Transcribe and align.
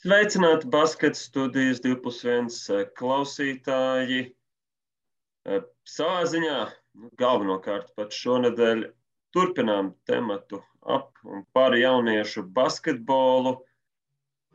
Sveicināti 0.00 0.64
basketbola 0.72 1.20
studijas 1.20 1.82
2,1 1.84 2.86
klausītāji. 2.96 4.20
Savā 5.94 6.22
ziņā 6.24 6.54
nu, 6.70 7.10
galvenokārt 7.20 7.90
pat 8.00 8.16
šonadēļ 8.16 8.86
turpinām 9.36 9.90
tematu 10.08 10.62
ap 10.94 11.20
un 11.28 11.42
par 11.52 11.76
jauniešu 11.76 12.46
basketbolu, 12.56 13.52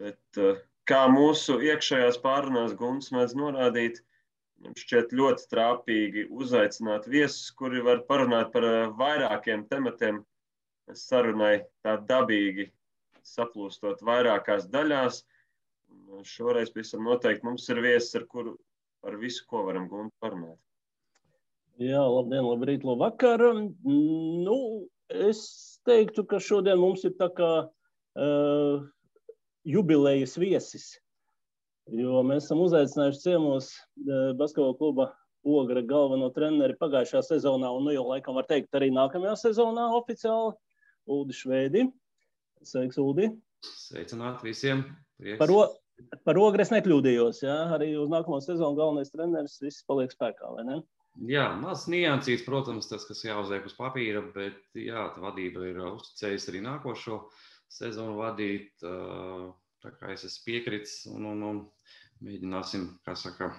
bet 0.02 0.42
kā 0.90 1.04
mūsu 1.14 1.60
iekšējās 1.68 2.18
pārunās 2.26 2.74
Gunts 2.82 3.14
mēdz 3.14 3.38
norādīt, 3.38 4.02
šķiet 4.82 5.14
ļoti 5.14 5.46
trāpīgi 5.54 6.26
uzaicināt 6.34 7.06
viesus, 7.06 7.54
kuri 7.54 7.86
var 7.86 8.02
parunāt 8.10 8.50
par 8.58 8.66
vairākiem 8.98 9.70
tematiem 9.70 10.24
sarunai 11.06 11.60
tā 11.86 12.00
dabīgi 12.02 12.72
saplūstot 13.22 14.02
vairākās 14.10 14.66
daļās. 14.74 15.22
Šoreiz 16.24 16.72
pavisam 16.74 17.04
noteikti 17.04 17.46
mums 17.48 17.68
ir 17.70 17.82
viesis, 17.84 18.16
ar 18.16 18.26
kuru 18.30 18.56
par 19.04 19.18
visu, 19.22 19.44
ko 19.50 19.66
varam 19.68 19.90
gūt, 19.92 20.14
parunāt. 20.24 20.60
Jā, 21.82 22.00
labdien, 22.00 22.46
labrīt, 22.48 22.86
labvakar. 22.88 23.42
Nu, 23.84 24.58
es 25.12 25.42
teiktu, 25.88 26.24
ka 26.24 26.40
šodien 26.40 26.80
mums 26.80 27.04
ir 27.04 27.18
tā 27.20 27.28
kā 27.36 27.50
uh, 27.68 28.86
jubilejas 29.68 30.38
viesis. 30.40 30.94
Jo 31.92 32.24
mēs 32.26 32.48
esam 32.48 32.64
uzaicinājuši 32.64 33.22
ciemos 33.28 33.70
uh, 33.76 34.32
basketbola 34.40 34.78
kluba 34.80 35.12
Ogra 35.46 35.84
galveno 35.86 36.32
treneri 36.34 36.74
pagājušā 36.80 37.22
sezonā, 37.28 37.70
un 37.70 37.84
nu 37.86 37.92
jau 37.94 38.08
laikam 38.08 38.40
var 38.40 38.48
teikt 38.50 38.74
arī 38.74 38.88
nākamajā 38.90 39.36
sezonā 39.44 39.92
oficiāli 39.94 40.56
Uldi 41.06 41.38
Šveidi. 41.38 41.84
Sveiks, 42.66 42.98
Uldi! 42.98 43.30
Sveicināti 43.62 44.48
visiem! 44.48 44.82
Prieks. 45.22 45.38
Par, 45.38 45.54
Par 46.28 46.38
ogri 46.42 46.66
es 46.66 46.72
nekļūdījos. 46.74 47.42
Ja? 47.46 47.56
Arī 47.76 47.94
uz 48.00 48.12
nākamo 48.12 48.42
sezonu 48.44 48.78
galvenais 48.78 49.14
treneris 49.14 49.60
viss 49.64 49.86
paliek 49.88 50.14
spēkā? 50.14 50.52
Jā, 51.30 51.46
mazs 51.62 51.86
niansīts, 51.92 52.44
protams, 52.48 52.90
tas, 52.92 53.06
kas 53.08 53.24
jāuzliek 53.24 53.68
uz 53.68 53.76
papīra, 53.78 54.24
bet 54.36 54.60
jā, 54.76 55.08
vadība 55.24 55.64
ir 55.70 55.80
uzticējusi 55.94 56.52
arī 56.52 56.64
nākošo 56.66 57.22
sezonu 57.72 58.18
vadīt. 58.20 58.74
Tā 58.84 59.94
kā 60.00 60.12
es 60.12 60.26
esmu 60.28 60.50
piekritis 60.50 60.98
un, 61.14 61.30
un, 61.32 61.46
un 61.48 61.64
mēģināsim, 62.26 62.90
kā 63.08 63.16
saka, 63.20 63.54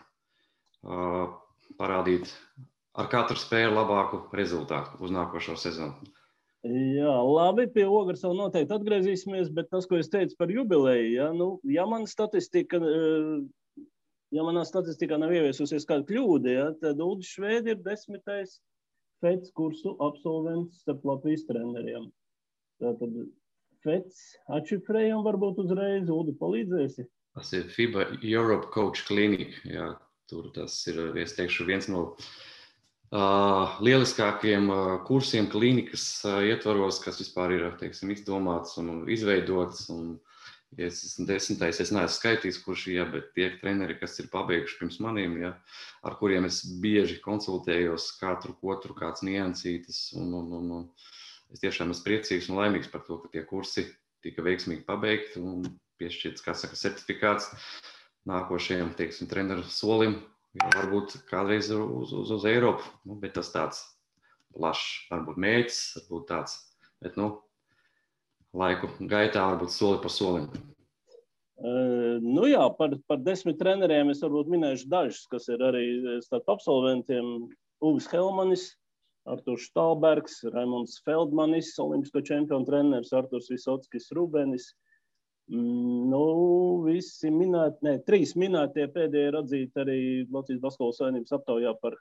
parādīt 1.81 2.29
ar 2.97 3.09
katru 3.13 3.39
spēli 3.41 3.75
labāku 3.75 4.27
rezultātu 4.37 5.01
uz 5.05 5.13
nākošo 5.15 5.57
sezonu. 5.61 6.13
Jā, 6.67 7.13
labi, 7.23 7.67
pie 7.71 7.85
ogles 7.87 8.23
vēl 8.25 8.35
noteikti 8.39 8.75
atgriezīsimies, 8.75 9.51
bet 9.55 9.69
tas, 9.71 9.87
ko 9.87 9.99
es 10.01 10.11
teicu 10.11 10.35
par 10.39 10.51
jubileju, 10.51 11.11
ja, 11.15 11.29
nu, 11.37 11.49
ja 11.71 11.85
man 11.87 12.07
statistika, 12.11 12.81
eh, 12.81 13.85
ja 14.35 14.47
manā 14.47 14.65
statistikā 14.67 15.19
nav 15.21 15.35
ieviesusies 15.37 15.87
kāda 15.87 16.07
kļūda, 16.09 16.55
ja, 16.55 16.71
tad 16.81 17.03
Ulris 17.05 17.35
Šveidi 17.37 17.75
ir 17.75 17.83
desmitais 17.85 18.57
FEDS 19.23 19.53
kursu 19.57 19.95
absolvents 20.05 20.81
starp 20.83 21.07
Latvijas 21.07 21.47
treneriem. 21.49 22.09
Tātad 22.83 23.15
FEDS 23.85 24.25
atšifrējam 24.59 25.23
varbūt 25.29 25.63
uzreiz, 25.63 26.11
Ulri 26.11 26.35
palīdzēsi? 26.41 27.07
Tas 27.37 27.53
ir 27.55 27.71
FIBA 27.71 28.11
Europe 28.25 28.73
Coach 28.75 29.07
Clinic, 29.07 29.55
jā, 29.69 29.93
tur 30.31 30.51
tas 30.57 30.81
ir, 30.91 31.05
es 31.21 31.37
teikšu, 31.39 31.69
viens 31.69 31.89
no 31.93 32.11
Uh, 32.17 32.56
lieliskākiem 33.15 34.71
kursiem 35.07 35.47
klīnikas 35.51 36.25
ietvaros, 36.27 36.99
kas 37.05 37.21
vispār 37.21 37.55
ir 37.55 37.67
teiksim, 37.79 38.11
izdomāts 38.11 38.77
un 38.83 39.05
izveidots. 39.09 39.89
Un, 39.95 40.17
ja 40.77 40.89
es 40.91 41.05
esmu 41.07 41.27
desmitais, 41.29 41.79
es 41.81 41.93
neesmu 41.95 42.17
skaitījis, 42.17 42.59
kurš 42.65 42.89
ir, 42.89 42.97
ja, 42.99 43.05
bet 43.07 43.31
tie 43.37 43.51
treneri, 43.61 43.97
kas 44.01 44.19
ir 44.19 44.29
pabeiguši 44.33 44.81
pirms 44.81 44.99
maniem, 45.01 45.39
ja, 45.41 45.53
ar 46.03 46.19
kuriem 46.19 46.49
es 46.49 46.65
bieži 46.83 47.21
konsultējos, 47.23 48.11
katru 48.21 48.57
otru, 48.67 48.97
kāds 48.99 49.23
niansītis. 49.23 50.11
Un, 50.19 50.35
un, 50.35 50.53
un, 50.59 50.71
un 50.81 51.55
es 51.55 51.63
tiešām 51.63 51.95
esmu 51.95 52.09
priecīgs 52.09 52.51
un 52.51 52.59
laimīgs 52.59 52.91
par 52.93 53.07
to, 53.07 53.21
ka 53.23 53.31
tie 53.33 53.47
kursi 53.47 53.87
tika 54.27 54.43
veiksmīgi 54.43 54.83
pabeigti 54.89 55.39
un 55.41 55.63
piešķirts, 56.01 56.43
kā 56.45 56.53
saka, 56.59 56.77
certifikāts 56.77 57.53
nākošajam, 58.27 58.91
teiksim, 58.99 59.31
treneru 59.31 59.63
solim 59.71 60.19
Jā, 60.57 60.69
varbūt 60.73 61.19
kādreiz 61.29 61.69
uz, 61.75 62.13
uz, 62.17 62.31
uz 62.33 62.45
Eiropu, 62.49 62.87
nu, 63.05 63.17
bet 63.21 63.35
tas 63.37 63.51
tāds 63.53 63.83
plašs, 64.57 64.87
varbūt 65.11 65.41
mērķis, 65.43 65.81
varbūt 65.99 66.25
tāds, 66.31 66.57
bet 67.05 67.19
nu, 67.21 67.29
laiku 68.57 68.89
gaitā 69.11 69.45
varbūt 69.51 69.75
soli 69.75 70.01
pa 70.01 70.13
solim. 70.13 70.49
Uh, 71.57 72.17
nu 72.21 72.47
jā, 72.49 72.65
par, 72.79 72.97
par 73.09 73.21
desmit 73.25 73.59
treneriem 73.61 74.13
es 74.13 74.21
varbūt 74.25 74.49
minēšu 74.53 74.89
dažus, 74.93 75.23
kas 75.33 75.49
ir 75.53 75.63
arī 75.65 75.85
starp 76.25 76.49
absolventiem. 76.53 77.49
Uvis 77.85 78.09
Helmanis, 78.13 78.71
Artūrs 79.29 79.67
Stalbergs, 79.69 80.39
Raimons 80.55 81.01
Feldmanis, 81.05 81.75
olimpisko 81.83 82.23
čempionu 82.25 82.69
treneris, 82.69 83.13
Artūrs 83.17 83.51
Visotskis 83.53 84.09
Rubenis, 84.17 84.71
nu, 85.53 86.25
visi 86.87 87.31
minēti, 87.31 87.83
ne, 87.87 87.97
trīs 88.07 88.35
minētie 88.39 88.89
pēdējie 88.93 89.31
ir 89.31 89.41
atzīti 89.41 89.83
arī 89.83 89.99
Latvijas 90.27 90.63
Basketbola 90.65 90.97
savienības 90.99 91.37
aptaujā 91.39 91.75
par 91.83 91.99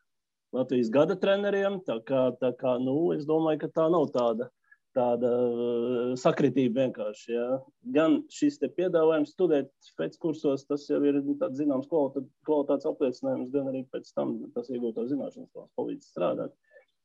Latvijas 0.55 0.91
gada 0.93 1.17
treneriem. 1.19 1.79
Tā 1.85 1.99
kā, 2.07 2.29
tā 2.41 2.53
kā 2.57 2.77
nu, 2.81 3.11
es 3.15 3.25
domāju, 3.29 3.65
ka 3.65 3.71
tā 3.75 3.87
nav 3.93 4.07
tāda, 4.15 4.49
tāda 4.95 5.31
uh, 5.45 6.11
sakritība 6.19 6.85
vienkārši. 6.85 7.31
Ja. 7.35 7.47
Gan 7.95 8.21
šis 8.33 8.57
piedāvājums 8.65 9.35
studēt 9.35 9.71
pēc 9.99 10.17
kursos, 10.21 10.65
tas 10.69 10.87
jau 10.89 11.01
ir 11.05 11.21
tāds 11.41 11.59
zināms 11.59 11.89
kvalitātes, 11.91 12.87
apliecinājums, 12.89 13.51
gan 13.53 13.69
arī 13.73 13.85
pēc 13.91 14.13
tam 14.15 14.37
tas 14.55 14.71
iegūtā 14.71 15.05
zināšanas, 15.11 15.51
kas 15.53 15.73
palīdz 15.77 16.13
strādāt. 16.13 16.55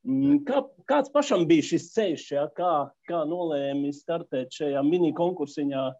Mm, 0.08 0.46
kā, 0.48 0.62
kāds 0.88 1.12
pašam 1.12 1.44
bija 1.48 1.66
šis 1.74 1.90
ceļš, 1.92 2.22
ja? 2.32 2.46
kā, 2.56 2.88
kā 3.10 3.26
nolēmi 3.28 3.92
startēt 3.92 4.54
šajā 4.56 4.80
mini 4.86 5.12
konkursiņā? 5.16 5.90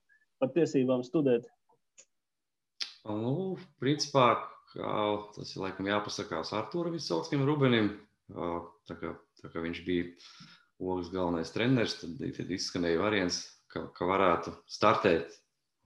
Par 0.41 0.53
tiesībām 0.57 1.05
studēt? 1.07 1.49
Nu, 3.05 3.57
principā, 3.81 4.27
tas 4.75 5.55
ir 5.55 5.65
laikam 5.65 5.89
jāpasakās 5.89 6.53
Arturam 6.57 6.97
Visautskim 6.97 7.45
Rubenim. 7.49 7.95
Tā 8.31 8.97
kā, 9.01 9.15
tā 9.41 9.51
kā 9.53 9.63
viņš 9.65 9.85
bija 9.87 10.11
Ogas 10.81 11.11
galvenais 11.13 11.53
treneris, 11.53 11.99
tad, 12.01 12.17
tad 12.37 12.53
izskanēja 12.57 13.01
variants, 13.03 13.43
ka, 13.73 13.85
ka 13.97 14.09
varētu 14.09 14.55
startēt. 14.71 15.35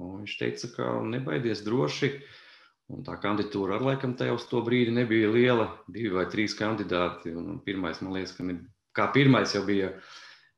Un 0.02 0.20
viņš 0.22 0.34
teica, 0.38 0.70
ka 0.76 0.90
nebaidies 1.06 1.62
droši. 1.66 2.12
Un 2.92 3.00
tā 3.06 3.14
kandidatūra 3.22 3.78
ar 3.78 3.86
laikam 3.86 4.12
tajā 4.18 4.34
uz 4.36 4.44
to 4.50 4.60
brīdi 4.64 4.92
nebija 4.94 5.30
liela. 5.32 5.70
Divi 5.88 6.12
vai 6.14 6.26
trīs 6.30 6.54
kandidāti. 6.58 7.32
Un 7.34 7.58
pirmais, 7.64 8.02
man 8.04 8.14
liekas, 8.18 8.34
ka 8.36 8.46
ne, 8.46 8.58
kā 8.94 9.08
pirmais 9.14 9.54
jau 9.56 9.64
bija 9.66 9.94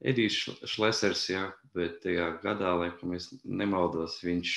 Edijs 0.05 0.43
Šlesers, 0.69 1.23
ja, 1.31 1.47
bet 1.77 2.03
tajā 2.03 2.29
gadā, 2.43 2.75
laikam, 2.83 3.15
es 3.17 3.31
nemaldos, 3.45 4.19
viņš 4.25 4.53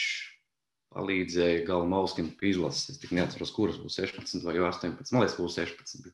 palīdzēja 0.95 1.65
Galmauskim 1.67 2.31
pie 2.39 2.53
izlases. 2.53 2.95
Es 2.95 3.01
tik 3.01 3.13
neatceros, 3.15 3.53
kuras 3.55 3.77
būs 3.79 3.99
16 4.01 4.43
vai 4.45 4.57
18. 4.57 5.13
Man 5.13 5.23
liekas, 5.23 5.37
būs 5.39 5.59
16, 5.61 6.09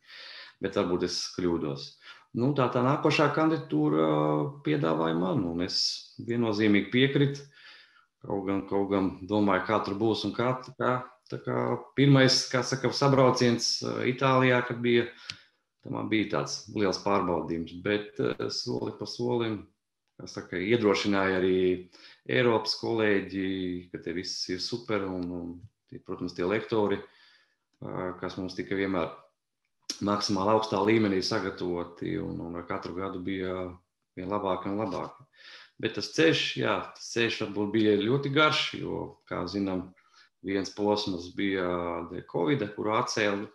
bet 0.64 0.78
varbūt 0.78 1.08
es 1.08 1.19
kļūdos. 1.38 1.88
Nu, 2.35 2.52
tā 2.58 2.68
tā 2.74 2.81
nākošā 2.84 3.30
kandidatūra 3.35 4.08
piedāvāja 4.66 5.16
man, 5.18 5.46
un 5.47 5.64
es 5.64 5.78
viennozīmīgi 6.28 6.91
piekritu. 6.91 7.46
Kaut 8.25 8.44
gan, 8.50 8.64
kaut 8.68 8.90
gan 8.91 9.09
domāju, 9.30 9.64
kā 9.69 9.80
tur 9.85 9.96
būs 10.00 10.25
un 10.28 10.34
kā. 10.35 10.58
kā, 10.75 10.94
kā 11.31 11.59
pirmais, 11.96 12.44
kā 12.52 12.62
saka, 12.66 12.91
sabrauciens 12.91 13.78
Itālijā, 14.09 14.59
kad 14.68 14.81
bija, 14.84 15.08
man 15.94 16.09
bija 16.09 16.31
tāds 16.38 16.63
liels 16.73 17.01
pārbaudījums, 17.03 17.75
bet 17.85 18.22
soli 18.53 18.94
pa 18.97 19.07
solim 19.09 19.62
saka, 20.23 20.57
iedrošināja 20.57 21.40
arī 21.41 21.57
Eiropas 22.31 22.78
kolēģi, 22.79 23.49
ka 23.91 23.99
te 24.03 24.16
viss 24.16 24.47
ir 24.53 24.61
super. 24.64 25.03
Un, 25.09 25.28
un, 25.35 25.53
protams, 26.05 26.35
tie 26.35 26.47
lektori, 26.47 26.97
kas 28.22 28.37
mums 28.40 28.55
tika 28.58 28.78
vienmēr 28.78 29.11
maksimāli 30.05 30.55
augstā 30.55 30.82
līmenī 30.84 31.22
sagatavoti, 31.23 32.16
un, 32.20 32.40
un 32.47 32.58
ar 32.59 32.66
katru 32.67 32.96
gadu 32.97 33.22
bija 33.23 33.67
vien 34.16 34.32
labāk 34.32 34.66
un 34.70 34.79
labāk. 34.79 35.20
Bet 35.79 35.97
tas 35.97 36.09
ceļš, 36.16 36.41
jā, 36.61 36.76
tas 36.96 37.11
ceļš 37.11 37.41
varbūt 37.43 37.72
bija 37.73 37.96
ļoti 37.99 38.32
garš, 38.35 38.64
jo, 38.79 38.99
kā 39.28 39.43
zinām, 39.52 39.90
viens 40.46 40.72
posms 40.76 41.32
bija 41.35 41.67
Covid, 42.32 42.64
kuru 42.76 42.96
atcēla 42.96 43.47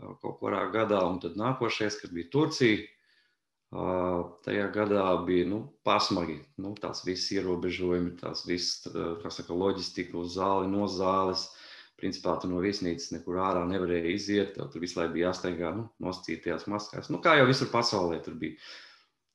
kaut 0.00 0.40
kurā 0.40 0.64
gadā, 0.72 1.02
un 1.08 1.20
tad 1.22 1.36
nākošais, 1.40 2.00
kad 2.00 2.14
bija 2.16 2.30
Turcija, 2.32 2.88
Tajā 3.70 4.64
gadā 4.74 5.02
bija 5.22 5.46
nu, 5.46 5.60
pasmagi 5.86 6.40
nu, 6.58 6.72
tās 6.74 7.04
visas 7.06 7.28
ierobežojumi, 7.36 8.16
tās 8.18 8.42
visas, 8.48 8.88
kā 9.22 9.30
saka, 9.30 9.54
loģistika 9.54 10.18
uz 10.18 10.34
zāli, 10.34 10.66
no 10.72 10.88
zāles. 10.90 11.46
Principā 12.00 12.34
tu 12.40 12.48
no 12.50 12.58
viesnīcas 12.64 13.12
nekur 13.12 13.38
ārā 13.44 13.62
nevarēji 13.68 14.14
iziet, 14.16 14.56
tur 14.56 14.82
visu 14.82 14.98
laiku 14.98 15.14
bija 15.14 15.28
jāsteigā 15.28 15.70
nu, 15.76 15.84
nosacītajās 16.02 16.64
maskās. 16.72 17.10
Nu, 17.12 17.20
kā 17.22 17.36
jau 17.38 17.46
visur 17.46 17.70
pasaulē 17.70 18.18
tur 18.24 18.38
bija. 18.40 18.56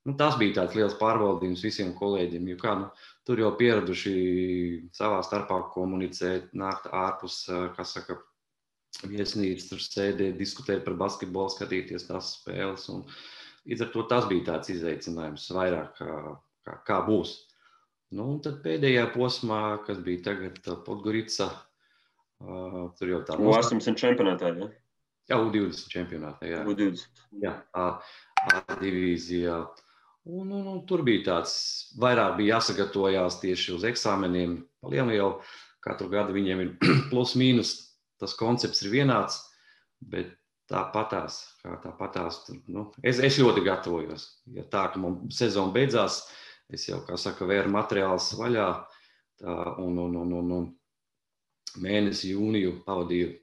Nu, 0.06 0.18
tas 0.20 0.36
bija 0.42 0.58
tāds 0.58 0.76
liels 0.76 0.98
pārbaudījums 1.00 1.64
visiem 1.64 1.94
kolēģiem. 1.96 2.50
Jo, 2.52 2.58
kā, 2.60 2.74
nu, 2.82 2.90
tur 3.26 3.40
jau 3.40 3.54
pieraduši 3.56 4.16
savā 4.98 5.22
starpā 5.24 5.62
komunicēt, 5.78 6.52
nākt 6.58 6.90
ārpus, 6.92 7.44
kas 7.78 7.96
saka, 7.96 8.18
viesnīcas, 9.04 9.68
tur 9.70 9.82
sēdēt, 9.84 10.38
diskutēt 10.40 10.86
par 10.86 10.98
basketbolu, 11.00 11.52
skatīties 11.54 12.08
tās 12.10 12.36
spēles. 12.40 12.88
Un, 12.94 13.04
līdz 13.68 13.86
ar 13.86 13.92
to 13.94 14.06
tas 14.12 14.30
bija 14.32 14.48
tāds 14.52 14.72
izaicinājums 14.74 15.50
vairāk, 15.56 16.00
kā, 16.00 16.38
kā, 16.68 16.80
kā 16.88 17.02
būs. 17.08 17.36
Nu, 18.16 18.30
un 18.36 18.42
tad 18.44 18.62
pēdējā 18.64 19.10
posmā, 19.16 19.62
kas 19.86 20.00
bija 20.06 20.28
tagad 20.30 20.60
Podgorica, 20.86 21.50
uh, 22.46 22.86
tur 23.00 23.12
jau 23.12 23.22
tā. 23.28 23.38
18 23.42 23.98
čempionātā, 24.00 24.54
ja? 24.56 24.70
Jā, 25.26 25.40
U20 25.42 25.90
čempionātā, 25.90 26.46
jā. 26.52 26.62
U20. 26.70 27.26
Jā, 27.42 27.56
A, 27.74 27.88
A 28.46 28.62
divīzijā. 28.78 29.58
Un, 30.26 30.50
un, 30.54 30.66
un 30.70 30.82
tur 30.90 31.02
bija 31.06 31.24
tāds, 31.26 31.56
vairāk 32.02 32.38
bija 32.38 32.56
jāsagatavojās 32.56 33.40
tieši 33.42 33.74
uz 33.76 33.86
eksāmeniem. 33.90 34.60
Palielam 34.82 35.12
jau 35.14 35.30
katru 35.86 36.10
gadu 36.14 36.34
viņiem 36.34 36.62
ir 36.64 36.72
plus 37.12 37.36
mīnus, 37.38 37.74
tas 38.22 38.36
koncepts 38.40 38.84
ir 38.86 38.94
vienāds, 38.94 39.40
bet 40.00 40.34
tāpatās, 40.72 41.40
kā 41.62 41.76
tāpatās, 41.84 42.42
tur, 42.48 42.58
nu, 42.72 42.88
es, 43.06 43.20
es 43.24 43.38
ļoti 43.42 43.64
gatavojos. 43.66 44.28
Ja 44.56 44.66
tā, 44.70 44.88
ka 44.94 45.02
man 45.02 45.20
sezona 45.34 45.74
beidzās, 45.76 46.24
es 46.74 46.88
jau, 46.90 47.02
kā 47.06 47.20
saka, 47.22 47.48
vēru 47.50 47.74
materiālus 47.74 48.32
vaļā 48.40 48.70
tā, 49.42 49.56
un, 49.84 50.00
un, 50.02 50.18
un, 50.24 50.34
un, 50.40 50.52
un 50.60 51.82
mēnesi 51.82 52.34
jūniju 52.34 52.80
pavadīju 52.88 53.34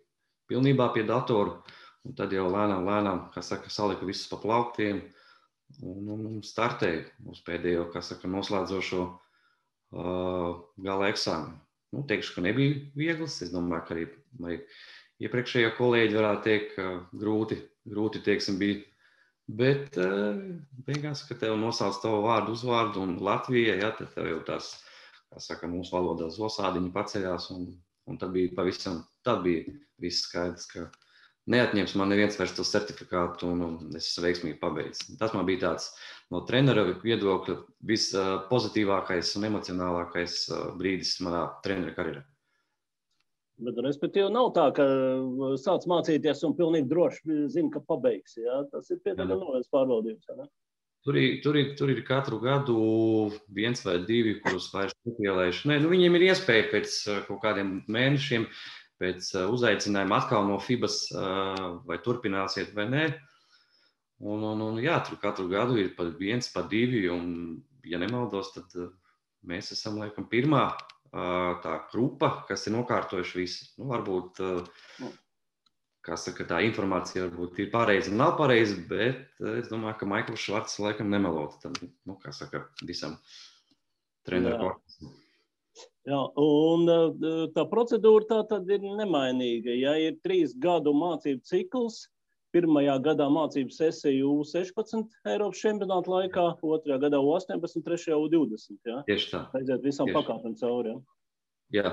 pilnībā 0.51 0.91
pie 0.95 1.07
datoru, 1.09 1.61
un 2.03 2.17
tad 2.19 2.35
jau 2.35 2.49
lēnām, 2.51 2.87
lēnām, 2.89 3.27
kā 3.35 3.45
saka, 3.45 3.71
saliku 3.71 4.09
visus 4.09 4.27
pa 4.31 4.41
plauktiem, 4.43 5.05
un, 5.81 6.09
un, 6.15 6.25
un 6.35 6.41
startēju 6.45 7.31
uz 7.33 7.43
pēdējo, 7.47 7.87
kā 7.93 8.03
saka, 8.05 8.31
noslēdzošo 8.31 9.05
uh, 9.07 10.59
gala 10.83 11.13
eksāmenu. 11.13 11.61
Nu, 11.93 12.03
teikšu, 12.09 12.35
ka 12.37 12.45
nebija 12.45 12.81
viegls. 12.97 13.39
Es 13.45 13.53
domāju, 13.53 13.85
ka 13.87 13.95
arī, 13.95 14.07
arī 14.41 14.59
iepriekšējie 15.23 15.75
kolēģi 15.77 16.19
varētu 16.19 16.45
teikt, 16.47 16.73
ka 16.77 16.89
grūti, 17.19 17.59
grūti 17.89 18.23
teiksim, 18.25 18.59
bija. 18.63 18.81
Bet 19.53 19.99
uh, 20.01 20.39
beigās, 20.87 21.25
kad 21.29 21.41
tev 21.43 21.57
nosauc 21.61 21.99
tavu 22.01 22.23
vārdu, 22.25 22.55
uzvārdu 22.57 23.03
un 23.03 23.17
Latvijai, 23.27 23.81
ja, 23.83 23.91
tad 23.99 24.13
tev 24.15 24.31
jau 24.31 24.41
tās, 24.47 24.73
kā 25.29 25.43
saka, 25.43 25.71
mūsu 25.71 25.97
valodā 25.97 26.31
zosādiņi 26.33 26.93
paceļās. 26.95 27.51
Un, 27.57 27.73
un 28.09 28.19
tad 28.19 28.33
bija 28.35 28.55
pavisam, 28.57 29.03
tad 29.27 29.43
bija 29.45 29.75
viss 30.03 30.25
skaidrs, 30.29 30.69
ka 30.71 30.87
neatņems 31.53 31.97
man 31.99 32.13
neviens 32.15 32.39
vairs 32.39 32.55
to 32.57 32.65
certifikātu, 32.67 33.51
un, 33.51 33.65
un 33.67 33.99
es 33.99 34.13
esmu 34.13 34.27
veiksmīgi 34.29 34.61
pabeidzis. 34.63 35.11
Tas 35.21 35.35
man 35.35 35.47
bija 35.49 35.67
tāds 35.67 35.91
no 36.33 36.45
trenera 36.49 36.87
viedokļa 37.03 37.59
vispozitīvākais 37.91 39.35
un 39.39 39.49
emocionālākais 39.51 40.45
brīdis 40.79 41.19
manā 41.27 41.49
treneru 41.67 41.99
karjerā. 41.99 42.25
Bet, 43.63 43.79
respektīvi, 43.85 44.31
nav 44.35 44.51
tā, 44.57 44.67
ka 44.77 44.85
sāc 45.61 45.87
mācīties 45.91 46.43
un 46.49 46.57
pilnīgi 46.59 46.91
droši 46.91 47.47
zina, 47.53 47.71
ka 47.75 47.85
pabeigs. 47.87 48.37
Ja? 48.41 48.65
Tas 48.73 48.91
ir 48.91 49.01
pietiekami 49.05 49.39
novērs 49.39 49.71
pārbaudījums. 49.73 50.29
Ja? 50.29 50.49
Tur 51.03 51.19
ir, 51.19 51.41
tur, 51.43 51.59
ir, 51.59 51.73
tur 51.79 51.91
ir 51.91 52.05
katru 52.07 52.39
gadu 52.43 52.77
viens 53.55 53.81
vai 53.83 53.97
divi, 54.07 54.37
kurus 54.43 54.69
vairs 54.75 54.95
nepielaiž. 55.07 55.65
Nē, 55.71 55.81
nu, 55.83 55.91
viņiem 55.91 56.19
ir 56.19 56.29
iespēja 56.31 56.69
pēc 56.71 56.99
kaut 57.27 57.41
kādiem 57.43 57.81
mēnešiem 57.91 58.47
uh, 58.47 58.63
pēc 59.03 59.35
eh, 59.35 59.51
uzaicinājuma 59.51 60.21
atkal 60.21 60.47
no 60.49 60.61
FIBAS, 60.63 61.03
vai 61.89 61.99
turpināsiet 62.05 62.75
vai 62.77 62.89
nē. 62.91 63.05
Un, 64.23 64.45
un, 64.47 64.61
un, 64.63 64.79
jā, 64.83 65.01
tur 65.03 65.19
katru 65.23 65.49
gadu 65.51 65.81
ir 65.83 65.95
pa 65.97 66.07
viens, 66.19 66.47
pa 66.55 66.63
divi. 66.71 67.09
Un, 67.11 67.59
ja 67.89 67.99
nemaldos, 67.99 68.53
tad 68.55 68.77
mēs 69.49 69.73
esam 69.75 69.99
laikam 69.99 70.29
pirmā 70.31 70.69
tā 71.13 71.75
grupa, 71.93 72.31
kas 72.49 72.67
ir 72.67 72.77
nokārtojuši 72.77 73.39
visu. 73.39 73.67
Nu, 73.79 73.89
varbūt 73.93 74.41
saka, 76.19 76.47
tā 76.49 76.61
informācija 76.67 77.27
varbūt 77.29 77.61
ir 77.63 77.73
pareiza 77.73 78.11
un 78.11 78.19
nav 78.23 78.37
pareiza, 78.41 78.77
bet 78.89 79.43
es 79.59 79.69
domāju, 79.71 80.01
ka 80.01 80.09
Maikls 80.09 80.47
Švarts 80.47 80.81
laikam 80.83 81.13
nemelot 81.13 81.59
tam, 81.63 81.77
nu, 82.09 82.17
kā 82.23 82.33
saka, 82.35 82.65
visam 82.83 83.19
treneru 84.27 84.59
korpusam. 84.65 85.13
Jā, 86.03 86.19
un 86.43 86.89
tā 87.55 87.63
procedūra 87.71 88.27
tā 88.27 88.41
tad 88.51 88.71
ir 88.75 88.83
nemainīga. 88.83 89.71
Ja 89.79 89.95
ir 90.01 90.19
trīs 90.25 90.57
gadu 90.59 90.91
mācību 90.97 91.47
cikls, 91.47 92.09
pirmajā 92.55 92.95
gadā 93.05 93.27
mācību 93.33 93.75
sesija 93.75 94.29
U16 94.29 95.19
Eiropas 95.33 95.63
čempionāta 95.63 96.13
laikā, 96.13 96.47
otrajā 96.63 97.01
gadā 97.07 97.21
U18, 97.23 97.83
trešajā 97.87 98.21
U20. 98.21 98.79
Ja? 98.89 99.03
Tieši 99.09 99.33
tā. 99.33 99.43
Aiziet 99.59 99.85
visam 99.85 100.13
pakāpēm 100.13 100.57
cauri. 100.61 100.95
Ja? 100.95 101.83
Jā. 101.83 101.93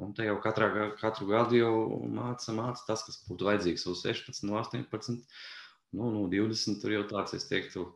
Un 0.00 0.12
te 0.16 0.24
jau 0.24 0.36
katrā, 0.40 0.70
katru 1.00 1.26
gadu 1.28 1.58
jau 1.58 1.72
māca, 2.08 2.54
māca 2.56 2.84
tas, 2.86 3.02
kas 3.04 3.18
būtu 3.26 3.48
vajadzīgs 3.48 3.88
uz 3.90 4.04
16, 4.06 4.44
no 4.48 4.56
18, 4.60 5.18
nu, 5.98 6.12
no 6.14 6.28
20. 6.30 6.78
Tur 6.80 6.94
jau 6.94 7.02
tāds, 7.10 7.34
es 7.36 7.48
teiktu, 7.50 7.88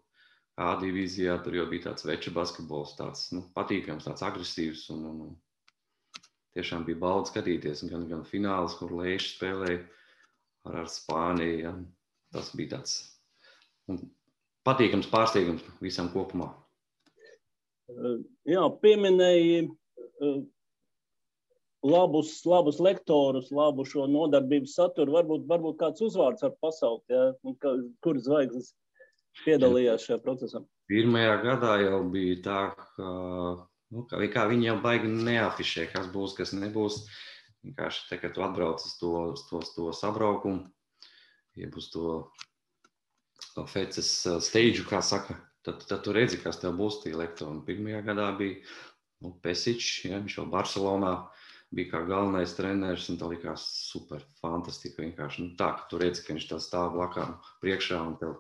A 0.54 0.76
divīzijā 0.78 1.34
tur 1.42 1.56
jau 1.58 1.64
bija 1.66 1.88
tāds 1.88 2.04
veča 2.06 2.30
basketbols, 2.34 2.94
tāds 2.94 3.26
nu, 3.34 3.42
patīkams, 3.56 4.04
tāds 4.06 4.22
agresīvs. 4.22 4.84
Un, 4.94 5.00
un, 5.10 5.22
un 5.26 6.20
tiešām 6.54 6.84
bija 6.86 7.00
baudījums 7.00 7.32
skatīties. 7.32 7.82
Gan, 7.90 8.04
gan 8.10 8.22
fināls, 8.28 8.76
kur 8.78 8.94
Lēšs 8.94 9.32
spēlēja 9.34 9.80
ar, 10.68 10.80
ar 10.84 10.90
Spāniju. 10.90 11.60
Ja. 11.62 11.74
Tas 12.34 12.50
bija 12.56 12.76
tāds 12.76 12.98
un, 13.90 14.00
patīkams 14.66 15.10
pārsteigums 15.12 15.64
visam 15.84 16.10
kopumā. 16.12 16.50
Jā, 18.48 18.64
pieminēji 18.80 19.66
labus, 21.84 22.38
labus 22.48 22.80
lektorus, 22.80 23.50
labu 23.52 23.84
šo 23.88 24.06
nodarbības 24.08 24.76
saturu. 24.78 25.18
Varbūt, 25.18 25.44
varbūt 25.50 25.78
kāds 25.82 26.04
uzvārds 26.04 26.44
var 26.46 26.56
pasaukt, 26.64 27.12
ja? 27.12 27.28
kur 28.04 28.20
zvaigznes 28.24 28.72
piedalījās 29.44 30.08
šajā 30.08 30.22
procesā? 30.24 30.64
Pirmajā 30.88 31.36
gadā 31.44 31.76
jau 31.82 32.00
bija 32.12 32.40
tā, 32.44 32.58
ka, 32.96 33.12
nu, 33.92 34.04
ka 34.08 34.20
kā 34.32 34.48
viņi 34.50 34.68
jau 34.70 34.80
baigi 34.84 35.12
neafišē, 35.12 35.88
kas 35.92 36.08
būs, 36.12 36.36
kas 36.40 36.52
nebūs. 36.56 37.04
Vienkārši 37.64 38.08
te, 38.10 38.20
kad 38.20 38.34
tu 38.36 38.44
atbrauc 38.44 38.84
uz 38.84 38.94
to, 39.00 39.12
uz 39.32 39.44
to, 39.48 39.60
uz 39.64 39.72
to 39.76 39.90
sabraukumu, 39.96 40.66
jeb 41.56 41.76
uz 41.80 41.88
to 41.94 42.06
feces 43.70 44.10
steidžu, 44.44 44.84
kā 44.88 45.00
saka, 45.02 45.38
tad, 45.64 45.84
tad 45.88 46.02
tu 46.04 46.12
redzi, 46.12 46.40
kas 46.42 46.60
tev 46.60 46.76
būs 46.78 47.00
tie 47.02 47.14
lektori. 47.16 47.62
Pirmajā 47.66 48.02
gadā 48.06 48.28
bija 48.38 48.60
nu, 49.24 49.32
Pesičs, 49.44 50.04
ja, 50.08 50.20
viņš 50.20 50.38
jau 50.38 50.46
Barcelonā 50.52 51.14
bija 51.74 51.90
kā 51.94 52.02
galvenais 52.06 52.54
treneris, 52.54 53.08
un 53.10 53.18
tā 53.18 53.28
likās 53.30 53.64
super, 53.88 54.22
fantastiski. 54.42 55.06
Vienkārši 55.06 55.46
nu, 55.46 55.54
tā, 55.58 55.72
ka 55.78 55.88
tu 55.90 55.98
redzi, 56.02 56.22
ka 56.26 56.34
viņš 56.34 56.48
tā 56.50 56.60
stāv 56.62 56.92
blakām 56.94 57.36
priekšā 57.64 58.00
un 58.02 58.18
tev 58.20 58.36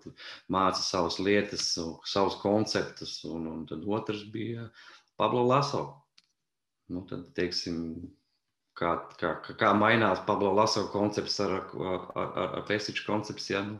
māca 0.52 0.82
savas 0.84 1.18
lietas, 1.18 1.72
savus 2.10 2.36
konceptus. 2.42 3.16
Un, 3.30 3.48
un 3.50 3.64
tad 3.70 3.86
otrs 3.88 4.26
bija 4.34 4.68
Pablo 5.18 5.42
Laso. 5.48 5.86
Nu, 6.92 7.02
tad, 7.08 7.30
teiksim, 7.34 7.80
kā, 8.78 8.96
kā, 9.20 9.36
kā 9.60 9.72
mainās 9.78 10.22
Pablo 10.26 10.52
Laso 10.56 10.86
koncepts 10.92 11.38
ar, 11.44 11.56
ar, 11.62 12.04
ar, 12.18 12.44
ar 12.60 12.66
Pesiču 12.68 13.06
koncepts, 13.06 13.50
ja, 13.52 13.62
nu, 13.66 13.78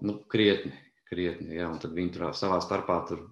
nu, 0.00 0.18
krietni, 0.30 0.72
krietni, 1.10 1.56
ja, 1.58 1.68
un 1.70 1.78
tad 1.82 1.94
viņi 1.96 2.16
tur 2.16 2.30
savā 2.38 2.60
starpā 2.62 3.00
tur 3.08 3.26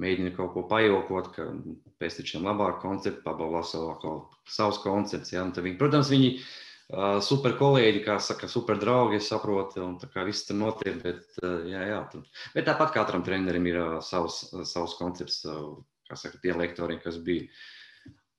mēģina 0.00 0.32
kaut 0.36 0.54
ko 0.54 0.64
pajokot, 0.70 1.30
ka 1.34 1.46
tam 1.50 2.48
labāk 2.48 2.80
koncepti, 2.84 3.24
pabalās 3.24 3.74
kaut 4.02 4.36
savus 4.48 4.80
koncepts. 4.84 5.32
Ja? 5.34 5.44
Viņi, 5.44 5.76
protams, 5.80 6.10
viņi 6.12 6.30
uh, 6.38 7.18
super 7.24 7.56
kolēģi, 7.60 8.04
kā 8.06 8.16
saka, 8.22 8.48
super 8.48 8.80
draugi, 8.80 9.20
es 9.20 9.28
saprotu, 9.32 9.82
un 9.84 9.98
tā 10.00 10.08
kā 10.12 10.24
viss 10.28 10.48
tur 10.48 10.58
notiek, 10.60 10.96
bet, 11.04 11.26
uh, 11.44 11.60
jā, 11.68 11.84
jā, 11.92 12.00
tur. 12.12 12.24
bet 12.56 12.68
tāpat 12.68 12.94
katram 12.96 13.26
trenerim 13.26 13.68
ir 13.68 13.80
uh, 13.82 13.98
savs, 14.04 14.42
uh, 14.54 14.64
savs 14.68 14.96
koncepts, 15.00 15.42
uh, 15.48 15.76
kā 16.08 16.18
saka, 16.18 16.40
tie 16.42 16.56
lektori, 16.56 17.00
kas 17.02 17.20
bija. 17.24 17.50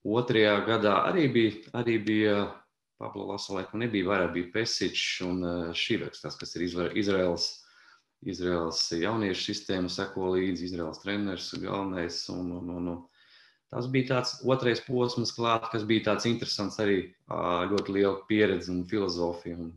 Otrajā 0.02 0.56
gadā 0.66 0.96
arī 1.12 1.28
bija, 1.34 1.58
arī 1.78 1.98
bija 2.02 2.38
Pablo 3.02 3.28
Lasalēka, 3.30 3.78
nebija 3.78 4.08
vairāk, 4.10 4.32
bija 4.34 4.54
Pesičs 4.56 5.22
un 5.26 5.44
uh, 5.46 5.74
Šiveks, 5.78 6.24
tas, 6.24 6.38
kas 6.40 6.56
ir 6.58 6.66
Izraels 6.66 7.52
Izraels 8.22 8.84
jauniešu 8.94 9.48
sistēma 9.48 9.90
seko 9.90 10.36
līdzi, 10.36 10.68
Izraels 10.70 11.02
treneris 11.02 11.50
galvenais. 11.58 12.22
Un, 12.34 12.52
un, 12.60 12.70
un, 12.70 12.90
un. 12.94 13.00
Tas 13.72 13.88
bija 13.90 14.10
tāds 14.12 14.36
otrais 14.46 14.82
posms, 14.86 15.32
klāt, 15.34 15.70
kas 15.72 15.86
bija 15.88 16.10
tāds 16.12 16.28
interesants, 16.30 16.78
arī 16.84 17.00
ļoti 17.72 17.96
liela 17.96 18.18
pieredze 18.30 18.72
un 18.74 18.84
filozofija. 18.88 19.58
Un, 19.58 19.72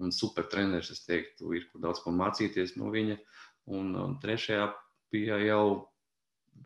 un 0.00 0.14
super 0.14 0.46
treneris, 0.52 0.92
es 0.94 1.02
teiktu, 1.04 1.54
ir 1.56 1.66
kur 1.72 1.82
daudz 1.82 2.02
ko 2.04 2.12
mācīties 2.14 2.76
no 2.78 2.92
viņa. 2.94 3.18
Un, 3.74 3.94
un 3.98 4.18
trešajā 4.22 4.70
bija 5.12 5.40
jau 5.42 5.64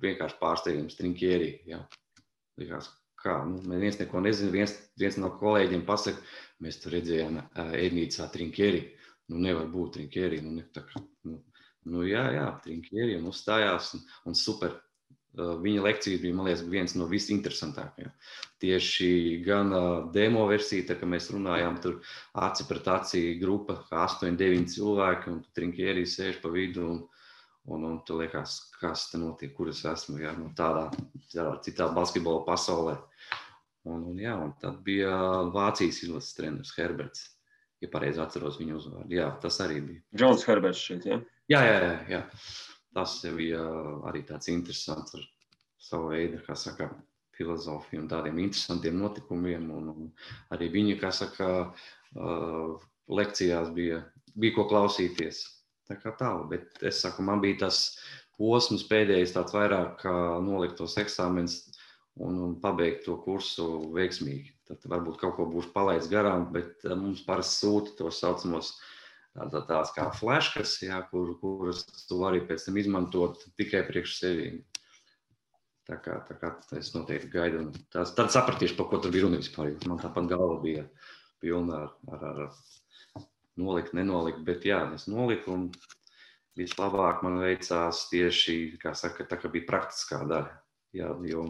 vienkārši 0.02 0.40
pārsteigums, 0.42 0.98
trinkieri. 0.98 1.54
Jā. 1.70 1.80
Likās, 2.60 2.90
kā, 3.20 3.38
nu, 3.48 3.62
neviens 3.70 3.98
neko 4.00 4.20
nezina, 4.24 4.52
viens, 4.54 4.76
viens 5.00 5.16
no 5.18 5.32
kolēģiem 5.40 5.86
pasaka, 5.88 6.20
mēs 6.62 6.78
tur 6.82 6.94
redzējām 6.98 7.40
ēdnīcā 7.64 8.28
trinkieri. 8.34 8.86
Nu, 9.32 9.40
nevar 9.40 9.66
būt 9.72 10.02
rinkēri. 10.02 10.42
Nu, 10.44 10.52
ne, 10.58 10.66
tā, 10.74 10.84
nu, 11.24 11.38
Nu, 11.84 12.04
jā, 12.08 12.24
jā, 12.32 12.48
Trinkieriem 12.64 13.28
uzstājās 13.28 13.92
un, 13.98 14.04
un 14.30 14.36
super. 14.38 14.80
Viņa 15.34 15.82
lekcijas 15.82 16.20
bija, 16.22 16.44
liekas, 16.46 16.60
viens 16.70 16.92
no 16.94 17.08
visinteresantākajiem. 17.10 18.12
Tieši 18.62 19.08
gan 19.42 19.72
demo 20.14 20.44
versija, 20.46 20.86
kad 20.92 21.02
mēs 21.10 21.26
runājām, 21.34 21.80
tur 21.82 21.96
aci 22.38 22.66
pret 22.68 22.86
aci 22.92 23.22
grupa, 23.40 23.80
kā 23.88 24.04
8, 24.06 24.38
9 24.38 24.70
cilvēki, 24.76 25.32
un 25.32 25.40
Trinkierīs 25.58 26.14
sēž 26.20 26.38
pa 26.44 26.52
vidu. 26.54 26.86
Un, 26.92 27.02
Un, 27.64 27.84
un 27.88 28.00
tu 28.04 28.18
liekas, 28.20 28.58
kas 28.76 29.06
te 29.08 29.18
notiek, 29.20 29.54
kur 29.56 29.70
es 29.72 29.80
esmu, 29.88 30.18
ja, 30.20 30.34
nu, 30.36 30.50
tādā, 30.56 30.90
tādā 31.32 31.54
citā 31.64 31.86
basketbola 31.96 32.42
pasaulē. 32.44 32.98
Un, 33.88 34.02
un, 34.10 34.18
jā, 34.20 34.34
un 34.40 34.52
tad 34.60 34.82
bija 34.84 35.12
Vācijas 35.52 36.02
izlases 36.04 36.36
treneris 36.36 36.74
Herberts, 36.76 37.24
ja 37.80 37.88
pareizi 37.92 38.20
atceros 38.20 38.60
viņu 38.60 38.76
uzvārdu. 38.80 39.16
Jā, 39.16 39.30
tas 39.40 39.60
arī 39.64 39.80
bija. 39.84 40.04
Džons 40.16 40.44
Herberts 40.48 40.84
šeit, 40.90 41.08
ja? 41.08 41.18
Jā, 41.52 41.60
jā, 41.64 41.80
jā, 41.84 41.96
jā. 42.12 42.22
Tas 42.94 43.16
bija 43.36 43.64
arī 44.08 44.22
tāds 44.28 44.48
interesants 44.52 45.16
ar 45.18 45.24
savu 45.82 46.12
veidu, 46.12 46.40
kā 46.46 46.56
saka, 46.56 46.92
filozofiju 47.34 48.04
un 48.04 48.10
tādiem 48.10 48.38
interesantiem 48.44 48.96
notikumiem. 49.00 49.66
Un, 49.74 49.90
un 49.90 50.10
arī 50.54 50.70
viņa, 50.72 50.98
kā 51.00 51.10
saka, 51.12 51.48
lekcijās 53.10 53.72
bija, 53.76 54.04
bija 54.36 54.56
ko 54.58 54.68
klausīties. 54.70 55.42
Tā 55.88 55.98
kā 56.00 56.14
tālu, 56.16 56.46
bet 56.48 56.80
es 56.86 57.02
saku, 57.04 57.24
man 57.26 57.42
bija 57.44 57.66
tas 57.66 57.80
posms 58.38 58.86
pēdējais, 58.88 59.34
tāds 59.36 59.54
vairāk 59.54 59.98
kā 60.00 60.14
nolikt 60.42 60.78
tos 60.80 60.96
eksāmenus 61.00 61.58
un, 62.16 62.38
un 62.46 62.54
pabeigt 62.62 63.04
to 63.06 63.18
kursu 63.24 63.66
veiksmīgi. 63.94 64.54
Tad 64.68 64.86
varbūt 64.88 65.20
kaut 65.20 65.36
ko 65.36 65.46
būs 65.50 65.68
palaidis 65.74 66.08
garām, 66.10 66.48
bet 66.54 66.86
eh, 66.86 66.94
mums 66.96 67.24
parasti 67.26 67.66
sūta 67.66 67.96
tos 67.98 68.20
saucamos 68.22 68.72
tā, 69.34 69.60
tāds 69.68 69.92
kā 69.96 70.08
flashkas, 70.16 70.78
jā, 70.82 71.02
kur, 71.10 71.34
kuras 71.42 71.84
tu 72.08 72.20
vari 72.22 72.40
pēc 72.48 72.68
tam 72.68 72.78
izmantot 72.80 73.44
tikai 73.58 73.84
priekš 73.88 74.16
sevi. 74.20 74.54
Tā 75.84 75.98
kā, 76.00 76.16
tā 76.24 76.38
kā 76.40 76.54
es 76.78 76.94
noteikti 76.94 77.28
gaidu. 77.28 77.66
Tās, 77.92 78.14
tad 78.16 78.32
sapratīšu, 78.32 78.78
par 78.78 78.88
ko 78.88 79.02
tur 79.04 79.12
bija 79.12 79.26
runa 79.26 79.42
vispār. 79.42 79.74
Man 79.84 80.00
tāpat 80.00 80.30
galva 80.30 80.56
bija 80.62 80.86
pilna 81.44 81.82
ar, 81.84 81.90
ar, 82.08 82.24
ar 82.46 82.54
nolikt, 83.60 83.94
nenolikt, 83.96 84.42
bet 84.46 84.66
jā, 84.66 84.80
es 84.96 85.06
noliku 85.10 85.52
un 85.54 85.68
vislabāk 86.58 87.22
man 87.26 87.40
veicās 87.42 88.06
tieši, 88.10 88.76
kā 88.82 88.94
saka, 88.98 89.26
tā 89.28 89.38
kā 89.40 89.50
bija 89.52 89.68
praktiskā 89.68 90.22
daļa. 90.30 90.52
Jā, 90.94 91.10
jo 91.26 91.48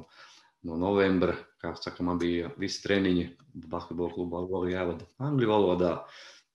no 0.64 0.76
novembra, 0.80 1.36
kā 1.60 1.74
saka, 1.76 2.04
man 2.06 2.20
bija 2.20 2.50
visi 2.60 2.80
treniņi 2.86 3.26
basketbola 3.68 4.14
klubā 4.14 4.44
jāvada 4.70 5.08
angļu 5.20 5.50
valodā. 5.50 5.94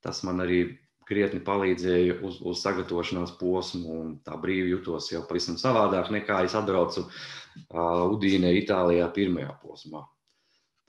Tas 0.01 0.23
man 0.25 0.41
arī 0.41 0.63
krietni 1.09 1.41
palīdzēja 1.45 2.19
uz, 2.25 2.39
uz 2.45 2.61
sagatavošanās 2.61 3.35
posmu, 3.39 3.99
un 4.01 4.15
tā 4.25 4.37
brīvi 4.41 4.73
jutos 4.75 5.09
jau 5.11 5.23
pavisam 5.29 5.57
savādāk 5.61 6.11
nekā 6.13 6.43
es 6.45 6.55
atbraucu 6.57 7.05
uh, 7.05 8.05
Udīnē, 8.13 8.53
Itālijā, 8.61 9.09
pirmajā 9.13 9.53
posmā. 9.63 10.03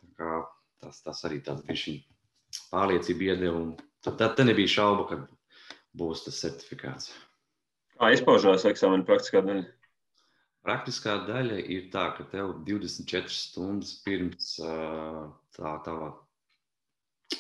Tā 0.01 0.11
kā 0.21 0.41
tas, 0.81 1.01
tas 1.05 1.25
arī 1.29 1.41
tāds 1.45 1.65
bija 1.69 2.01
pārliecība 2.73 3.31
iedeva, 3.31 3.63
un 3.63 3.73
Tad, 4.05 4.17
tad 4.21 4.41
nebija 4.47 4.71
šaubu, 4.79 5.05
ka 5.11 5.19
būs 6.01 6.25
tas 6.25 6.41
certifikāts. 6.41 7.11
Kā 8.01 8.15
izpaužās 8.15 8.65
eksāmena 8.69 9.05
praktiskā 9.05 9.43
daļa? 9.45 9.67
Praktiskā 10.65 11.19
daļa 11.27 11.59
ir 11.73 11.89
tā, 11.93 12.07
ka 12.17 12.25
tev 12.33 12.55
24 12.69 13.33
stundas 13.33 13.95
pirms 14.05 14.55
tā 14.61 15.73
tava 15.85 16.11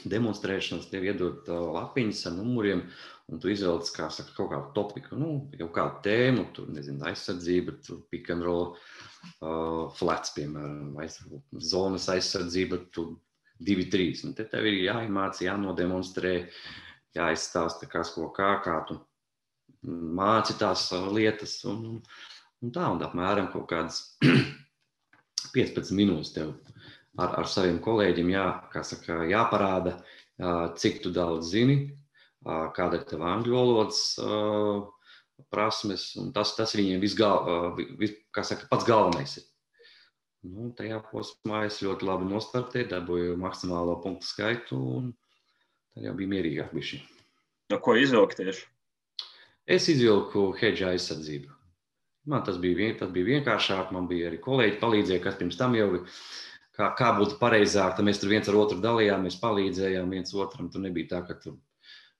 demonstrēšanas 0.08 0.88
tev 0.90 1.04
iedod 1.08 1.48
lapiņas 1.48 2.22
ar 2.30 2.36
numuriem, 2.36 2.84
un 3.30 3.40
tu 3.42 3.50
izvēlies 3.52 3.92
kā, 3.94 4.08
saka, 4.12 4.32
kaut 4.36 4.52
kādu 4.52 4.70
topiku, 4.76 5.18
nu, 5.20 5.32
jau 5.58 5.68
kādu 5.74 6.00
tēmu, 6.06 6.46
tur 6.56 6.70
nezinu, 6.72 7.02
aizsardzība, 7.10 7.76
tur 7.86 8.04
pick 8.12 8.30
and 8.32 8.46
roll, 8.46 8.70
uh, 9.40 9.88
flats, 9.98 10.32
piemēram, 10.36 10.94
vai 10.96 11.08
zonas 11.72 12.08
aizsardzība, 12.12 12.84
tur 12.94 13.16
divi, 13.60 13.86
trīs. 13.92 14.24
Un 14.26 14.34
te 14.36 14.46
tev 14.48 14.66
ir 14.68 14.80
jāiemācās, 14.86 15.44
jānodemonstrē, 15.44 16.34
jāizstāsta, 17.16 17.88
kas 17.90 18.12
ko 18.16 18.30
kā, 18.34 18.54
kā 18.64 18.80
tu 18.88 18.98
māci 20.16 20.56
tās 20.60 20.88
lietas. 21.12 21.58
Un, 21.68 22.00
un 22.60 22.74
tā, 22.74 22.88
un 22.94 23.04
apmēram 23.06 23.50
kaut 23.52 23.68
kādas 23.72 24.02
15 25.56 25.96
minūtes 25.96 26.34
tev 26.36 26.54
ar, 27.18 27.34
ar 27.42 27.48
saviem 27.50 27.80
kolēģiem 27.82 28.32
jā, 28.34 28.46
saka, 28.86 29.22
jāparāda, 29.30 29.96
cik 30.80 31.02
tu 31.04 31.12
daudz 31.14 31.52
zini, 31.52 31.82
kāda 32.76 33.00
ir 33.00 33.06
tava 33.08 33.34
angļu 33.34 33.56
valodas 33.56 34.02
prasmes. 35.50 36.10
Tas, 36.36 36.54
tas 36.56 36.74
viņiem 36.76 37.02
visgal, 37.02 37.74
vis, 38.00 38.16
saka, 38.36 38.68
pats 38.70 38.88
galvenais 38.88 39.38
ir. 39.40 39.49
Nu, 40.48 40.70
tajā 40.72 41.02
posmā 41.10 41.66
es 41.68 41.82
ļoti 41.84 42.06
labi 42.08 42.28
nostartēju, 42.30 42.88
dabūju 42.94 43.36
maksimālo 43.40 43.98
punktu 44.00 44.24
skaitu, 44.24 44.78
un 44.96 45.10
tad 45.92 46.06
jau 46.06 46.14
bija 46.16 46.32
mierīgāk. 46.32 46.70
Bišķi. 46.72 47.00
No 47.70 47.78
ko 47.84 47.94
izvilkt 48.00 48.40
tieši? 48.40 48.64
Es 49.70 49.88
izvilku 49.92 50.48
hedge 50.58 50.88
aizsardzību. 50.88 51.52
Man 52.30 52.44
tas 52.46 52.56
bija, 52.60 52.78
vien, 52.78 52.96
tas 52.98 53.12
bija 53.12 53.28
vienkāršāk. 53.36 53.92
Man 53.94 54.08
bija 54.10 54.30
arī 54.30 54.40
kolēģi, 54.42 54.78
palīdzēja, 54.80 55.22
kas 55.24 55.36
pirms 55.40 55.60
tam 55.60 55.76
jau 55.76 55.88
kā, 56.76 56.88
kā 56.98 57.12
būtu 57.20 57.36
pareizāk. 57.40 57.94
Tad 57.96 58.08
mēs 58.08 58.20
tur 58.22 58.32
viens 58.32 58.48
ar 58.48 58.58
otru 58.60 58.80
dalījāmies, 58.82 59.38
palīdzējām 59.44 60.16
viens 60.16 60.34
otram. 60.34 60.72
Tur 60.72 60.84
nebija 60.84 61.12
tā, 61.14 61.22
ka 61.28 61.36
tur 61.42 61.60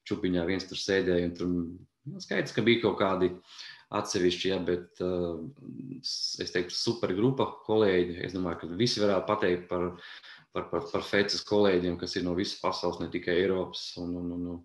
čupiņā 0.08 0.44
viens 0.48 0.68
tur 0.68 0.80
sēdēja. 0.80 1.32
Tur 1.40 1.50
nu, 1.50 2.22
skaidrs, 2.22 2.54
ka 2.56 2.64
bija 2.66 2.84
kaut 2.84 3.00
kādi 3.00 3.32
atsevišķi, 3.90 4.50
ja, 4.52 4.58
bet 4.62 5.00
uh, 5.02 5.40
es 6.00 6.54
teiktu, 6.54 6.76
supergrupa 6.76 7.48
kolēģi. 7.66 8.20
Es 8.26 8.34
domāju, 8.36 8.60
ka 8.62 8.78
visi 8.78 9.02
varētu 9.02 9.26
pateikt 9.26 9.66
par, 9.70 9.88
par, 10.54 10.68
par, 10.70 10.86
par 10.92 11.06
FECAS 11.06 11.42
kolēģiem, 11.48 11.98
kas 12.00 12.14
ir 12.16 12.26
no 12.26 12.36
visas 12.38 12.60
pasaules, 12.62 13.00
ne 13.02 13.10
tikai 13.12 13.40
Eiropas. 13.42 13.88
Un, 14.02 14.14
un, 14.20 14.30
un, 14.36 14.60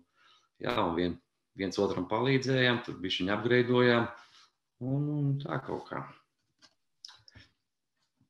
jā, 0.62 0.76
un 0.84 0.94
vien, 0.98 1.18
viens 1.58 1.82
otram 1.82 2.06
palīdzējām, 2.10 2.84
tur 2.86 3.00
bija 3.02 3.18
viņa 3.18 3.36
apgraidojām 3.38 4.08
un, 4.86 5.10
un 5.18 5.36
tā 5.42 5.58
kaut 5.66 5.90
kā. 5.90 6.04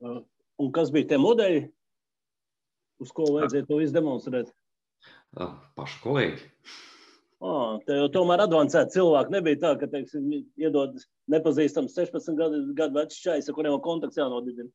Un 0.00 0.72
kas 0.72 0.92
bija 0.94 1.12
tie 1.12 1.20
modeļi, 1.20 1.64
uz 3.04 3.12
ko 3.12 3.28
vajadzēja 3.36 3.68
to 3.68 3.80
izdemonstrēt? 3.84 4.52
Paši 5.76 6.04
kolēģi. 6.04 6.52
Oh, 7.44 7.76
tomēr 8.14 8.46
avansēta 8.46 8.94
cilvēki. 8.94 9.34
Nebija 9.34 9.60
tā, 9.60 9.72
ka, 9.80 9.88
teiksim, 9.92 10.30
iedod 10.56 10.96
nepazīstams 11.32 11.96
16 11.98 12.38
gadu, 12.38 12.62
gadu 12.78 12.96
vecs 12.96 13.18
čais, 13.20 13.48
ar 13.48 13.56
kuriem 13.56 13.76
kontakts 13.84 14.16
jānodibina. 14.16 14.70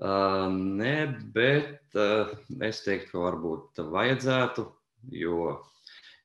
Uh, 0.00 0.46
nē, 0.48 0.94
bet 1.34 1.98
uh, 2.00 2.30
es 2.64 2.80
teiktu, 2.86 3.12
ka 3.12 3.24
varbūt 3.26 3.82
vajadzētu, 3.92 4.64
jo 5.20 5.58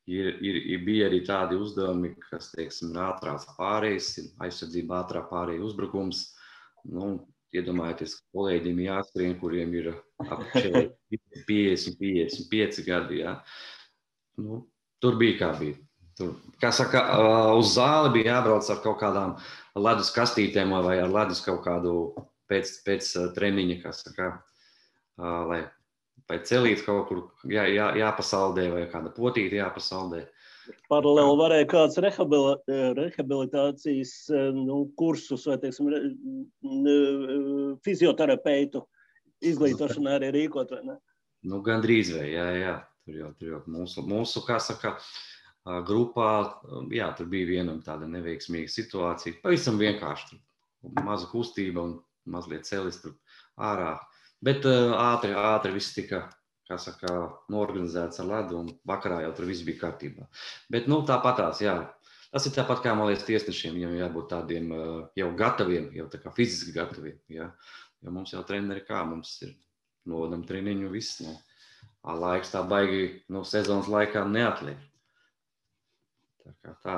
ir, 0.07 0.29
ir, 0.39 0.61
ir 0.77 0.85
bija 0.87 1.09
arī 1.09 1.19
tādi 1.27 1.59
uzdevumi, 1.59 2.13
kas, 2.29 2.53
teiksim, 2.53 2.93
ir 2.95 3.01
ātrās 3.09 3.47
pārējas, 3.57 4.13
aizsardzība 4.47 5.01
ātrā 5.01 5.25
pārēja 5.27 5.65
uzbrukums. 5.67 6.29
Nu, 6.87 7.17
iedomājieties, 7.55 8.15
ka 8.21 8.39
kolēģiem 8.39 8.79
jāskrien, 8.85 9.35
kuriem 9.41 9.75
ir 9.75 9.91
ap 10.23 10.45
50, 10.55 11.99
55 11.99 12.87
gadi. 12.87 13.19
Ja? 13.25 13.35
Nu, 14.39 14.63
Tur 15.05 15.19
bija 15.21 15.37
kā 15.37 15.51
bija. 15.59 15.77
Tur, 16.17 16.31
kā 16.57 16.71
saka, 16.73 17.03
uz 17.59 17.75
zāli 17.75 18.15
bija 18.17 18.39
jābrauc 18.39 18.65
ar 18.73 18.81
kaut 18.81 18.97
kādām 19.03 19.37
ledus 19.77 20.09
kastītēm 20.15 20.73
vai 20.81 20.97
ar 21.03 21.13
ledus 21.13 21.43
kaut 21.45 21.61
kādu 21.67 22.15
pēc, 22.49 22.71
pēc 22.87 23.11
treniņa, 23.35 23.83
kas 23.83 24.01
saka, 24.07 24.31
lai 25.19 25.61
vai 26.29 26.37
celīt 26.47 26.83
kaut 26.85 27.07
kur 27.09 27.17
jā, 27.51 27.63
jā, 27.69 27.89
jāpasaldē 27.99 28.69
vai 28.73 28.85
kāda 28.89 29.09
potīte 29.13 29.55
jāpasaldē. 29.59 30.21
Paralēli 30.89 31.35
varēja 31.37 31.67
kāds 31.69 31.99
rehabilitācijas 32.01 34.13
nu, 34.57 34.89
kursus 34.97 35.45
vai, 35.45 35.61
teiksim, 35.61 35.85
fizioterapeitu 37.85 38.81
izglītošanā 39.45 40.17
arī 40.17 40.33
rīkot, 40.39 40.73
vai 40.73 40.81
ne? 40.87 40.95
Nu, 41.45 41.61
gandrīz 41.61 42.09
vai, 42.15 42.33
jā, 42.33 42.47
jā. 42.57 42.75
Tur 43.05 43.19
jau, 43.19 43.31
tur 43.39 43.51
jau 43.51 43.61
mūsu, 43.69 44.01
mūsu, 44.09 44.41
kā 44.47 44.57
saka, 44.63 44.95
grupā, 45.85 46.29
jā, 46.93 47.09
tur 47.17 47.29
bija 47.29 47.49
viena 47.49 47.75
tāda 47.85 48.07
neveiksmīga 48.09 48.71
situācija. 48.71 49.39
Pavisam 49.43 49.77
vienkārši 49.81 50.31
tur 50.31 51.05
maza 51.05 51.29
kustība 51.29 51.83
un 51.85 51.95
mazliet 52.29 52.65
celis 52.69 52.99
tur 53.01 53.15
ārā. 53.57 53.95
Bet 54.45 54.65
ātri, 54.65 55.33
ātri 55.37 55.73
viss 55.73 55.95
tika, 55.95 56.25
kā 56.69 56.77
saka, 56.81 57.13
norganizēts 57.53 58.21
ar 58.21 58.29
ledu 58.29 58.59
un 58.61 58.73
vakarā 58.89 59.21
jau 59.23 59.33
tur 59.37 59.49
viss 59.49 59.65
bija 59.65 59.83
kārtībā. 59.85 60.27
Bet, 60.73 60.89
nu, 60.91 61.01
tāpatās, 61.07 61.61
jā, 61.65 61.75
tas 62.33 62.45
ir 62.49 62.53
tāpat 62.57 62.83
kā, 62.85 62.93
man 62.97 63.09
liekas, 63.09 63.25
tiesnešiem, 63.29 63.77
viņam 63.77 63.97
jābūt 64.01 64.29
tādiem 64.33 64.73
jau 65.17 65.31
gataviem, 65.37 65.91
jau 65.97 66.07
tā 66.11 66.21
kā 66.21 66.33
fiziski 66.35 66.75
gataviem, 66.77 67.17
jā. 67.31 67.51
Jo 68.05 68.13
mums 68.13 68.33
jau 68.33 68.43
treneri 68.45 68.83
kā, 68.85 69.01
mums 69.07 69.37
ir 69.45 69.55
nodam 70.09 70.43
treniņu 70.45 70.91
viss, 70.93 71.21
ne? 71.25 71.37
Laiks 72.13 72.53
tā 72.53 72.61
baigi 72.69 73.07
no 73.33 73.43
sezonas 73.47 73.89
laikā 73.89 74.25
neatliek. 74.29 74.81
Tā 76.45 76.53
kā 76.61 76.73
tā. 76.83 76.97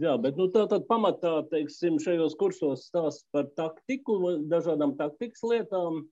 Jā, 0.00 0.14
bet 0.16 0.38
nu, 0.40 0.46
tā 0.48 0.64
tad 0.70 0.86
pamatā, 0.88 1.34
teiksim, 1.50 1.98
šajos 2.00 2.34
kursos 2.40 2.86
stāst 2.88 3.26
par 3.34 3.50
taktiku, 3.58 4.16
dažādām 4.48 4.96
taktikas 4.96 5.44
lietām. 5.44 6.06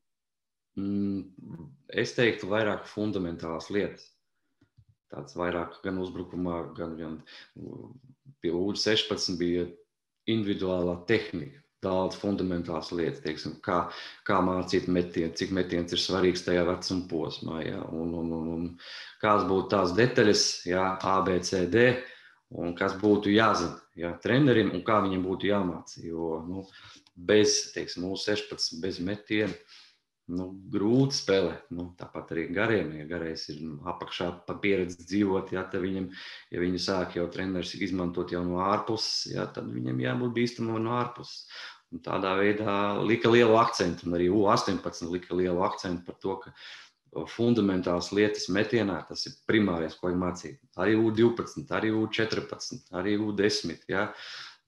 Mm, 0.77 1.25
es 1.89 2.13
teiktu, 2.15 2.51
vairāk 2.53 2.85
fundamentālās 2.87 3.71
lietas. 3.73 4.05
Tāds 5.09 5.33
vairāk 5.41 5.79
gan 5.83 5.97
uzbrukumā, 6.03 6.59
gan, 6.77 6.93
gan 7.01 7.17
pie 8.45 8.53
U16 8.53 9.39
bija 9.41 9.65
individuālā 10.29 10.99
tehnika. 11.09 11.65
Daudz 11.85 12.17
fundamentālas 12.19 12.89
lietas, 12.91 13.23
teiksim, 13.23 13.53
kā, 13.63 13.85
kā 14.27 14.41
mācīt 14.43 14.89
metienu, 14.91 15.31
cik 15.39 15.53
metiens 15.55 15.95
ir 15.95 16.01
svarīgs 16.03 16.43
tajā 16.43 16.65
vecuma 16.67 17.05
posmā, 17.11 17.61
ja, 17.63 17.85
un, 17.95 18.17
un, 18.19 18.33
un, 18.35 18.49
un 18.57 18.65
kādas 19.23 19.47
būtu 19.47 19.71
tās 19.77 19.95
detaļas, 19.95 20.47
ja, 20.67 20.89
A, 20.99 21.21
B, 21.23 21.37
C, 21.47 21.69
D, 21.71 21.93
un 22.59 22.75
kas 22.75 22.97
būtu 22.99 23.31
jāzina 23.31 23.79
ja, 23.99 24.15
trenerim 24.23 24.73
un 24.75 24.83
kā 24.87 25.01
viņam 25.05 25.25
būtu 25.27 25.51
jāmācās. 25.51 26.01
Jo 26.03 26.39
nu, 26.47 26.65
bez, 27.15 27.61
teiksim, 27.75 28.07
mūsu 28.07 28.33
16, 28.33 28.79
bez 28.83 29.01
metiena, 29.05 29.55
nu, 30.33 30.49
grūti 30.73 31.17
spēlēt. 31.17 31.69
Nu, 31.75 31.89
tāpat 31.99 32.35
arī 32.35 32.47
gariem, 32.55 32.93
ja 32.99 33.07
garais 33.09 33.47
ir 33.53 33.63
nu, 33.65 33.79
apakšā 33.89 34.31
pa 34.49 34.57
pieredzi 34.63 35.01
dzīvot, 35.05 35.53
ja, 35.57 35.65
viņam, 35.73 36.11
ja 36.55 36.63
viņu 36.63 36.83
sāk 36.85 37.17
jau 37.19 37.29
treneris 37.33 37.75
izmantot 37.79 38.35
jau 38.35 38.45
no 38.47 38.61
ārpuses, 38.65 39.29
ja, 39.33 39.49
tad 39.53 39.71
viņam 39.73 40.05
jābūt 40.05 40.37
bīstamam 40.37 40.83
no 40.85 40.97
ārpuses. 40.99 41.47
Un 41.89 42.03
tādā 42.05 42.35
veidā 42.37 42.73
lika 43.01 43.31
lielu 43.33 43.55
akcentu, 43.57 44.05
un 44.05 44.19
arī 44.19 44.27
U18 44.29 45.09
lika 45.09 45.37
lielu 45.39 45.63
akcentu 45.65 46.05
par 46.05 46.19
to, 46.21 46.35
ka 46.43 46.53
fundamentālas 47.33 48.11
lietas 48.13 48.51
metienā, 48.53 48.99
tas 49.09 49.25
ir 49.27 49.37
primārais, 49.49 49.97
ko 49.97 50.11
ir 50.13 50.19
mācīt. 50.21 50.59
Arī 50.77 50.99
U12, 51.01 51.65
arī 51.73 51.95
U14, 51.97 52.91
arī 52.93 53.17
U10. 53.17 53.87
Ja? 53.89 54.11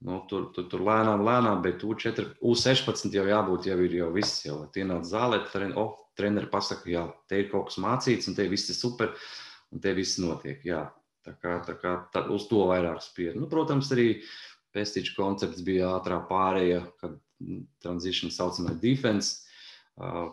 Nu, 0.01 0.23
tur, 0.29 0.47
tur, 0.55 0.65
tur 0.69 0.81
lēnām, 0.81 1.21
lēnām, 1.25 1.59
bet 1.61 1.83
U4, 1.85 2.31
U16 2.41 3.13
jau 3.13 3.25
jābūt, 3.27 3.67
jau 3.69 3.77
ir 3.85 3.97
jau 3.99 4.07
viss. 4.15 4.39
Jau 4.47 4.63
ienāca 4.65 5.09
zālē, 5.11 5.43
tad 5.51 5.75
oh, 5.77 5.93
treneris 6.17 6.49
pasaka, 6.49 6.89
jā, 6.89 7.03
te 7.29 7.43
ir 7.43 7.51
kaut 7.51 7.69
kas 7.69 7.77
mācīts, 7.83 8.29
un 8.31 8.37
te 8.37 8.47
viss 8.49 8.71
ir 8.73 8.79
super, 8.79 9.13
un 9.69 9.83
te 9.83 9.93
viss 9.97 10.17
notiek. 10.21 10.63
Jā. 10.65 10.87
Tā 11.21 11.35
kā, 11.37 11.59
tā 11.67 11.75
kā 11.77 11.93
tā, 12.09 12.23
uz 12.33 12.47
to 12.49 12.63
vairāk 12.71 12.97
spiež. 13.05 13.35
Nu, 13.37 13.45
protams, 13.49 13.91
arī 13.93 14.07
pestiķu 14.73 15.13
koncepts 15.19 15.61
bija 15.65 15.91
ātrā 15.99 16.17
pārēja, 16.25 16.81
kad 16.97 17.13
mm, 17.43 17.61
tranzīcija 17.85 18.33
saucamā 18.33 18.73
defense 18.81 19.50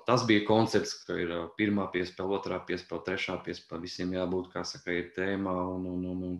Tas 0.07 0.23
bija 0.27 0.45
koncepts, 0.47 0.93
ka 1.05 1.17
ir 1.19 1.33
pirmā 1.59 1.89
piespēle, 1.93 2.37
otrā 2.39 2.61
piespēle, 2.69 3.03
trešā 3.05 3.39
piespēle. 3.45 3.83
Visiem 3.85 4.15
jābūt, 4.15 4.53
kā 4.53 4.63
saka, 4.65 4.95
ir 4.95 5.11
tēmā. 5.17 5.55
Un, 5.75 5.89
un, 5.91 6.05
un, 6.13 6.23
un 6.29 6.37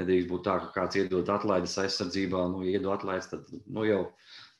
nedrīkst 0.00 0.30
būt 0.30 0.46
tā, 0.48 0.56
ka 0.62 0.70
kāds 0.78 0.98
iedod 0.98 1.28
atlaides 1.30 1.76
aizsardzībā. 1.84 2.46
Nu, 2.54 2.64
iedod 2.66 2.96
atlaides, 2.96 3.28
tad 3.30 3.52
nu, 3.52 3.84
jau 3.86 4.00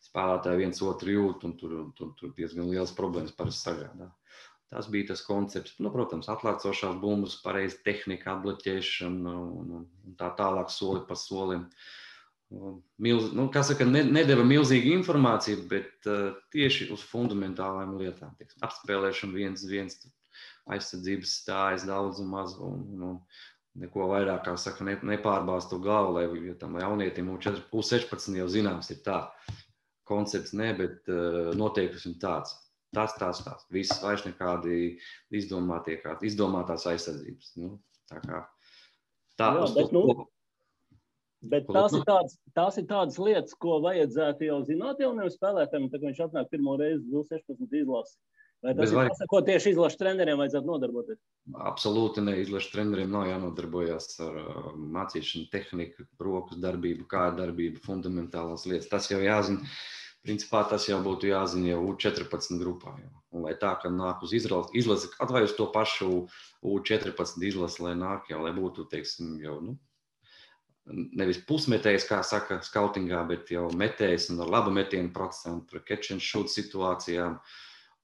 spēlētāji 0.04 0.60
viens 0.60 0.84
otru 0.84 1.16
jūt, 1.16 1.48
un 1.48 1.56
tur, 1.58 1.74
tur, 1.98 2.12
tur 2.20 2.36
diezgan 2.36 2.68
liels 2.70 2.94
problēmas 2.94 3.34
parasti 3.34 3.70
sagādā. 3.70 4.12
Tas 4.74 4.86
bija 4.92 5.10
tas 5.10 5.24
koncepts. 5.24 5.78
Nu, 5.80 5.90
protams, 5.94 6.28
atlaicošās 6.30 7.00
bumbas, 7.00 7.40
pareiza 7.42 7.80
tehnika, 7.88 8.36
atbloķēšana 8.36 9.36
un, 9.48 9.76
un 9.80 10.16
tā 10.20 10.30
tālāk 10.38 10.70
soli 10.70 11.06
pa 11.08 11.16
solim. 11.18 11.66
Uh, 11.66 12.03
milz, 13.02 13.30
nu, 13.36 13.46
saka, 13.54 13.86
ne, 13.88 14.02
nedeva 14.06 14.44
milzīgu 14.46 14.92
informāciju, 14.98 15.64
bet 15.70 16.08
uh, 16.10 16.36
tieši 16.54 16.90
uz 16.94 17.04
fundamentālām 17.08 17.96
lietām. 18.00 18.34
Tiks, 18.38 18.58
apspēlēšana 18.64 19.36
viens, 19.36 19.64
viens 19.68 19.98
aizsardzības 20.70 21.34
stājas 21.42 21.88
daudz 21.88 22.22
un 22.22 22.30
maz. 22.32 22.56
Un, 22.60 22.86
un, 22.94 23.10
un, 23.10 23.18
Neko 23.74 24.04
vairāk, 24.06 24.44
kā 24.46 24.52
saka, 24.54 24.84
ne, 24.86 24.92
nepārbāzt 25.02 25.72
to 25.72 25.80
galvu, 25.82 26.12
lai 26.14 26.44
ja 26.46 26.52
tam 26.60 26.76
jaunietim 26.78 27.32
uz 27.34 27.88
16 27.90 28.36
jau 28.38 28.44
zināms, 28.46 28.92
ir 28.94 29.00
tā. 29.02 29.16
Koncepts 30.06 30.52
ne, 30.54 30.68
bet 30.78 31.10
uh, 31.10 31.50
noteikums 31.58 32.04
ir 32.06 32.14
tāds. 32.22 32.54
Tas, 32.94 33.16
tas, 33.18 33.40
tas. 33.42 33.64
Viss 33.74 33.98
vairs 33.98 34.22
nekādi 34.28 34.94
izdomātie, 35.34 35.96
kā, 36.04 36.14
izdomātās 36.22 36.86
aizsardzības. 36.86 37.50
Nu, 37.58 37.72
tā 38.06 38.20
kā 38.22 38.44
tā, 39.40 39.50
Jā, 39.58 39.66
bet, 39.74 39.90
nu, 39.96 40.28
Bet 41.50 41.66
tās 41.68 41.92
ir, 41.92 42.04
tādas, 42.08 42.36
tās 42.56 42.78
ir 42.80 42.86
tādas 42.88 43.18
lietas, 43.20 43.56
ko 43.60 43.76
vajadzētu 43.84 44.46
jau 44.48 44.60
zināt 44.68 45.02
jauniem 45.02 45.28
spēlētājiem, 45.32 45.90
kad 45.92 46.06
viņš 46.06 46.22
atnāk 46.28 46.48
pirmo 46.52 46.78
reizi 46.80 47.04
uz 47.12 47.28
16 47.32 47.76
izlasi. 47.82 48.16
Vai 48.64 48.72
tas 48.72 48.88
Bez 48.88 48.92
ir 48.94 49.10
tas, 49.12 49.28
ko 49.28 49.40
tieši 49.44 49.74
izlaša 49.74 49.98
treneriem 50.00 50.38
vajadzētu 50.40 50.68
nodarboties? 50.70 51.18
Absolūti 51.68 52.22
ne. 52.24 52.38
Izlaša 52.40 52.70
treneriem 52.72 53.10
nav 53.12 53.26
jānodarbojas 53.28 54.06
ar 54.24 54.38
uh, 54.40 54.70
mācīšanu, 54.94 55.50
tehniku, 55.52 56.06
rokas 56.24 56.62
darbību, 56.62 57.04
kā 57.10 57.26
darbību, 57.36 57.82
fundamentālās 57.84 58.64
lietas. 58.70 58.88
Tas 58.94 59.10
jau 59.12 59.20
jāzina. 59.20 59.68
Principā 60.24 60.62
tas 60.70 60.86
jau 60.88 61.02
būtu 61.04 61.28
jāzina 61.28 61.74
jau 61.74 61.82
U14 61.90 62.56
grupā. 62.62 62.94
Jau. 63.02 63.42
Lai 63.44 63.52
tā, 63.60 63.74
ka 63.82 63.92
nāk 63.92 64.24
uz 64.24 64.32
izlasi, 64.32 65.12
atvērt 65.20 65.58
to 65.58 65.68
pašu 65.74 66.22
U14 66.64 67.44
izlasi, 67.44 67.84
lai 67.84 67.92
nāk 68.00 68.32
jau, 68.32 68.40
lai 68.46 68.54
būtu, 68.56 68.86
teiksim, 68.88 69.34
jau, 69.44 69.58
nu, 69.60 69.76
nevis 70.92 71.40
pusmetējs, 71.48 72.06
kā 72.08 72.20
saka, 72.26 72.60
skautingā, 72.64 73.22
bet 73.28 73.50
jau 73.52 73.68
metējs 73.76 74.30
un 74.34 74.42
ar 74.44 74.52
labu 74.58 74.74
metienu 74.74 75.12
procentu, 75.14 75.78
ar 75.78 75.86
catch 75.88 76.12
and 76.12 76.24
shoot 76.24 76.52
situācijām, 76.52 77.38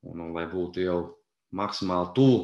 un, 0.09 0.25
un 0.25 0.33
lai 0.37 0.47
būtu 0.51 0.85
jau 0.87 0.99
maksimāli 1.57 2.15
tuvu 2.17 2.41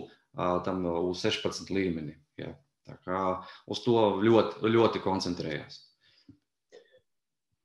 tam 0.66 0.85
uz 0.85 1.25
16 1.25 1.72
līmeni. 1.72 2.16
Ja. 2.37 2.53
Tā 2.87 2.99
kā 3.03 3.20
uz 3.66 3.81
to 3.83 3.96
ļoti, 4.22 4.68
ļoti 4.70 5.03
koncentrējās. 5.03 5.81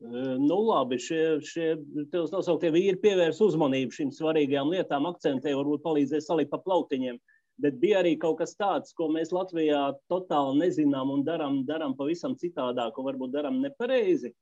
Nu, 0.01 0.55
labi, 0.65 0.97
šie, 0.97 1.38
šie 1.45 1.75
tev 2.10 2.25
nosauktie 2.34 2.71
vīri 2.73 2.97
pievērs 3.03 3.38
uzmanību 3.45 3.93
šīm 3.93 4.13
svarīgajām 4.15 4.71
lietām, 4.73 5.05
akcentē, 5.12 5.53
varbūt 5.60 5.84
palīdzēs 5.84 6.25
salikt 6.25 6.49
pa 6.49 6.57
plautiņiem. 6.63 7.19
Bet 7.62 7.78
bija 7.82 8.00
arī 8.02 8.15
kaut 8.21 8.39
kas 8.39 8.56
tāds, 8.58 8.93
ko 8.97 9.10
mēs 9.13 9.34
Latvijā 9.36 9.91
totāli 10.10 10.63
nezinām 10.63 11.12
un 11.13 11.26
darām, 11.28 11.62
darām 11.67 11.93
pavisam 11.97 12.34
citādāk, 12.39 12.97
un 12.97 13.08
varbūt 13.12 13.36
darām 13.36 13.60
nepareizi. 13.62 14.34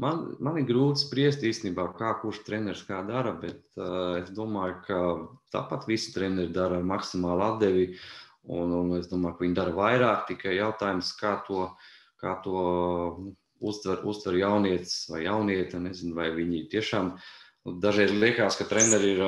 Man, 0.00 0.22
man 0.40 0.56
ir 0.56 0.64
grūti 0.68 1.02
spriest 1.02 1.42
īstenībā, 1.44 1.90
kā 1.98 2.14
kurš 2.22 2.40
treneris 2.46 2.86
kā 2.88 3.02
dara, 3.04 3.34
bet 3.36 3.60
uh, 3.76 4.16
es 4.22 4.30
domāju, 4.32 4.78
ka 4.86 5.00
tāpat 5.52 5.84
visi 5.90 6.14
treneri 6.14 6.52
dara 6.54 6.78
maksimāli 6.80 7.46
atdevi. 7.46 7.86
Un, 8.48 8.72
un 8.72 8.94
es 8.96 9.10
domāju, 9.10 9.36
ka 9.36 9.44
viņi 9.44 9.58
dara 9.58 9.74
vairāk. 9.76 10.22
Tikai 10.30 10.54
jautājums, 10.56 11.12
kā 11.20 11.34
to, 11.44 11.66
kā 12.22 12.38
to 12.44 12.62
nu, 13.18 13.34
uztver, 13.60 14.00
uztver 14.08 14.38
jaunietis 14.40 15.02
vai 15.12 15.26
jaunieta. 15.26 15.82
Nezinu, 15.84 16.14
vai 16.16 16.30
viņi 16.32 16.64
tiešām 16.72 17.12
dažreiz 17.84 18.14
liekas, 18.16 18.56
ka 18.56 18.68
treneri 18.70 19.12
ir, 19.18 19.22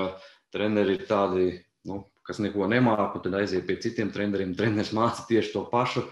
treneri 0.55 0.97
ir 0.97 1.05
tādi. 1.11 1.51
Nu, 1.89 2.01
kas 2.27 2.41
neko 2.43 2.69
nemāca, 2.71 3.11
un 3.19 3.25
tad 3.25 3.37
aiziet 3.39 3.67
pie 3.69 3.79
citiem 3.83 4.13
treneriem. 4.15 4.55
Treneris 4.59 4.93
māca 4.97 5.27
tieši 5.29 5.55
to 5.55 5.65
pašu. 5.71 6.05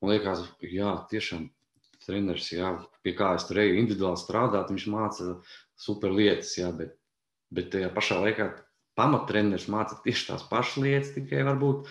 Man 0.00 0.14
liekas, 0.14 0.46
jā, 0.64 0.94
tiešām 1.10 1.48
treneris, 2.06 2.48
jā, 2.54 2.72
pie 3.04 3.14
kā 3.18 3.34
es 3.36 3.44
tur 3.48 3.60
eju, 3.62 3.76
individuāli 3.82 4.20
strādāt, 4.20 4.72
viņš 4.72 4.86
māca 4.90 5.34
super 5.78 6.14
lietas, 6.16 6.54
jā, 6.58 6.70
bet, 6.76 6.94
bet 7.52 7.70
tajā 7.74 7.90
pašā 7.94 8.20
laikā 8.22 8.48
pamattreneris 8.98 9.68
māca 9.72 9.98
tieši 10.04 10.30
tās 10.30 10.44
pašas 10.48 10.80
lietas, 10.82 11.12
tikai 11.14 11.44
varbūt, 11.46 11.90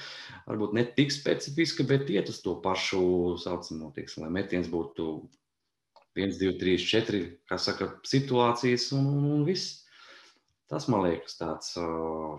varbūt 0.49 0.75
ne 0.77 0.85
tik 0.97 1.13
specifiski, 1.13 1.85
bet 1.87 2.09
iet 2.11 2.31
uz 2.31 2.41
to 2.43 2.55
pašu 2.63 3.37
saucamo, 3.41 3.93
tieksim, 3.95 4.25
lai 4.25 4.33
metiens 4.41 4.69
būtu 4.71 5.09
1, 6.17 6.35
2, 6.41 6.57
3, 6.59 6.87
4, 6.89 7.21
kā 7.49 7.59
saka, 7.61 7.93
situācijas 8.07 8.89
un, 8.97 9.05
un, 9.13 9.29
un 9.37 9.45
viss. 9.47 9.85
Tas 10.69 10.85
man 10.91 11.05
liekas 11.07 11.37
tāds. 11.39 11.71
Uh, 11.79 12.37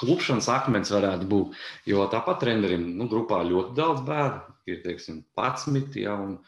klupšanas 0.00 0.48
akmens 0.52 0.92
varētu 0.94 1.28
būt. 1.28 1.58
Jo 1.88 2.06
tāpat 2.12 2.40
trenerim 2.44 2.88
nu, 2.98 3.08
grupā 3.10 3.42
ļoti 3.44 3.76
daudz 3.76 4.02
bērnu, 4.06 4.56
ir 4.70 4.82
teiksim, 4.84 5.22
11, 5.36 5.98
ja, 6.00 6.16
un 6.16 6.38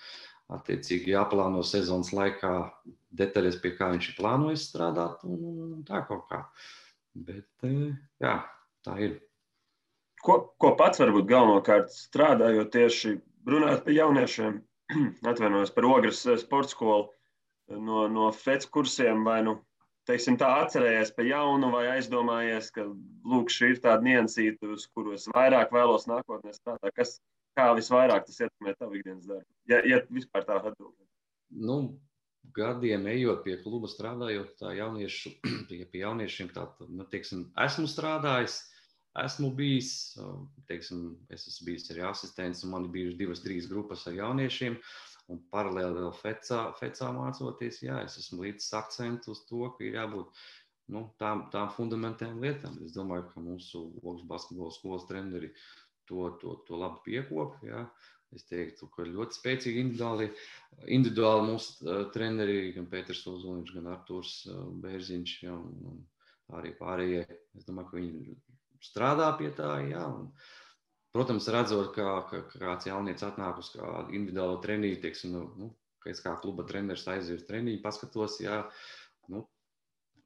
attiecīgi 0.55 1.13
jāplāno 1.13 1.63
sezonas 1.67 2.13
laikā 2.17 2.53
detaļas, 3.19 3.61
pie 3.63 3.75
kā 3.77 3.91
viņš 3.93 4.11
ir 4.11 4.19
plānojis 4.19 4.69
strādāt, 4.71 5.25
un 5.29 5.83
tā 5.89 6.03
kaut 6.09 6.25
kā. 6.31 6.43
Bet 7.29 7.69
e, 7.69 7.93
jā, 8.23 8.39
tā 8.87 8.97
ir. 9.05 9.19
Ko, 10.25 10.41
ko 10.59 10.73
pats 10.79 11.01
varbūt 11.03 11.29
galvenokārt 11.31 11.93
strādājot 11.95 12.73
tieši 12.75 13.15
runājot 13.49 13.85
par 13.85 13.95
jauniešiem, 13.95 14.59
atvainojos 15.31 15.73
par 15.77 15.87
ogres 15.89 16.25
sporta 16.41 16.73
skolu, 16.73 17.09
no, 17.69 18.07
no 18.09 18.33
FEC 18.33 18.67
kursiem 18.73 19.25
vai 19.29 19.43
nu 19.45 19.59
teiksim, 20.09 20.39
tā 20.41 20.49
atcerējies 20.65 21.13
pa 21.17 21.27
jaunu 21.27 21.71
vai 21.75 21.85
aizdomājies, 21.95 22.73
ka 22.75 22.87
lūk, 22.89 23.53
šī 23.53 23.75
ir 23.75 23.83
tāda 23.85 24.07
niansīta, 24.07 24.71
uz 24.75 24.89
kuru 24.95 25.15
es 25.17 25.29
vairāk 25.35 25.75
vēlos 25.75 26.09
nākotnē 26.11 26.55
strādāt? 26.57 26.95
Kas, 26.97 27.19
kā 27.59 27.71
visvairāk 27.77 28.27
tas 28.27 28.41
ietekmē 28.45 28.75
tavu 28.79 28.99
ikdienas 28.99 29.29
darbu? 29.29 29.49
Ja, 29.71 29.83
ja 29.87 30.03
vispār 30.15 30.47
tā 30.49 30.61
atbildēt. 30.61 31.07
Nu, 31.51 31.79
gadiem 32.57 33.07
ejot 33.11 33.45
pie 33.45 33.59
kluba, 33.63 33.91
strādājot 33.91 34.57
tā 34.61 34.73
jauniešu, 34.79 35.35
pie, 35.69 35.85
pie 35.93 36.03
jauniešiem, 36.05 36.51
tā, 36.57 36.67
nu, 36.89 37.07
teiksim, 37.13 37.49
esmu 37.67 37.89
strādājis, 37.91 38.61
esmu 39.25 39.51
bijis, 39.59 39.93
teiksim, 40.71 41.13
es 41.35 41.49
esmu 41.51 41.71
bijis 41.71 41.89
arī 41.93 42.05
asistents, 42.09 42.65
un 42.65 42.75
man 42.75 42.87
ir 42.87 42.95
bijušas 42.95 43.19
divas, 43.21 43.45
trīs 43.45 43.69
grupas 43.71 44.07
ar 44.09 44.17
jauniešiem. 44.19 44.79
Un 45.33 45.41
paralēli 45.53 46.01
vēl 46.01 46.15
fecā, 46.17 46.61
fecā 46.79 47.11
mācoties, 47.15 47.83
jā, 47.85 48.01
es 48.07 48.17
esmu 48.23 48.47
līdz 48.47 48.69
akcentu 48.81 49.35
uz 49.35 49.45
to, 49.49 49.67
ka 49.77 49.85
ir 49.85 49.99
jābūt 50.01 50.43
nu, 50.95 51.05
tām, 51.21 51.47
tām 51.53 51.71
fundamentālām 51.77 52.41
lietām. 52.45 52.79
Es 52.85 52.95
domāju, 52.97 53.29
ka 53.33 53.45
mūsu 53.45 53.85
Ogas 54.03 54.25
basketbola 54.31 54.75
skolas 54.75 55.09
treneri 55.09 55.53
to, 56.09 56.31
to, 56.41 56.57
to 56.69 56.81
labi 56.81 57.05
piekop. 57.11 57.59
Jā. 57.67 57.85
Es 58.37 58.45
teiktu, 58.45 58.91
ka 58.93 59.07
ļoti 59.09 59.39
spēcīgi 59.39 59.81
individuāli, 59.87 60.27
individuāli 60.93 61.47
mūsu 61.47 61.87
uh, 61.87 62.03
treneri, 62.13 62.75
gan 62.75 62.89
Pēters 62.93 63.23
Ozoliņš, 63.31 63.73
gan 63.79 63.89
Artūrs 63.95 64.35
uh, 64.51 64.67
Bērziņš, 64.83 65.37
jā, 65.47 65.55
un, 65.57 65.95
un 65.95 66.59
arī 66.59 66.75
pārējie. 66.77 67.23
Es 67.57 67.65
domāju, 67.69 67.89
ka 67.89 67.97
viņi 67.97 68.37
strādā 68.85 69.31
pie 69.41 69.49
tā, 69.57 69.71
jā. 69.89 70.05
Un, 70.13 70.29
protams, 71.15 71.51
redzot, 71.55 71.93
kā, 71.97 72.09
ka 72.31 72.43
kāds 72.55 72.89
jaunietis 72.89 73.27
atnāk 73.29 73.61
uz 73.63 73.73
kādu 73.75 74.17
individuālo 74.17 74.59
treniņu, 74.65 75.03
teiksim, 75.05 75.37
nu, 75.37 75.45
nu, 75.59 75.71
ka 76.05 76.13
es 76.13 76.23
kā 76.25 76.35
kluba 76.43 76.67
treneris 76.69 77.07
aiziešu 77.11 77.47
treniņu, 77.49 77.83
paskatos, 77.85 78.39
jā, 78.45 78.63
nu, 79.33 79.45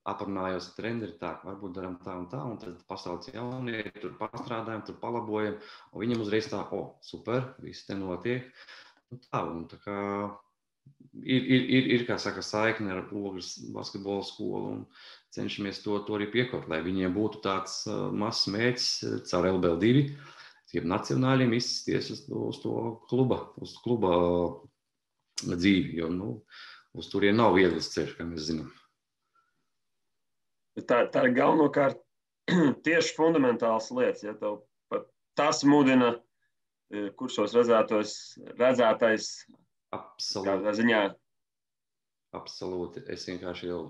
aprunājos 0.08 0.70
ar 0.70 0.76
treneri, 0.78 1.16
tā, 1.20 1.32
varbūt 1.46 1.76
darām 1.76 1.98
tā 2.02 2.14
un 2.18 2.28
tā, 2.30 2.40
un 2.42 2.56
tad 2.58 2.80
pasaules 2.90 3.30
jaunie, 3.30 3.84
tur 4.02 4.16
pastrādājam, 4.18 4.86
tur 4.88 4.98
palabojam, 5.02 5.58
un 5.92 6.02
viņam 6.02 6.24
uzreiz 6.24 6.50
tā, 6.50 6.62
o, 6.64 6.80
oh, 6.80 6.88
super, 7.06 7.52
viss 7.62 7.86
te 7.86 7.98
notiek. 7.98 8.48
Nu, 9.12 9.20
tā, 9.28 9.44
un 9.46 9.68
tā 9.70 9.78
kā 9.84 9.98
ir, 11.22 11.42
ir, 11.42 11.66
ir, 11.78 11.88
ir 11.96 12.06
kā 12.08 12.18
saka, 12.18 12.42
saikne 12.42 12.94
ar 12.96 13.02
Ogres 13.14 13.54
basketbola 13.74 14.26
skolu, 14.26 14.74
un 14.74 14.84
cenšamies 15.34 15.82
to, 15.84 16.00
to 16.06 16.18
arī 16.18 16.28
piekot, 16.32 16.66
lai 16.72 16.82
viņiem 16.84 17.14
būtu 17.14 17.42
tāds 17.44 17.82
uh, 17.86 18.08
mazs 18.10 18.48
mērķis 18.52 18.88
uh, 19.06 19.18
caur 19.30 19.50
LBL2, 19.52 20.06
tiem 20.72 20.88
nacionāļiem 20.90 21.56
izsties 21.56 22.10
uz, 22.14 22.22
uz 22.28 22.60
to 22.62 22.76
kluba, 23.10 23.42
uz 23.62 23.74
kluba 23.84 24.12
dzīvi, 25.42 25.98
jo, 26.00 26.08
nu, 26.12 26.30
uz 26.96 27.08
turien 27.12 27.36
nav 27.38 27.56
viegls 27.56 27.90
ceļš, 27.94 28.16
kā 28.18 28.26
mēs 28.28 28.48
zinām. 28.50 28.70
Tā, 30.88 31.02
tā 31.12 31.26
ir 31.28 31.34
galvenokārt 31.36 32.00
tieši 32.86 33.16
fundamentāls 33.16 33.90
lietas. 33.92 34.24
Ja 34.24 34.36
tev 34.40 34.62
tas 35.38 35.62
mudina 35.68 36.12
e, 36.12 37.10
kursos 37.16 37.54
redzētos, 37.56 38.14
redzētais 38.60 39.28
Absolūti. 39.92 40.72
ziņā. 40.80 41.02
Absolūti. 42.36 43.04
Es 43.12 43.26
vienkārši 43.28 43.68
jau, 43.68 43.82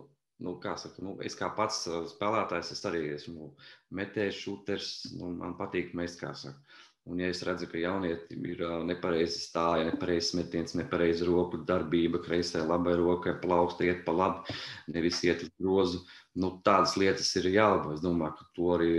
nu, 0.43 0.57
kā 0.63 0.77
saka, 0.81 1.03
nu, 1.07 1.17
es 1.25 1.37
kā 1.39 1.49
pats 1.57 1.85
spēlētājs, 2.15 2.73
es 2.75 2.87
arī 2.89 3.03
esmu 3.17 3.53
metējis, 3.95 4.41
šūters, 4.45 4.89
nu, 5.19 5.31
man 5.39 5.57
patīk 5.59 5.95
mest, 5.99 6.21
kā 6.23 6.35
saka. 6.39 6.59
Un, 7.03 7.19
ja 7.19 7.33
es 7.33 7.41
redzu, 7.43 7.67
ka 7.67 7.81
jaunietim 7.83 8.45
ir 8.47 8.61
nepareizi 8.87 9.41
stāja, 9.43 9.89
nepareizs 9.89 10.37
metiens, 10.39 10.77
nepareiza 10.79 11.27
roku 11.27 11.59
darbība, 11.67 12.21
kreisē, 12.23 12.63
labai 12.63 12.95
rokai, 13.01 13.35
plaukst, 13.43 13.83
iet 13.83 14.05
pa 14.07 14.15
labi, 14.15 14.55
nevis 14.95 15.19
iet 15.27 15.43
uz 15.43 15.51
grozu, 15.59 16.05
nu, 16.39 16.53
tādas 16.63 16.95
lietas 17.01 17.33
ir 17.41 17.51
jālabo. 17.57 17.97
Es 17.97 18.05
domāju, 18.05 18.37
ka 18.39 18.47
to 18.55 18.71
arī, 18.77 18.93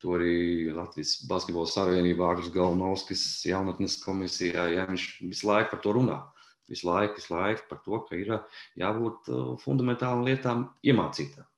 to 0.00 0.16
arī 0.16 0.38
Latvijas 0.72 1.18
Basketbola 1.28 1.68
Savienībā, 1.68 2.32
Agris 2.32 2.48
Galnovskis, 2.56 3.26
jaunatnes 3.44 3.98
komisijā, 4.00 4.70
ja 4.72 4.88
viņš 4.88 5.08
visu 5.26 5.52
laiku 5.52 5.74
par 5.74 5.84
to 5.84 5.96
runā. 5.98 6.22
Visu 6.70 6.86
laiku, 6.88 7.18
visu 7.18 7.34
laiku 7.34 7.66
par 7.70 7.80
to, 7.86 8.02
ka 8.08 8.18
ir 8.18 8.36
jābūt 8.78 9.32
fundamentālām 9.64 10.26
lietām 10.28 10.68
iemācītām. 10.86 11.48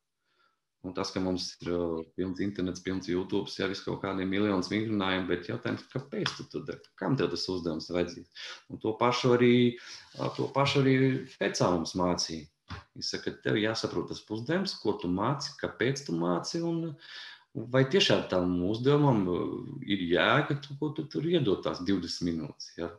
Un 0.84 0.92
tas, 0.92 1.10
ka 1.14 1.20
mums 1.24 1.46
ir 1.64 1.70
uh, 1.72 2.00
pilns 2.18 2.40
internets, 2.44 2.82
pilns 2.84 3.08
YouTube, 3.08 3.48
jau 3.48 3.70
ir 3.72 3.78
kaut 3.86 4.02
kādiem 4.02 4.28
miljoniem 4.28 4.64
vingrinājumu, 4.68 5.28
bet 5.30 5.46
jautājums, 5.48 5.86
kāpēc 5.92 6.34
tu 6.36 6.44
to 6.52 6.60
dari? 6.68 6.90
Kam 7.00 7.16
tev 7.16 7.30
tas 7.32 7.46
uzdevums 7.48 7.88
vajadzīgs? 7.94 8.48
Un 8.68 8.82
to 8.82 8.92
pašu 9.00 9.32
arī, 9.38 9.54
to 10.36 10.50
pašu 10.52 10.82
arī 10.84 10.96
Fecā 11.38 11.70
mums 11.72 11.96
mācīja. 11.96 12.44
Viņš 12.96 13.14
saka, 13.14 13.32
ka 13.32 13.46
tev 13.46 13.56
jāsaprot 13.62 14.12
tas 14.12 14.20
uzdevums, 14.36 14.76
ko 14.82 14.92
tu 15.00 15.08
māci, 15.08 15.54
kāpēc 15.62 16.04
tu 16.04 16.18
māci, 16.20 16.60
un 16.60 16.92
vai 17.72 17.86
tiešām 17.88 18.26
tam 18.28 18.52
uzdevumam 18.68 19.24
ir 19.88 20.04
jēga, 20.10 20.58
ko 20.80 20.92
tu 20.92 21.06
tur 21.08 21.32
iedod 21.32 21.64
tās 21.64 21.80
20 21.80 22.28
minūtes. 22.28 22.74
Ja? 22.76 22.92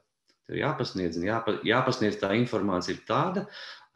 Tev 0.45 0.60
jāpasniedz, 0.60 1.17
jāpa, 1.25 1.58
jāpasniedz 1.65 2.19
tā 2.21 2.34
informācija 2.38 2.95
ir 2.95 3.01
tāda, 3.08 3.45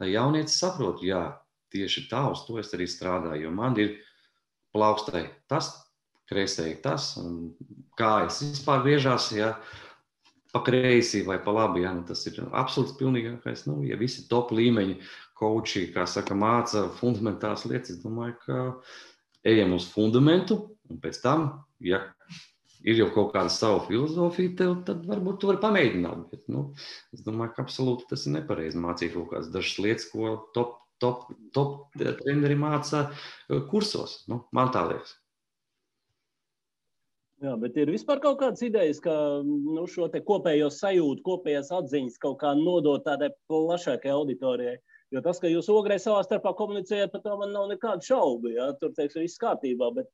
lai 0.02 0.10
jaunietis 0.14 0.58
saprot, 0.58 1.04
jā, 1.06 1.22
tieši 1.70 2.08
tā, 2.10 2.24
uz 2.32 2.42
to 2.46 2.58
es 2.58 2.72
arī 2.74 2.88
strādāju. 2.90 3.44
Jo 3.46 3.52
man 3.54 3.78
ir 3.78 3.94
plaukstai 4.74 5.28
tas, 5.50 5.70
kreisēji 6.30 6.80
tas, 6.82 7.12
un 7.20 7.52
kājas 7.98 8.42
vispār 8.42 8.84
griežās, 8.86 9.30
ja 9.34 9.54
pa 10.50 10.62
kreisi 10.66 11.22
vai 11.26 11.38
pa 11.42 11.54
labi. 11.54 11.84
Ja, 11.84 11.94
nu, 11.94 12.04
tas 12.06 12.22
ir 12.26 12.40
absolūts 12.50 12.96
pilnīgākais. 12.98 13.66
Nu, 13.70 13.80
ja 13.86 13.98
visi 13.98 14.26
top 14.30 14.50
līmeņi 14.54 14.98
koči, 15.38 15.86
kā 15.94 16.06
saka, 16.10 16.36
māca 16.38 16.88
fundamentālas 16.98 17.66
lietas, 17.70 17.96
es 17.96 18.02
domāju, 18.02 18.36
ka 18.44 18.58
ejam 19.46 19.76
uz 19.78 19.86
fundamentu, 19.90 20.58
un 20.90 20.98
pēc 21.02 21.22
tam, 21.22 21.46
ja 21.80 22.02
ir 22.86 23.00
jau 23.00 23.08
kaut 23.14 23.32
kāda 23.34 23.52
sava 23.52 23.80
filozofija, 23.86 24.56
tev, 24.58 24.76
tad 24.88 25.06
varbūt 25.08 25.40
tu 25.40 25.50
vari 25.50 25.62
pamēģināt. 25.62 26.28
Bet, 26.32 26.44
nu, 26.52 26.70
es 27.14 27.24
domāju, 27.26 27.54
ka 27.56 27.64
absolūti 27.66 28.08
tas 28.10 28.26
ir 28.26 28.38
nepareizi 28.38 28.80
mācīt 28.80 29.16
kaut 29.16 29.32
kādas 29.34 29.50
dažas 29.54 29.80
lietas, 29.82 30.10
ko 30.12 30.36
top 30.56 30.78
top, 31.00 31.30
top 31.56 31.96
treneri 31.96 32.58
māca 32.58 33.08
uh, 33.08 33.64
kursos. 33.70 34.20
Nu, 34.30 34.44
man 34.56 34.72
tā 34.74 34.84
liekas. 34.90 35.16
Jā, 37.40 37.54
bet 37.56 37.76
ir 37.80 37.88
vispār 37.88 38.20
kaut 38.20 38.36
kādas 38.42 38.60
idejas, 38.66 38.98
ka 39.00 39.12
nu, 39.46 39.86
šo 39.88 40.10
kopējo 40.12 40.68
sajūtu, 40.76 41.24
kopējās 41.24 41.70
atziņas 41.72 42.20
kaut 42.20 42.36
kā 42.42 42.52
nodot 42.58 43.00
tādai 43.06 43.30
plašākai 43.48 44.12
auditorijai. 44.12 44.76
Jo 45.10 45.22
tas, 45.24 45.40
ka 45.42 45.48
jūs 45.48 45.70
ogrē 45.72 45.96
savā 45.98 46.20
starpā 46.22 46.52
komunicējat, 46.58 47.10
par 47.14 47.24
to 47.24 47.38
man 47.40 47.54
nav 47.56 47.70
nekādu 47.72 48.04
šaubu. 48.06 48.52
Ja? 48.52 48.68
Tur 48.78 48.92
teiksim, 48.94 49.24
viss 49.24 49.40
kārtībā. 49.40 49.88
Bet, 49.96 50.12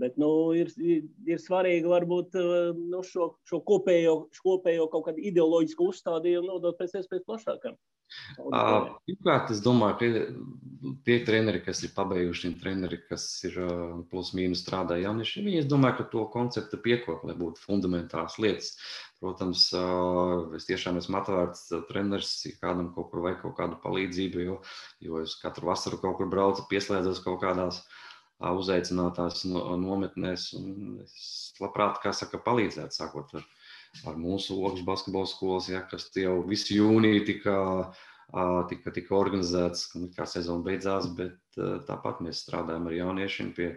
bet 0.00 0.18
nu, 0.20 0.28
ir, 0.58 0.70
ir, 0.80 1.40
svarīgi 1.42 1.90
varbūt 1.90 2.38
uh, 2.40 2.70
nu, 2.76 3.02
šo, 3.06 3.32
šo 3.48 3.62
kopējo, 3.66 4.16
kopējo 4.44 4.88
kaut 4.92 5.08
kādu 5.08 5.24
ideoloģisku 5.30 5.90
uzstādījumu 5.92 6.50
nodot 6.52 6.78
pēc 6.80 6.98
iespējas 7.00 7.26
plašākam. 7.28 7.78
Pirmkārt, 8.36 9.50
es 9.54 9.60
domāju, 9.64 9.94
ka 9.98 10.98
tie 11.06 11.16
treneri, 11.26 11.62
kas 11.64 11.80
ir 11.86 11.92
pabeiguši, 11.96 12.52
treneri, 12.60 12.98
kas 13.08 13.24
ir 13.48 13.56
plus 14.10 14.32
mīnus 14.36 14.62
strādā 14.64 14.98
jaunieši, 15.00 15.42
viņi, 15.46 15.64
domāju, 15.70 15.98
ka 15.98 16.06
to 16.12 16.26
konceptu 16.34 16.78
piekop, 16.84 17.24
lai 17.26 17.36
būtu 17.38 17.62
fundamentāls 17.64 18.38
lietas. 18.42 18.74
Protams, 19.22 19.66
es 20.58 20.68
tiešām 20.68 21.00
esmu 21.00 21.18
atvērts 21.22 21.68
treneris, 21.88 22.34
ja 22.44 22.56
kādam 22.60 22.92
kaut 22.94 23.10
kur 23.10 23.24
vajag 23.24 23.40
kaut 23.46 23.56
kādu 23.60 23.80
palīdzību, 23.84 24.46
jo, 24.50 24.58
jo 25.06 25.22
es 25.24 25.38
katru 25.40 25.70
vasaru 25.70 26.02
kaut 26.02 26.18
kur 26.20 26.28
braucu, 26.30 26.66
pieslēdzos 26.70 27.24
kaut 27.24 27.40
kādās 27.42 27.80
uzaicinātās 28.52 29.44
nometnēs, 29.48 30.50
un 30.58 31.00
es 31.04 31.52
labprāt, 31.62 32.02
kā 32.02 32.12
saka, 32.12 32.42
palīdzētu, 32.44 32.98
sākot 33.00 33.36
ar 33.38 33.46
ar 34.02 34.16
mūsu 34.18 34.56
Ogas 34.64 34.82
basketbola 34.86 35.28
skolas, 35.30 35.68
ja, 35.70 35.84
kas 35.90 36.08
jau 36.18 36.40
visu 36.48 36.78
jūniju 36.78 37.22
tika, 37.28 37.58
tika, 38.70 38.94
tika 38.96 39.14
organizēts, 39.18 39.92
kā 40.16 40.26
sezona 40.28 40.66
beidzās, 40.66 41.06
bet 41.18 41.60
tāpat 41.88 42.24
mēs 42.24 42.42
strādājam 42.42 42.88
ar 42.90 42.96
jauniešiem 42.98 43.52
pie, 43.56 43.70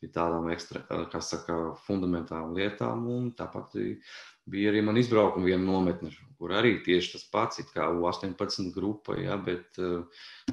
pie 0.00 0.12
tādām 0.14 0.50
ekstra, 0.54 0.84
kas 1.12 1.32
saka, 1.34 1.58
fundamentālām 1.88 2.54
lietām, 2.56 3.06
un 3.10 3.30
tāpat 3.36 3.74
bija 4.46 4.70
arī 4.70 4.84
man 4.86 5.00
izbraukuma 5.00 5.50
viena 5.50 5.64
nometne, 5.66 6.12
kur 6.38 6.54
arī 6.54 6.76
tieši 6.86 7.16
tas 7.16 7.26
pats, 7.32 7.64
kā 7.72 7.90
U18 7.96 8.70
grupa, 8.76 9.18
ja, 9.18 9.40
bet 9.40 9.80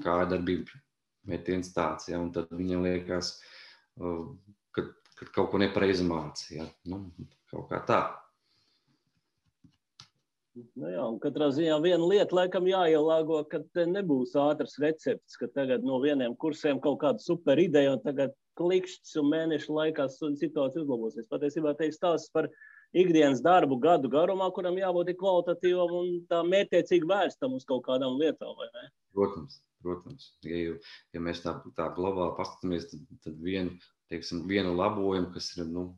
kā 0.01 0.21
darbība 0.25 0.81
metiens 1.29 1.69
tāds, 1.75 2.09
ja, 2.09 2.17
un 2.19 2.33
tad 2.35 2.49
viņam 2.51 2.81
liekas, 2.83 3.37
ka, 3.37 3.52
ka 3.97 5.29
kaut 5.35 5.51
ko 5.53 5.61
nepareizi 5.61 6.05
mācīja. 6.07 6.65
Ja. 6.65 6.69
Nu, 6.89 7.05
kaut 7.51 7.69
kā 7.71 7.81
tā. 7.87 8.01
Nu 10.77 10.89
jā, 10.91 11.03
katrā 11.21 11.47
ziņā 11.49 11.79
viena 11.81 12.05
lieta, 12.05 12.35
laikam, 12.37 12.67
jāielāgo, 12.69 13.39
ka 13.49 13.63
nebūs 13.89 14.35
ātrs 14.37 14.77
recepts, 14.81 15.37
ka 15.41 15.49
tagad 15.49 15.85
no 15.85 15.97
vieniem 16.03 16.35
kursiem 16.37 16.81
kaut 16.81 16.99
kāda 17.01 17.23
super 17.23 17.57
ideja, 17.57 17.95
un 17.95 18.03
tagad 18.03 18.35
klikšķis 18.61 19.17
un 19.21 19.31
mēnešu 19.31 19.73
laikā 19.73 20.05
situācija 20.13 20.83
uzlabosies. 20.83 21.25
Patiesībā 21.31 21.73
te 21.79 21.89
ir 21.89 21.97
stāsts 21.97 22.29
par 22.33 22.51
ikdienas 22.93 23.41
darbu 23.41 23.79
gadu 23.81 24.11
garumā, 24.13 24.51
kuram 24.53 24.77
jābūt 24.77 25.15
kvalitatīvam 25.17 25.97
un 26.03 26.11
tā 26.29 26.43
mērķiecīgi 26.45 27.09
vērstam 27.09 27.57
uz 27.57 27.65
kaut 27.65 27.87
kādām 27.89 28.21
lietām, 28.21 28.53
vai 28.59 28.69
ne? 28.77 28.89
Protams, 29.17 29.57
protams. 29.83 30.31
Ja, 30.47 30.57
jau, 30.57 30.75
ja 31.13 31.23
mēs 31.23 31.43
tā, 31.43 31.57
tā 31.77 31.89
globāli 31.97 32.37
paskatāmies, 32.39 32.89
tad, 32.91 33.05
tad 33.27 33.39
vienu, 33.43 33.77
teiksim, 34.13 34.45
vienu 34.49 34.73
labojumu, 34.79 35.31
kas 35.35 35.53
ir, 35.57 35.67
nu, 35.69 35.91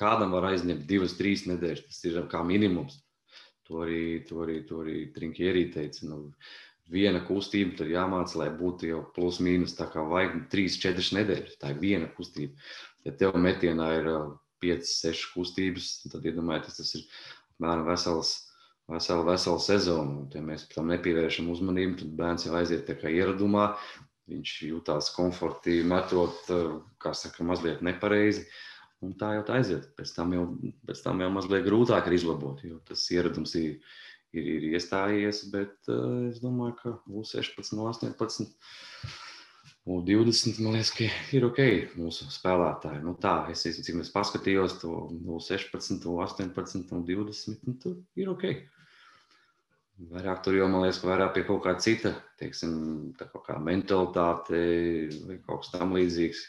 kādam 0.00 0.32
var 0.34 0.48
aizņemt 0.52 0.86
divas, 0.88 1.18
trīs 1.18 1.46
nedēļas, 1.50 1.88
tas 1.90 2.04
ir 2.08 2.22
kā 2.32 2.44
minimums 2.46 3.02
To 3.68 3.82
arī, 3.86 4.20
to 4.26 4.42
arī, 4.42 4.60
to 4.66 4.82
arī 4.82 4.96
Trinkierī 5.14 5.66
teica. 5.72 6.06
Nu, 6.10 6.18
viena 6.92 7.22
kustība 7.24 7.76
tur 7.78 7.90
jāmāca, 7.92 8.40
lai 8.42 8.50
būtu 8.58 8.88
jau 8.90 9.02
plus 9.16 9.38
mīnus 9.44 9.76
tā 9.78 9.86
kā 9.92 10.02
vajag 10.08 10.48
3-4 10.52 11.18
nedēļas. 11.18 11.58
Tā 11.62 11.72
ir 11.72 11.82
viena 11.82 12.10
kustība. 12.16 12.58
Ja 13.06 13.14
tev 13.18 13.38
metienā 13.40 13.88
ir 14.00 14.10
5-6 14.62 15.30
kustības, 15.34 15.92
tad 16.10 16.26
iedomājieties, 16.26 16.80
tas 16.80 16.92
ir 16.98 17.06
apmēram 17.54 17.86
vesels 17.88 18.34
veselu, 18.94 19.24
veselu 19.26 19.62
sezonu. 19.62 20.26
Ja 20.34 20.42
mēs 20.44 20.66
tam 20.72 20.90
nepievēršam 20.92 21.50
uzmanību, 21.52 21.98
tad 22.02 22.12
bērns 22.18 22.46
jau 22.46 22.56
aiziet 22.58 22.84
tā 22.88 22.96
kā 23.00 23.12
ieradumā. 23.12 23.72
Viņš 24.30 24.52
jutās 24.68 25.10
komfortīgi, 25.16 25.86
metot, 25.88 26.52
kā 27.02 27.12
saka, 27.16 27.44
mazliet 27.46 27.82
nepareizi. 27.84 28.46
Un 29.02 29.16
tā 29.18 29.32
jau 29.36 29.42
tā 29.48 29.58
aiziet. 29.58 29.88
Pēc 29.98 30.14
tam 30.14 30.36
jau, 30.36 30.46
pēc 30.86 31.02
tam 31.02 31.24
jau 31.24 31.32
mazliet 31.34 31.66
grūtāk 31.66 32.06
ir 32.08 32.16
izlabot, 32.20 32.62
jo 32.62 32.78
tas 32.86 33.02
ieradums 33.10 33.56
ir, 33.58 33.80
ir, 34.30 34.46
ir 34.56 34.68
iestājies. 34.76 35.42
Bet 35.52 35.90
uh, 35.90 36.28
es 36.30 36.38
domāju, 36.44 36.78
ka 36.78 36.94
U16, 37.10 37.74
no 37.74 37.90
18 37.90 38.54
U20, 39.82 40.60
man 40.62 40.76
liekas, 40.76 40.92
ka 40.94 41.08
ir 41.34 41.48
ok 41.48 41.58
mūsu 41.98 42.28
spēlētāji. 42.30 43.00
Nu, 43.02 43.16
tā, 43.18 43.48
es 43.50 43.64
cik 43.66 43.96
es 43.98 44.12
paskatījos 44.14 44.76
to 44.78 44.92
U16, 45.34 46.06
U18 46.06 46.94
un 46.94 47.02
20, 47.08 47.66
nu, 47.66 47.74
tur 47.82 47.96
ir 48.14 48.30
ok. 48.30 48.46
Vairāk 50.10 50.40
tur 50.42 50.56
jau, 50.56 50.66
man 50.70 50.82
liekas, 50.82 51.02
vairāk 51.06 51.34
pie 51.36 51.44
kaut 51.46 51.60
kā 51.66 51.76
cita, 51.78 52.14
teiksim, 52.40 52.72
tā 53.18 53.28
kaut 53.30 53.44
kā 53.46 53.58
mentalitāte 53.62 54.62
vai 55.28 55.36
kaut 55.44 55.62
kas 55.62 55.70
tam 55.74 55.94
līdzīgs. 55.94 56.40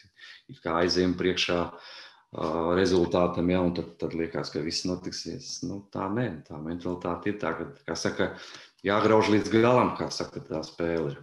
Ir 0.49 0.61
kā 0.63 0.79
aizējiem 0.81 1.13
priekšā 1.19 1.59
uh, 1.67 2.71
rezultātam, 2.79 3.51
ja, 3.53 3.61
un 3.61 3.75
tad, 3.77 3.93
tad 4.01 4.17
liekas, 4.17 4.49
ka 4.53 4.63
viss 4.65 4.87
notiksies. 4.89 5.59
Nu, 5.67 5.83
tā 5.93 6.09
nē, 6.09 6.29
tā 6.47 6.57
mentalitāte 6.57 7.33
ir 7.33 7.37
tā, 7.43 7.53
ka, 7.59 7.69
kā 7.91 7.99
saka, 7.99 8.31
jāgrauž 8.87 9.29
līdz 9.35 9.53
galam, 9.53 9.93
kā 9.99 10.09
saka, 10.13 10.41
tā 10.49 10.63
spēle 10.65 11.13
ir 11.13 11.21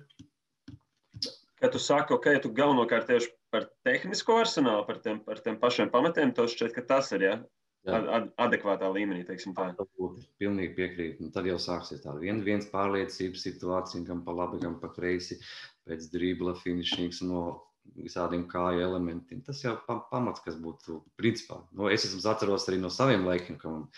ka 1.61 1.69
tu 1.69 1.79
saki, 1.79 2.16
ok, 2.16 2.27
tu 2.43 2.53
galvenokārt 2.57 3.11
tieši 3.11 3.31
par 3.53 3.69
tehnisko 3.85 4.38
arsenālu, 4.40 4.87
par 4.88 5.01
tiem, 5.05 5.21
par 5.25 5.40
tiem 5.45 5.59
pašiem 5.61 5.90
pamatiem, 5.93 6.33
to 6.37 6.47
šķiet, 6.49 6.73
ka 6.77 6.87
tas 6.95 7.12
ir 7.16 7.27
ja? 7.27 7.35
Ad, 7.88 8.09
ad, 8.16 8.29
adekvātā 8.47 8.90
līmenī. 8.93 9.25
Pilnīgi 10.40 10.77
piekrītu. 10.77 11.25
Nu, 11.25 11.33
tad 11.35 11.49
jau 11.49 11.57
sāksies 11.62 12.03
tāda 12.05 12.21
viena 12.23 12.45
viens 12.45 12.69
pārliecības 12.73 13.47
situācija, 13.47 14.05
gan 14.09 14.23
pa 14.27 14.35
labi, 14.37 14.61
gan 14.62 14.77
pa 14.83 14.90
kreisi, 14.93 15.40
pēc 15.88 16.11
dribla, 16.12 16.55
finišings 16.61 17.23
no 17.29 17.45
visādiem 17.97 18.45
kāju 18.51 18.85
elementiem. 18.85 19.40
Tas 19.47 19.62
jau 19.64 19.77
pa, 19.87 20.01
pamats, 20.12 20.43
kas 20.45 20.59
būtu 20.61 21.01
principā. 21.21 21.62
Nu, 21.73 21.88
es 21.93 22.07
esmu 22.09 22.23
atceros 22.31 22.69
arī 22.69 22.81
no 22.83 22.93
saviem 22.93 23.25
laikiem, 23.29 23.59
ka 23.61 23.73
man 23.73 23.88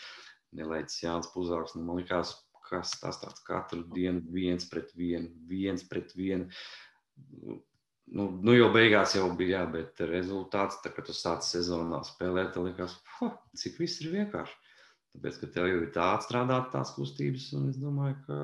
nelaicis 0.56 1.02
Jānis 1.02 1.32
Puzāks. 1.34 1.74
Nu, 1.76 1.84
man 1.88 2.00
likās, 2.00 2.36
kas 2.68 2.94
tas 3.02 3.18
tāds 3.20 3.42
katru 3.44 3.82
dienu 3.92 4.22
viens 4.32 4.68
pret 4.70 4.94
vienu, 4.96 5.32
viens 5.50 5.84
pret 5.88 6.14
vienu 6.16 6.48
nu, 8.10 8.26
nu 8.42 8.54
jau 8.56 8.68
beigās 8.74 9.14
jau 9.16 9.28
bija, 9.36 9.62
jā, 9.62 9.68
bet 9.76 10.02
rezultāts, 10.10 10.80
tā, 10.82 10.92
kad 10.94 11.06
tu 11.08 11.14
sāc 11.16 11.46
sezonā 11.46 12.02
spēlēt, 12.06 12.58
likās, 12.64 12.98
cik 13.62 13.78
viss 13.82 14.02
ir 14.02 14.12
vienkārši. 14.16 14.58
Tāpēc, 15.12 15.38
ka 15.42 15.48
tev 15.52 15.68
jau 15.68 15.80
ir 15.82 15.90
tā 15.92 16.06
atstrādāt 16.16 16.70
tās 16.72 16.94
kustības, 16.96 17.50
un 17.58 17.68
es 17.68 17.76
domāju, 17.80 18.16
ka 18.26 18.36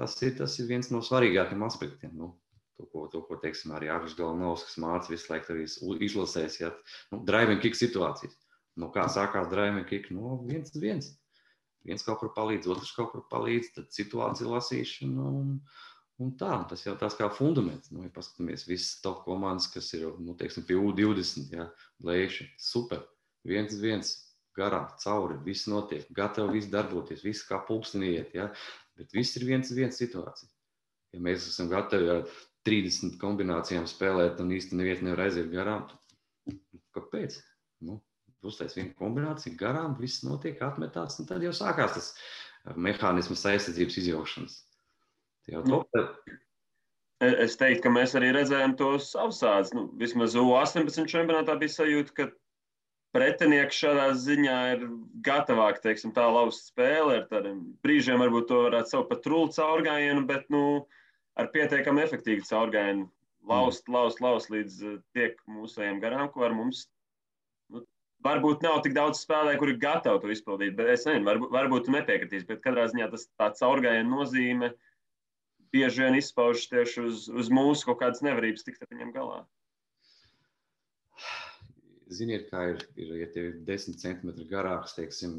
tas 0.00 0.16
ir, 0.20 0.34
tas 0.36 0.58
ir 0.60 0.68
viens 0.68 0.90
no 0.92 1.00
svarīgākiem 1.04 1.64
aspektiem. 1.64 2.12
Nu, 2.20 2.34
to, 2.76 2.84
ko, 2.92 3.06
to, 3.12 3.22
ko 3.24 3.38
teiksim, 3.40 3.72
arī 3.72 3.88
Agris 3.92 4.16
Galnovskis 4.18 4.76
māca 4.84 5.08
visu 5.14 5.32
laiku 5.32 5.54
arī 5.54 5.64
izlasēs, 6.04 6.60
ja 6.60 6.74
nu, 7.14 7.22
driving 7.24 7.62
kick 7.64 7.80
situācijas. 7.80 8.36
Nu, 8.76 8.90
kā 8.92 9.06
sākās 9.08 9.48
driving 9.48 9.88
kick? 9.88 10.12
Nu, 10.12 10.36
viens 10.44 10.76
viens. 10.76 11.14
Viens 11.88 12.04
kaut 12.04 12.20
kur 12.20 12.34
palīdz, 12.36 12.68
otrs 12.72 12.92
kaut 12.96 13.10
kur 13.12 13.24
palīdz, 13.32 13.72
tad 13.78 13.88
situācija 13.96 14.50
lasīšana. 14.50 15.24
Un, 15.40 15.50
Un 15.54 15.58
tā, 16.38 16.56
tas 16.70 16.84
jau 16.86 16.94
tāds 16.98 17.16
kā 17.18 17.28
fundaments. 17.32 17.90
Nu, 17.94 18.04
ja 18.06 18.12
paskatāmies, 18.14 18.66
visas 18.68 19.00
top 19.02 19.24
komandas, 19.26 19.66
kas 19.72 19.90
ir 19.96 20.06
nu, 20.22 20.36
teiksim, 20.38 20.66
pie 20.68 20.76
U20, 20.78 21.50
jā, 21.56 21.68
lēši, 22.06 22.48
super. 22.60 23.02
viens 23.44 23.74
viens, 23.76 24.12
garā, 24.56 24.84
cauri, 25.02 25.36
viss 25.44 25.66
notiek, 25.68 26.06
gatavi 26.14 26.58
viss 26.58 26.70
darboties, 26.72 27.24
viss 27.26 27.44
kā 27.48 27.58
pulkstenī 27.66 28.14
iet. 28.14 28.34
Ja? 28.34 28.48
Bet 28.96 29.12
viss 29.12 29.36
ir 29.36 29.44
viens 29.48 29.72
viens 29.74 29.98
situācija. 29.98 30.48
Ja 31.14 31.20
mēs 31.22 31.48
esam 31.50 31.68
gatavi 31.68 32.08
ar 32.10 32.24
30 32.66 33.18
kombinācijām 33.20 33.86
spēlēt 33.90 34.40
un 34.40 34.54
īsti 34.54 34.78
neviena 34.78 35.10
nevar 35.10 35.26
aiziet 35.26 35.50
garām, 35.52 35.84
kāpēc? 36.96 37.36
Nu, 37.84 38.00
Uztais 38.44 38.74
viena 38.76 38.92
kombinācija, 38.98 39.56
garām, 39.56 39.94
viss 39.96 40.24
notiek, 40.24 40.58
atmetās, 40.60 41.16
un 41.20 41.28
tad 41.28 41.40
jau 41.44 41.52
sākās 41.56 41.94
tas 41.96 42.10
mehānisms 42.76 43.44
aizsardzības 43.48 43.96
izjaušanas. 44.02 44.58
Nu, 45.52 45.82
es 47.24 47.58
teiktu, 47.60 47.82
ka 47.84 47.92
mēs 47.92 48.14
arī 48.18 48.32
redzējām 48.34 48.74
tos 48.80 49.12
apsādes. 49.18 49.74
Nu, 49.76 49.86
vismaz 50.00 50.36
U18 50.38 51.10
čempionātā 51.10 51.56
bija 51.60 51.74
sajūta, 51.76 52.14
ka 52.16 52.28
pretinieks 53.14 53.78
šādā 53.78 54.08
ziņā 54.18 54.58
ir 54.74 54.86
gatavāk, 55.26 55.80
teiksim, 55.84 56.14
tā 56.16 56.24
lauzt 56.32 56.70
spēli. 56.72 57.20
Ar 57.20 57.26
tādiem 57.30 57.60
brīžiem 57.84 58.22
varbūt 58.24 58.48
to 58.50 58.62
varētu 58.66 58.94
saukt 58.94 59.10
par 59.12 59.20
trūlu 59.26 59.52
caurgājienu, 59.54 60.24
bet 60.30 60.48
nu, 60.52 60.64
ar 61.38 61.50
pietiekami 61.54 62.02
efektīvu 62.06 62.46
caurgājienu 62.48 63.06
laust, 63.48 63.88
laust, 63.92 64.22
laust 64.24 64.50
līdz 64.52 64.80
e, 64.80 64.96
tiek 65.16 65.36
mūsējiem 65.50 66.00
garām, 66.02 66.30
ko 66.32 66.46
ar 66.48 66.56
mums. 66.56 66.86
Nu, 67.72 67.84
varbūt 68.24 68.64
nav 68.64 68.80
tik 68.86 68.96
daudz 68.96 69.20
spēlēju, 69.22 69.60
kuri 69.60 69.76
ir 69.76 69.82
gatavi 69.84 70.22
to 70.24 70.32
izpildīt, 70.32 70.74
bet 70.78 70.90
es 70.96 71.04
nezinu, 71.06 71.28
varbūt, 71.28 71.52
varbūt 71.54 71.86
tu 71.86 71.94
nepiekritīs. 71.94 72.48
Bet 72.48 72.64
katrā 72.64 72.88
ziņā 72.90 73.10
tas 73.12 73.28
tāds 73.36 73.62
caurgājienu 73.62 74.10
nozīme 74.16 74.72
ir 74.72 74.78
bieži 75.74 76.04
vien 76.04 76.18
izpaužas 76.18 76.70
tieši 76.70 77.02
uz, 77.08 77.26
uz 77.28 77.50
mūsu 77.52 77.90
kaut 77.90 78.00
kādas 78.04 78.22
nevarības 78.24 78.66
tikt 78.66 78.84
ar 78.84 78.92
viņiem 78.94 79.12
galā. 79.16 79.42
Ziniet, 82.14 82.48
kā 82.52 82.68
ir, 82.74 82.86
ir 83.00 83.12
ja 83.22 83.28
tev 83.32 83.50
ir 83.50 83.60
10 83.66 83.98
centimetri 83.98 84.44
garāks, 84.46 84.92
teiksim, 84.94 85.38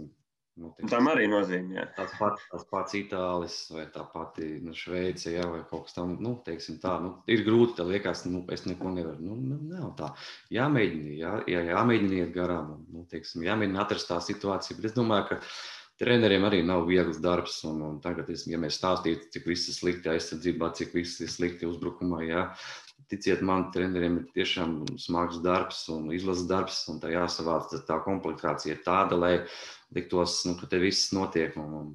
nu, 0.59 0.71
teiksim, 0.73 0.89
tam 0.91 1.07
arī 1.11 1.27
nozīmē. 1.31 1.85
Tas 1.95 2.15
pats, 2.19 2.41
tas 2.51 2.65
pats 2.71 2.97
Itālis 2.97 3.59
vai 3.71 3.85
tā 3.93 4.03
pati 4.11 4.49
nu, 4.65 4.73
Šveice, 4.75 5.29
jā, 5.37 5.45
vai 5.51 5.61
kaut 5.69 5.85
kas 5.85 5.95
tam, 5.99 6.15
nu, 6.25 6.33
teiksim 6.47 6.81
tā, 6.83 6.97
nu, 7.03 7.13
ir 7.31 7.45
grūti, 7.47 7.77
tad 7.77 7.93
liekas, 7.93 8.25
nu, 8.27 8.41
es 8.55 8.65
neko 8.67 8.91
nevaru. 8.97 9.21
Nu, 9.23 9.37
nu, 9.39 9.61
nav 9.71 9.93
tā. 9.99 10.11
Jāmēģina, 10.57 11.15
jā, 11.21 11.33
jā, 11.53 11.63
jāmēģina 11.69 12.21
iet 12.23 12.35
garām, 12.35 12.75
nu, 12.91 13.05
teiksim, 13.13 13.45
jāmēģina 13.47 13.83
atrast 13.85 14.11
tā 14.11 14.19
situācija, 14.25 14.79
bet 14.81 14.89
es 14.89 14.97
domāju, 14.97 15.29
ka 15.31 15.41
treneriem 16.01 16.45
arī 16.47 16.61
nav 16.65 16.85
viegls 16.89 17.19
darbs. 17.23 17.59
Un, 17.67 17.81
un 17.85 17.99
tagad, 18.03 18.29
es, 18.33 18.45
ja 18.49 18.59
mēs 18.61 18.79
stāstītu, 18.79 19.29
cik 19.33 19.47
viss 19.51 19.69
ir 19.71 19.77
slikti 19.77 20.11
aizsardzībā, 20.11 20.71
cik 20.77 20.95
viss 20.97 21.21
ir 21.23 21.31
slikti 21.31 21.69
uzbrukumā, 21.69 22.21
jā, 22.27 22.45
ticiet 23.11 23.43
man, 23.45 23.69
treneriem 23.73 24.19
ir 24.21 24.29
tiešām 24.35 24.79
smags 25.01 25.41
darbs 25.45 25.83
un 25.93 26.09
izlases 26.15 26.47
darbs, 26.49 26.79
un 26.91 27.01
tā 27.03 27.13
jāsavāc 27.13 27.75
tā 27.87 27.99
komplikācija 28.05 28.79
tāda, 28.85 29.19
lai 29.19 29.35
liktos, 29.95 30.41
nu, 30.49 30.55
ka 30.59 30.69
te 30.71 30.81
viss 30.81 31.13
notiek. 31.15 31.55
Un, 31.61 31.77
un, 31.81 31.93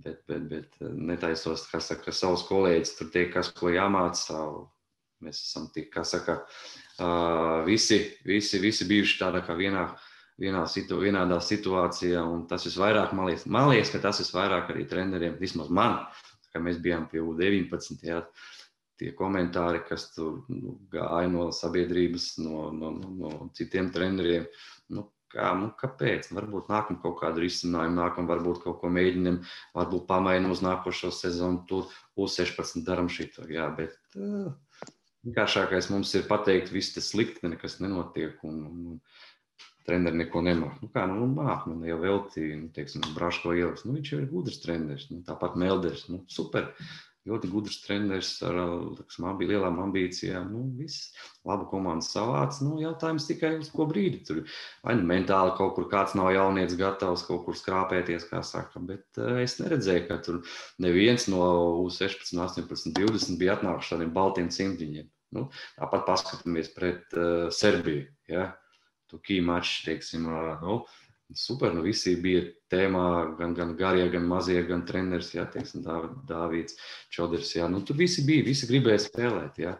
bet, 0.00 0.20
bet, 0.28 0.44
bet 0.50 0.76
netaisos, 0.80 1.66
kā 1.70 1.80
saka, 1.84 2.12
savus 2.14 2.44
kolēģis 2.48 2.94
tur 2.98 3.10
tiek, 3.14 3.32
kas 3.34 3.52
ko 3.56 3.72
jāmāca. 3.72 4.44
Mēs 5.20 5.42
esam 5.42 5.66
tik, 5.68 5.90
kā 5.92 6.00
saka, 6.08 6.38
visi, 7.66 7.98
visi, 8.24 8.60
visi 8.62 8.86
bijuši 8.88 9.18
tādā 9.20 9.42
kā 9.44 9.52
vienā 9.58 9.90
vienā 10.40 10.64
situ, 10.70 11.00
vienādā 11.02 11.38
situācijā. 11.44 12.22
Tas 12.50 12.66
visvairāk, 12.68 13.12
man 13.16 13.30
liekas, 13.30 13.46
man 13.46 13.70
liekas, 13.70 13.92
ka 13.94 14.02
tas 14.06 14.22
visvairāk 14.22 14.72
arī 14.72 14.86
treneriem, 14.88 15.36
vismaz 15.40 15.70
man, 15.72 16.00
ka 16.54 16.62
mēs 16.62 16.80
bijām 16.82 17.06
pie 17.10 17.22
U19. 17.22 18.00
Jā, 18.06 18.24
tie 19.00 19.14
komentāri, 19.16 19.84
kas 19.88 20.10
tur 20.14 20.42
nu, 20.52 20.76
gāja 20.92 21.30
no 21.32 21.48
sabiedrības, 21.56 22.34
no, 22.44 22.68
no, 22.74 22.92
no, 22.96 23.14
no 23.16 23.48
citiem 23.56 23.88
treneriem. 23.94 24.46
Nu, 24.92 25.06
kā, 25.32 25.52
nu, 25.58 25.70
kāpēc? 25.80 26.30
Varbūt 26.36 26.70
nākam 26.72 27.00
kaut 27.02 27.20
kādu 27.22 27.44
risinājumu, 27.44 27.96
nākam 28.00 28.28
varbūt 28.30 28.64
kaut 28.64 28.80
ko 28.82 28.90
mēģinam, 28.92 29.40
varbūt 29.76 30.08
pamainam 30.10 30.54
uz 30.54 30.64
nākošo 30.66 31.12
sezonu, 31.14 31.64
tur 31.70 31.88
U16 32.18 32.84
daram 32.86 33.08
šito. 33.12 33.46
Jā, 33.50 33.70
bet 33.76 33.96
vienkāršākais 35.26 35.90
mums 35.92 36.12
ir 36.16 36.28
pateikt, 36.28 36.72
viss 36.74 36.94
tas 36.96 37.12
slikti, 37.12 37.48
nekas 37.48 37.78
nenotiek. 37.80 38.40
Un, 38.46 38.62
un, 38.68 39.00
treneri 39.88 40.22
neko 40.22 40.42
nemāca. 40.46 40.80
Nu, 40.84 40.90
kā, 40.94 41.04
nu, 41.10 41.28
māk, 41.34 41.68
man 41.70 41.84
jau 41.88 42.00
veltīja, 42.02 42.56
nu, 42.62 42.70
teiksim, 42.74 43.04
Braško 43.16 43.54
ielas. 43.58 43.84
Nu, 43.86 43.94
viņš 43.98 44.12
jau 44.12 44.18
ir 44.22 44.32
gudrs 44.32 44.60
treneris, 44.64 45.06
nu, 45.12 45.22
tāpat 45.26 45.56
Melders. 45.60 46.08
Nu, 46.12 46.24
super. 46.30 46.72
Ļoti 47.28 47.50
gudrs 47.52 47.82
treneris 47.84 48.30
ar 48.48 48.56
teksim, 48.96 49.26
abi 49.28 49.44
lielām 49.50 49.76
ambīcijām. 49.82 50.46
Nu, 50.54 50.62
viss 50.78 51.10
laba 51.44 51.66
komanda 51.68 52.06
savāds. 52.06 52.62
Nu, 52.64 52.78
jautājums 52.80 53.26
tikai 53.28 53.50
uz 53.58 53.68
ko 53.74 53.84
brīdi. 53.90 54.22
Tur 54.24 54.40
vai 54.86 54.96
nu 54.96 55.04
mentāli 55.10 55.52
kaut 55.58 55.74
kur 55.76 55.90
kāds 55.92 56.16
nav 56.16 56.30
jaunietis 56.32 56.78
gatavs 56.80 57.26
kaut 57.28 57.44
kur 57.44 57.58
skrāpēties, 57.60 58.24
kā 58.30 58.40
saka. 58.46 58.80
Bet 58.88 59.20
uh, 59.20 59.36
es 59.44 59.58
neredzēju, 59.60 60.06
ka 60.08 60.16
tur 60.24 60.40
neviens 60.80 61.28
no 61.28 61.44
U16, 61.84 62.32
18, 62.40 62.96
20 62.96 63.36
bija 63.42 63.58
atnākuši 63.58 63.94
tādiem 63.94 64.16
baltiem 64.16 64.48
cimdiņiem. 64.56 65.12
Nu, 65.36 65.46
tāpat 65.76 66.08
paskatāmies 66.08 66.72
pret 66.74 67.20
uh, 67.20 67.52
Serbiju. 67.54 68.08
Ja? 68.32 68.48
To 69.10 69.20
key 69.26 69.40
match, 69.44 69.84
teiksim, 69.86 70.26
nu, 70.62 70.80
super, 71.36 71.74
nu 71.74 71.84
visi 71.84 72.16
bija 72.20 72.44
tēmā, 72.72 73.06
gan, 73.38 73.54
gan 73.54 73.74
garie, 73.78 74.06
gan 74.12 74.26
mazie, 74.28 74.60
gan 74.68 74.84
treneris, 74.86 75.32
jā, 75.36 75.46
teiksim, 75.50 75.84
Dāvids 76.28 76.78
Čoders, 77.12 77.54
jā, 77.56 77.68
nu 77.70 77.82
tur 77.86 77.98
visi 78.00 78.24
bija, 78.26 78.46
visi 78.46 78.68
gribēja 78.70 79.04
spēlēt, 79.06 79.60
jā. 79.62 79.76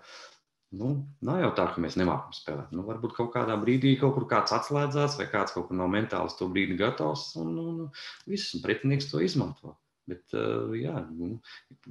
Nu, 0.71 0.93
nav 1.27 1.41
jau 1.43 1.51
tā, 1.59 1.65
ka 1.75 1.83
mēs 1.83 1.97
nemākam 1.99 2.31
spēlēt. 2.31 2.71
Nu, 2.71 2.85
varbūt 2.87 3.17
kaut 3.17 3.33
kādā 3.35 3.57
brīdī 3.59 3.97
kaut 3.99 4.15
kur 4.15 4.29
kāds 4.31 4.55
atslēdzās, 4.55 5.17
vai 5.19 5.27
kāds 5.33 5.57
kaut 5.57 5.67
kur 5.67 5.79
nav 5.79 5.91
mentāli 5.91 6.31
to 6.39 6.47
brīdi 6.53 6.77
gatavs, 6.79 7.33
un, 7.43 7.57
un, 7.59 7.81
un 7.87 8.31
viss, 8.31 8.53
un 8.55 8.63
pretinieks 8.63 9.11
to 9.11 9.23
izmanto. 9.27 9.75
Bet, 10.11 10.31
jā, 10.79 10.95
nu, 11.11 11.33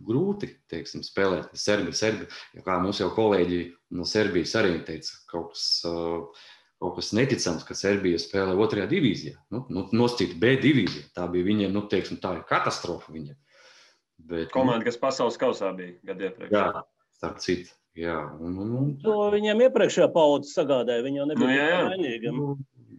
grūti 0.08 0.50
teiksim, 0.72 1.04
spēlēt. 1.04 1.52
Serbi, 1.60 1.92
Serbi, 1.96 2.30
kā 2.64 2.80
jau 2.96 3.10
kolēģi 3.16 3.60
no 4.00 4.08
Serbijas 4.08 4.56
arī 4.60 4.80
teica, 4.88 5.20
kaut 5.28 5.54
kas, 5.54 5.68
kaut 6.80 6.96
kas 6.96 7.12
neticams, 7.16 7.66
ka 7.68 7.76
Serbija 7.76 8.20
spēlē 8.22 8.56
otrajā 8.60 8.88
divīzijā. 8.92 9.36
Nu, 9.54 9.66
nu, 9.74 9.86
Noscīt 9.96 10.38
B 10.40 10.56
divīzijā. 10.64 11.10
Tā 11.16 11.28
bija 11.32 11.48
viņiem, 11.48 11.74
nu, 11.76 11.84
teiksim, 11.92 12.22
tā 12.24 12.38
ir 12.38 12.46
katastrofa 12.48 13.12
viņiem. 13.16 13.36
Bet, 14.30 14.50
Komanda, 14.54 14.88
kas 14.88 15.00
pasaules 15.00 15.40
kausā 15.40 15.72
bija 15.76 15.98
gadu 16.12 16.28
iepriekš. 16.28 16.56
Jā, 16.56 16.84
starp 17.20 17.44
citu. 17.44 17.76
Jā, 18.00 18.16
un, 18.40 18.56
un, 18.62 18.72
un... 18.78 18.90
To 19.04 19.16
viņiem 19.34 19.66
iepriekšējā 19.66 20.08
paudze 20.16 20.54
sagādāja. 20.54 21.04
Viņi 21.04 21.20
jau 21.20 21.28
nebija 21.32 21.48
nu, 21.48 21.56
jā, 21.56 21.66
jā. 21.68 21.82
vainīgi. 21.90 22.32
Nu, 22.36 22.54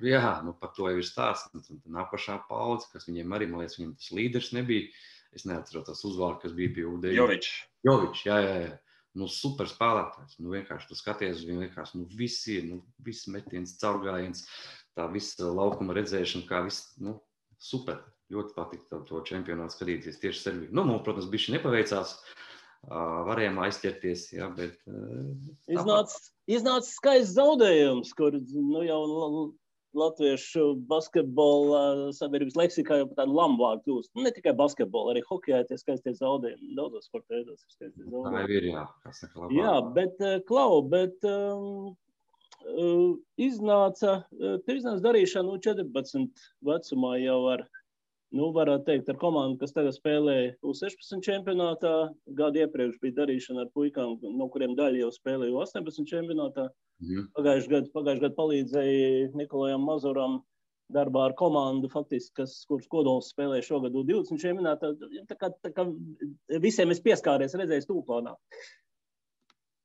jā, 0.04 0.32
nu, 0.44 0.54
par 0.60 0.74
to 0.76 0.90
jau 0.90 1.00
ir 1.00 1.06
stāsts. 1.06 1.72
Nākošā 1.88 2.40
paudze, 2.50 2.90
kas 2.92 3.08
viņiem 3.08 3.32
arī, 3.36 3.48
man 3.48 3.62
liekas, 3.62 3.78
viņiem 3.78 3.94
tas 3.96 4.12
līderis 4.16 4.52
nebija. 4.56 4.90
Es 5.36 5.46
neatceros 5.46 5.86
tos 5.86 6.02
uzvārdus, 6.08 6.42
kas 6.42 6.56
bija 6.58 6.74
pie 6.76 6.84
UDI. 6.90 7.14
Jovičs. 7.14 7.52
Jovičs, 7.86 8.24
jā, 8.26 8.40
jā, 8.44 8.54
jā. 8.64 8.72
Nu, 9.18 9.26
super 9.30 9.66
spēlētājs. 9.66 10.36
Nu, 10.38 10.52
vienkārši 10.54 10.90
tu 10.90 10.98
skaties 10.98 11.40
uz 11.40 11.46
viņu, 11.48 11.64
liekas, 11.64 11.94
nu, 11.98 12.06
visi 12.14 12.60
ir, 12.60 12.68
nu, 12.68 12.78
viss 13.02 13.26
metiens, 13.32 13.74
caurgājiens, 13.80 14.44
tā 14.98 15.08
visa 15.10 15.50
laukuma 15.50 15.96
redzēšana, 15.98 16.46
kā 16.46 16.62
viss, 16.66 16.92
nu, 17.02 17.18
super. 17.58 18.04
Ļoti 18.30 18.54
patīk 18.54 18.84
to, 18.86 19.00
to 19.08 19.24
čempionātu 19.26 19.74
skatīties 19.74 20.20
tieši 20.22 20.44
Serbijā. 20.44 20.70
Nu, 20.70 20.84
mums, 20.86 21.02
protams, 21.06 21.26
bija 21.32 21.48
šī 21.48 21.56
nepaveicās. 21.56 22.14
Uh, 22.80 23.24
varējām 23.26 23.58
aizķerties, 23.60 24.28
jā, 24.32 24.46
bet. 24.56 24.78
Uh, 24.88 25.34
iznāca, 25.68 26.20
iznāca 26.48 26.86
skaists 26.88 27.34
zaudējums, 27.34 28.14
kur 28.16 28.38
nu, 28.38 28.84
jau 28.86 29.00
latviešu 29.96 30.64
basketbola 30.90 32.10
sabiedrības 32.14 32.58
leksikā 32.58 33.00
jau 33.00 33.08
tādu 33.16 33.34
lambvārdu 33.36 33.82
kļūst. 33.86 34.12
Nu, 34.14 34.26
ne 34.26 34.32
tikai 34.34 34.54
basketbola, 34.58 35.14
arī 35.14 35.24
hokejā 35.26 35.64
tie 35.68 35.78
skaistie 35.80 36.14
zaudējumi. 36.18 36.76
Daudzos 36.78 37.08
sporta 37.10 37.34
veidos 37.34 37.64
ir 37.64 37.74
skaistie 37.74 38.06
zaudējumi. 38.06 38.36
Tā 38.36 38.44
ir, 38.58 38.68
jā, 38.70 38.84
kā 39.04 39.16
saka, 39.16 39.42
labāk. 39.42 39.56
Jā, 39.58 39.74
bet, 39.96 40.22
Klau, 40.50 40.78
bet 40.92 41.26
um, 41.26 41.90
iznāca, 43.40 44.20
tev 44.38 44.78
iznāca 44.78 45.04
darīšana 45.08 45.48
nu, 45.48 45.58
14 45.66 46.48
vecumā 46.70 47.16
jau 47.24 47.40
ar 47.56 47.66
nu, 48.36 48.50
varētu 48.54 48.86
teikt, 48.86 49.08
ar 49.10 49.18
komandu, 49.18 49.58
kas 49.60 49.74
tagad 49.74 49.96
spēlē 49.96 50.36
U16 50.62 51.24
čempionātā. 51.26 51.94
Gadu 52.38 52.62
iepriekš 52.62 53.00
bija 53.02 53.22
darīšana 53.24 53.66
ar 53.66 53.72
puikām, 53.74 54.20
no 54.22 54.46
kuriem 54.52 54.76
daļa 54.78 55.04
jau 55.04 55.10
spēlēja 55.16 55.56
U18 55.56 56.06
čempionātā. 56.10 56.68
Mhm. 57.00 57.30
Pagājušajā 57.36 57.72
gadā 57.72 57.92
pagājuši 57.94 58.24
gadu 58.26 58.36
palīdzēja 58.38 59.30
Nikolajam 59.38 59.86
Mazuram 59.88 60.40
darbā 60.92 61.28
ar 61.28 61.36
komandu, 61.38 61.88
faktiski, 61.92 62.34
kas, 62.42 62.58
kuras 62.68 62.88
kodols 62.90 63.30
spēlēja 63.30 63.68
šogad 63.68 63.94
U20 63.96 64.42
čempionātā. 64.42 64.92
Tā 65.30 65.36
kā, 65.38 65.52
tā 65.62 65.72
kā 65.74 65.86
visiem 66.62 66.90
es 66.90 67.02
pieskāries, 67.04 67.54
redzēju 67.56 67.86
stūplānā. 67.86 68.34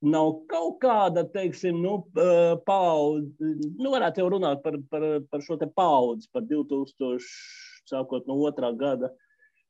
Nav 0.06 0.32
kaut 0.50 0.80
kāda, 0.82 1.22
teiksim, 1.32 1.78
nu, 1.80 1.94
paudze, 2.66 3.52
nu, 3.78 3.92
varētu 3.94 4.20
jau 4.20 4.26
runāt 4.34 4.60
par, 4.66 4.76
par, 4.90 5.06
par 5.30 5.44
šo 5.46 5.56
te 5.60 5.70
paudzi, 5.72 6.28
par 6.34 6.44
2000 6.44 7.22
sākot 7.86 8.26
no 8.28 8.36
otrā 8.44 8.72
gada 8.76 9.12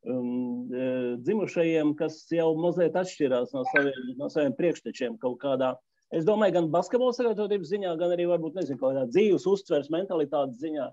um, 0.08 0.66
e, 0.72 0.86
dzimušajiem, 1.20 1.92
kas 1.98 2.18
jau 2.32 2.48
mazliet 2.58 2.96
atšķirās 2.96 3.52
no 3.54 3.64
saviem, 3.74 4.14
no 4.18 4.30
saviem 4.32 4.56
priekštečiem 4.56 5.18
kaut 5.22 5.38
kādā. 5.44 5.74
Es 6.14 6.26
domāju, 6.26 6.54
gan 6.54 6.70
basketbola 6.70 7.14
sagatavotības 7.16 7.72
ziņā, 7.72 7.96
gan 7.98 8.14
arī 8.14 8.28
varbūt 8.30 8.60
nezinu, 8.60 8.78
kādā 8.78 9.06
dzīves 9.10 9.46
uztveres 9.50 9.90
mentalitātes 9.90 10.60
ziņā. 10.62 10.86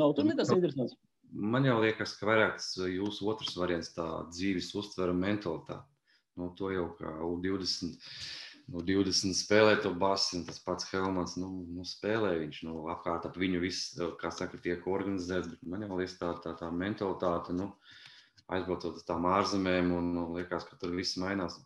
Nav 0.00 0.14
tur 0.16 0.28
nekas 0.28 0.52
interesants. 0.54 0.96
Man 1.30 1.66
jau 1.68 1.76
liekas, 1.82 2.16
ka 2.18 2.26
vairāk 2.26 2.56
tas 2.58 2.72
jūsu 2.80 3.28
otrs 3.30 3.56
variants, 3.58 3.92
tā 3.94 4.06
dzīves 4.32 4.72
uztvere 4.80 5.12
mentalitāte. 5.14 5.78
No 6.38 6.48
nu, 6.48 6.54
to 6.56 6.70
jau 6.72 6.86
kā 6.96 7.12
U20 7.26 7.98
nu, 8.70 8.82
20 8.86 9.34
spēlē 9.36 9.76
to 9.82 9.92
basu, 9.98 10.40
tas 10.46 10.60
pats 10.62 10.88
Helmans 10.92 11.36
nu, 11.40 11.50
nu, 11.76 11.84
spēlē. 11.86 12.36
Viņš 12.44 12.62
nu, 12.68 12.76
apkārt 12.92 13.26
ap 13.28 13.38
viņu 13.38 13.62
viss, 13.62 13.96
kā 14.20 14.30
saka, 14.34 14.60
tiek 14.62 14.86
organizēts. 14.86 15.58
Man 15.66 15.84
jau 15.86 15.98
liekas, 15.98 16.16
tā, 16.20 16.32
tā, 16.44 16.54
tā 16.58 16.70
mentalitāte, 16.74 17.54
nu, 17.56 17.72
aizbraucot 18.50 19.00
uz 19.00 19.06
tām 19.06 19.26
ārzemēm, 19.30 19.92
un 19.98 20.12
nu, 20.16 20.28
liekas, 20.38 20.66
ka 20.68 20.78
tur 20.80 20.94
viss 20.96 21.18
mainās. 21.20 21.58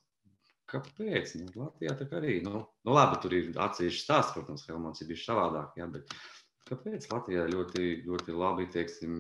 Kāpēc? 0.71 1.35
Nu, 1.41 1.51
Latvijā 1.61 1.95
tā 1.99 2.09
arī. 2.19 2.39
Nu, 2.45 2.65
nu, 2.65 2.95
labi, 2.97 3.21
tur 3.23 3.37
ir 3.37 3.53
atsevišķi 3.67 4.01
stāsts, 4.01 4.33
protams, 4.37 4.65
Helmans 4.71 5.03
ir 5.05 5.11
bijis 5.11 5.27
savādāk. 5.29 5.77
Jā, 5.81 5.89
bet 5.93 6.15
kāpēc 6.71 7.09
Latvijā 7.13 7.45
ļoti, 7.51 7.91
ļoti 8.09 8.37
labi, 8.37 8.69
teiksim, 8.73 9.19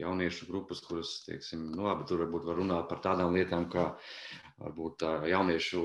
jauniešu 0.00 0.48
grupas, 0.48 0.80
kuras, 0.86 1.18
teiksim, 1.26 1.68
nu, 1.74 1.84
labi, 1.86 2.06
tur 2.08 2.24
varbūt 2.24 2.48
var 2.48 2.58
runāt 2.62 2.88
par 2.88 3.02
tādām 3.04 3.36
lietām, 3.36 3.68
kā 3.72 3.90
varbūt 4.62 4.98
tā 5.04 5.12
jauniešu 5.28 5.84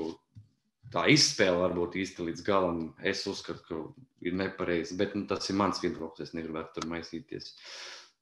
tā 0.92 1.04
izspēle 1.12 1.60
varbūt 1.66 1.98
īsti 2.02 2.28
līdz 2.30 2.44
galam. 2.46 2.82
Es 3.04 3.26
uzskatu, 3.28 3.64
ka 3.68 3.80
ir 4.24 4.36
nepareizi, 4.38 4.96
bet 4.98 5.14
nu, 5.18 5.26
tas 5.28 5.48
ir 5.50 5.58
mans 5.60 5.82
viedoklis. 5.84 6.30
Es 6.30 6.36
negribētu 6.36 6.78
tur 6.78 6.88
maisīties. 6.92 7.52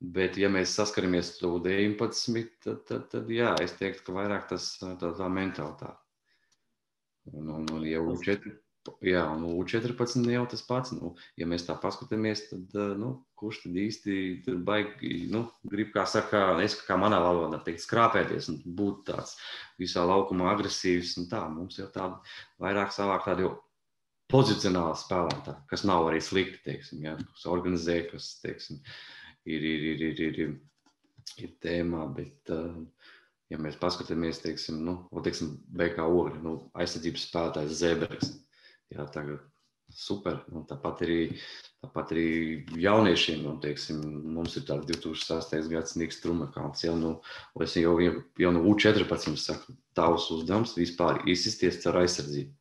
Bet, 0.01 0.37
ja 0.37 0.51
mēs 0.53 0.75
saskaramies 0.77 1.33
ar 1.33 1.39
to 1.41 1.53
19, 1.65 2.51
tad, 2.65 2.83
tad, 2.89 3.07
tad 3.13 3.31
jā, 3.33 3.55
es 3.65 3.73
teiktu, 3.79 4.05
ka 4.07 4.17
vairāk 4.19 4.45
tas 4.51 4.69
tā, 4.81 4.93
tā 5.01 5.31
mentalitāte. 5.33 5.97
Un, 7.33 7.49
un, 7.51 7.65
un 7.75 7.87
jau 7.89 8.05
4, 8.23 8.53
Jā, 9.05 9.23
un 9.35 9.43
nu, 9.43 9.53
U14 9.61 10.27
jau 10.31 10.45
tas 10.51 10.63
pats. 10.67 10.93
Nu, 10.97 11.13
ja 11.39 11.49
mēs 11.49 11.67
tā 11.67 11.77
paskatāmies, 11.81 12.47
tad 12.51 12.77
nu, 13.01 13.13
kurš 13.39 13.63
tad 13.65 13.79
īsti 13.83 14.17
tur 14.47 14.59
baigi, 14.67 15.27
nu, 15.33 15.47
grib, 15.67 15.93
kā 15.95 16.07
saka, 16.11 16.49
es 16.65 16.77
kā 16.87 16.99
manā 17.01 17.19
valodā 17.23 17.61
teikt, 17.67 17.85
skrāpēties 17.85 18.51
un 18.53 18.61
būt 18.79 19.05
tāds 19.11 19.37
visā 19.81 20.05
laukumā 20.07 20.53
agresīvs 20.55 21.17
un 21.23 21.31
tā. 21.33 21.43
Mums 21.53 21.81
jau 21.81 21.89
tāda 21.93 22.21
vairāk 22.63 22.95
savāk 22.95 23.27
tāda 23.29 23.47
jau 23.47 23.55
pozicionāla 24.33 24.97
spēlētāja, 24.99 25.61
kas 25.71 25.87
nav 25.87 26.09
arī 26.09 26.23
slikti, 26.25 26.63
teiksim, 26.65 27.05
ja, 27.07 27.15
kas 27.35 27.47
organizē, 27.51 28.01
kas, 28.11 28.33
teiksim, 28.43 28.81
ir, 29.47 29.67
ir, 29.73 29.89
ir, 29.93 30.05
ir, 30.11 30.23
ir, 30.29 30.41
ir, 30.45 30.55
ir 31.43 31.53
tēmā, 31.63 32.05
bet, 32.17 32.55
uh, 32.55 33.11
ja 33.53 33.59
mēs 33.63 33.79
paskatāmies, 33.81 34.43
teiksim, 34.45 34.83
nu, 34.87 34.99
teiksim, 35.25 35.57
BK 35.79 36.07
ogri, 36.07 36.41
nu, 36.43 36.59
aizsardzības 36.79 37.29
spēlētājs 37.29 37.77
Zēbergs, 37.81 38.33
jā, 38.95 39.07
tagad 39.15 39.45
super. 39.93 40.41
Un 40.53 40.67
tāpat 40.69 41.03
arī, 41.07 41.19
tāpat 41.85 42.13
arī 42.15 42.29
jauniešiem, 42.81 43.43
nu, 43.45 43.57
teiksim, 43.63 44.01
mums 44.37 44.57
ir 44.59 44.67
tāds 44.69 44.89
2008. 44.91 45.69
gads 45.71 45.97
Niks 46.01 46.21
Trumakāns, 46.25 46.85
ja, 46.87 46.95
nu, 46.99 47.17
es 47.63 47.77
jau, 47.79 47.97
jau 48.03 48.55
no 48.55 48.65
U14 48.73 49.39
saku, 49.41 49.77
tavs 49.97 50.31
uzdevums 50.35 50.77
vispār 50.79 51.23
izsisties 51.31 51.85
ar 51.87 52.03
aizsardzību. 52.03 52.53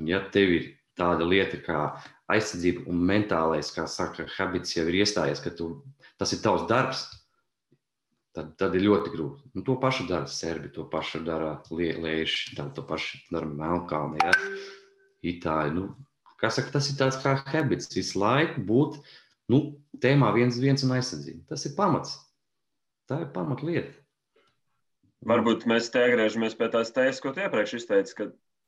Un 0.00 0.10
ja 0.10 0.24
tev 0.34 0.50
ir 0.56 0.72
tāda 0.98 1.26
lieta 1.26 1.60
kā 1.62 1.80
aizsardzība 2.32 2.88
un 2.90 3.02
mentālais, 3.06 3.70
kā 3.74 3.86
saka, 3.90 4.26
habits 4.38 4.74
jau 4.76 4.86
ir 4.90 5.02
iestājies, 5.02 5.42
ka 5.44 5.52
tu, 5.54 5.76
tas 6.20 6.32
ir 6.36 6.42
tavs 6.44 6.68
darbs, 6.70 7.04
tad, 8.34 8.54
tad 8.60 8.74
ir 8.78 8.86
ļoti 8.86 9.12
grūti. 9.14 9.50
Nu, 9.54 9.64
to 9.66 9.76
pašu 9.82 10.08
dara 10.10 10.30
Serbi, 10.30 10.70
to 10.74 10.86
pašu 10.90 11.24
dara 11.26 11.56
Lieši, 11.70 12.56
to 12.56 12.86
pašu 12.86 13.24
dara 13.30 13.50
Melnkalni. 13.50 14.22
Ja? 14.22 14.32
itāļi. 15.24 15.74
Nu, 15.78 15.88
kā 16.40 16.50
saka, 16.52 16.72
tas 16.76 16.90
ir 16.90 16.98
tāds 17.00 17.18
kā 17.22 17.36
habits, 17.50 17.90
visu 17.94 18.20
laiku 18.20 18.64
būt 18.68 19.00
nu, 19.52 19.60
tēmā 20.02 20.30
viens, 20.36 20.60
viens 20.60 20.84
un 20.86 20.94
aizsardzība. 20.96 21.44
Tas 21.52 21.66
ir 21.68 21.76
pamats. 21.78 22.16
Tā 23.08 23.24
ir 23.24 23.32
pamatlieta. 23.34 23.92
Varbūt 25.28 25.64
mēs 25.68 25.90
te 25.92 26.02
atgriežamies 26.04 26.56
pie 26.56 26.68
tās 26.72 26.92
tēzes, 26.92 27.20
ko 27.24 27.32
tu 27.32 27.44
iepriekš 27.44 27.78
izteici, 27.78 28.16
ka 28.16 28.26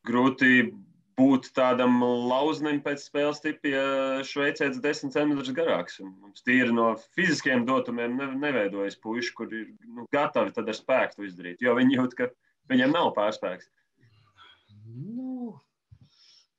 grūti 0.09 0.71
būt 1.17 1.51
tādam 1.57 2.01
lauznim 2.03 2.83
pēc 2.85 3.07
spēles 3.09 3.41
tipa, 3.45 3.71
ja 3.73 3.85
šveicēts 4.27 4.83
desmit 4.85 5.15
centimetrus 5.15 5.55
garāks. 5.57 6.01
Un 6.05 6.13
mums 6.21 6.45
tīri 6.47 6.75
no 6.77 6.91
fiziskiem 7.17 7.65
dotumiem 7.69 8.19
neveidojas 8.41 8.99
puiši, 9.03 9.33
kur 9.39 9.53
ir 9.53 9.71
nu, 9.87 10.07
gatavi 10.13 10.53
tad 10.57 10.69
ar 10.69 10.77
spēku 10.77 11.21
to 11.21 11.29
izdarīt, 11.29 11.65
jo 11.65 11.77
viņi 11.79 12.01
jūt, 12.01 12.19
ka 12.19 12.31
viņiem 12.73 12.93
nav 12.93 13.15
pārspēks. 13.17 13.71
Nu, 14.87 15.57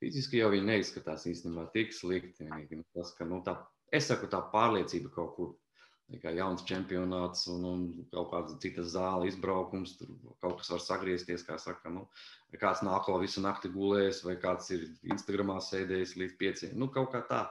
Fiziski 0.01 0.41
jau 0.41 0.51
viņi 0.53 0.67
neizskatās 0.67 1.25
īstenībā 1.29 1.69
tik 1.73 1.93
slikti. 1.95 2.45
Tas, 2.93 3.13
ka, 3.17 3.25
nu, 3.25 3.39
tā, 3.45 3.55
es 3.93 4.09
saku, 4.11 4.29
tā 4.29 4.43
pārliecība 4.53 5.13
kaut 5.13 5.31
kur. 5.37 5.55
Jauns 6.07 6.63
čempionāts 6.63 7.49
un, 7.51 7.63
un 7.67 7.79
kaut 8.13 8.29
kāda 8.31 8.53
cita 8.63 8.83
zāle, 8.87 9.27
izbraukums, 9.27 9.97
tur 9.99 10.13
kaut 10.39 10.61
kas 10.61 10.69
var 10.71 10.83
sagriezties. 10.83 11.43
Kā 11.43 11.57
saka, 11.59 11.91
nu, 11.91 12.05
kāds 12.61 12.83
nāk 12.87 13.09
vēl 13.11 13.25
visu 13.25 13.43
nakti 13.43 13.71
gulējis, 13.73 14.21
vai 14.23 14.37
kāds 14.39 14.71
ir 14.71 14.85
Instagramā 15.11 15.57
sēdējis 15.63 16.15
līdz 16.21 16.37
pieciem. 16.39 16.77
Nu, 16.79 16.87
kaut 16.93 17.11
kā 17.11 17.25
tā. 17.27 17.41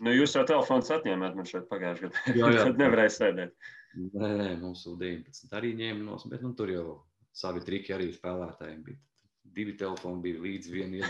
Nu, 0.00 0.14
jūs 0.16 0.38
jau 0.38 0.46
telefons 0.48 0.88
atņēmāt 0.96 1.36
man 1.36 1.50
šeit 1.50 1.68
pagājušajā 1.68 2.08
gadā. 2.08 2.38
Jā, 2.38 2.54
jā. 2.56 2.64
Tad 2.70 2.80
nevarēja 2.80 3.14
sēdēt. 3.18 3.68
Nē, 3.98 4.32
nē, 4.40 4.48
mums 4.62 4.86
jau 4.86 4.96
19 5.00 5.58
arī 5.60 5.74
ņēma 5.76 6.08
nos, 6.08 6.24
bet 6.32 6.44
nu, 6.46 6.54
tur 6.56 6.72
jau 6.72 6.86
savi 7.36 7.60
triki 7.66 7.92
arī 7.96 8.08
spēlētājiem 8.14 8.82
bija 8.88 9.04
divi 9.58 9.74
telefoni 9.78 10.22
bija 10.22 10.42
līdz 10.44 10.70
vienam, 10.72 11.04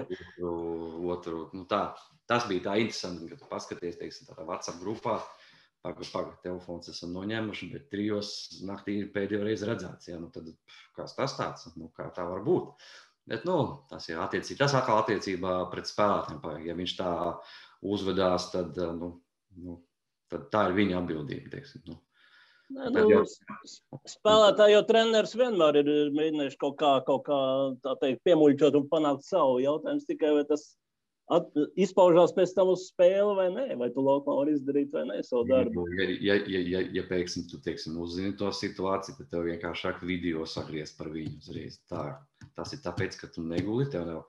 otru. 1.12 1.44
Nu 1.56 1.66
tā, 1.70 1.82
tas 2.30 2.46
bija 2.50 2.70
tā 2.70 2.76
interesanti, 2.82 3.28
kad 3.32 3.46
paskaties, 3.50 3.98
teiksim, 4.00 4.28
tādā 4.30 4.46
WhatsApp 4.48 4.80
grupā. 4.82 5.18
Pagaid, 5.80 6.08
pagaid, 6.12 6.40
telefons 6.44 6.90
esam 6.92 7.14
noņēmuši, 7.16 7.70
bet 7.72 7.86
trijos 7.92 8.30
naktī 8.68 8.98
ir 9.00 9.12
pēdējo 9.14 9.46
reizi 9.46 9.68
redzēts. 9.68 10.10
Ja? 10.10 10.18
Nu, 10.20 10.28
tad, 10.34 10.50
kas 10.98 11.16
tas 11.16 11.36
tāds? 11.38 11.70
Nu, 11.80 11.88
kā 11.96 12.10
tā 12.16 12.26
var 12.28 12.42
būt? 12.44 12.84
Bet, 13.30 13.46
nu, 13.48 13.56
tas 13.88 14.08
ir 14.10 14.20
attiecībā, 14.20 14.58
tas 14.60 14.74
atkal 14.76 15.00
attiecībā 15.00 15.54
pret 15.72 15.88
spēlētājiem. 15.88 16.66
Ja 16.68 16.76
viņš 16.76 16.94
tā 16.98 17.14
uzvedās, 17.86 18.50
tad, 18.52 18.76
nu, 18.98 19.14
nu, 19.64 19.78
tad 20.32 20.50
tā 20.52 20.66
ir 20.68 20.76
viņa 20.76 21.00
atbildība. 21.00 21.52
Teiksim, 21.54 21.86
nu. 21.88 21.96
Nē, 22.70 22.90
nu, 22.94 23.06
jau... 23.10 23.22
Spēlētāji 24.06 24.76
jau 24.76 24.82
treneris 24.86 25.32
vienmēr 25.38 25.80
ir 25.80 25.88
mēģinājuši 26.14 26.60
kaut 26.60 26.76
kā, 26.82 26.92
kaut 27.06 27.24
kā 27.26 27.40
teikt, 28.02 28.20
piemuļķot 28.28 28.76
un 28.78 28.86
panākt 28.92 29.24
savu 29.26 29.58
jautājumu. 29.64 30.04
Tikai 30.06 30.36
vai 30.36 30.44
tas 30.52 30.68
at, 31.34 31.50
izpaužās 31.80 32.34
pēc 32.36 32.54
tam 32.56 32.72
uz 32.74 32.86
spēli 32.90 33.34
vai 33.38 33.48
nē, 33.54 33.66
vai 33.80 33.90
tu 33.94 34.04
laukumā 34.04 34.36
vari 34.40 34.54
izdarīt 34.56 34.94
vai 34.94 35.06
nē 35.08 35.20
savu 35.26 35.46
darbu. 35.50 35.86
Ja, 35.98 36.08
ja, 36.10 36.38
ja, 36.50 36.62
ja, 36.74 36.84
ja 36.98 37.04
pēkšņi 37.10 37.44
tu 37.52 37.60
teiksim, 37.64 37.98
uzzini 38.02 38.36
to 38.40 38.50
situāciju, 38.54 39.18
tad 39.18 39.30
tev 39.32 39.46
vienkārši 39.48 39.94
video 40.06 40.46
sagriezt 40.48 40.98
par 40.98 41.12
viņu 41.14 41.38
uzreiz. 41.40 41.80
Tā, 41.90 42.06
tas 42.58 42.74
ir 42.76 42.82
tāpēc, 42.84 43.18
ka 43.20 43.30
tu 43.34 43.46
neguli, 43.46 43.88
tev 43.92 44.08
nav 44.08 44.24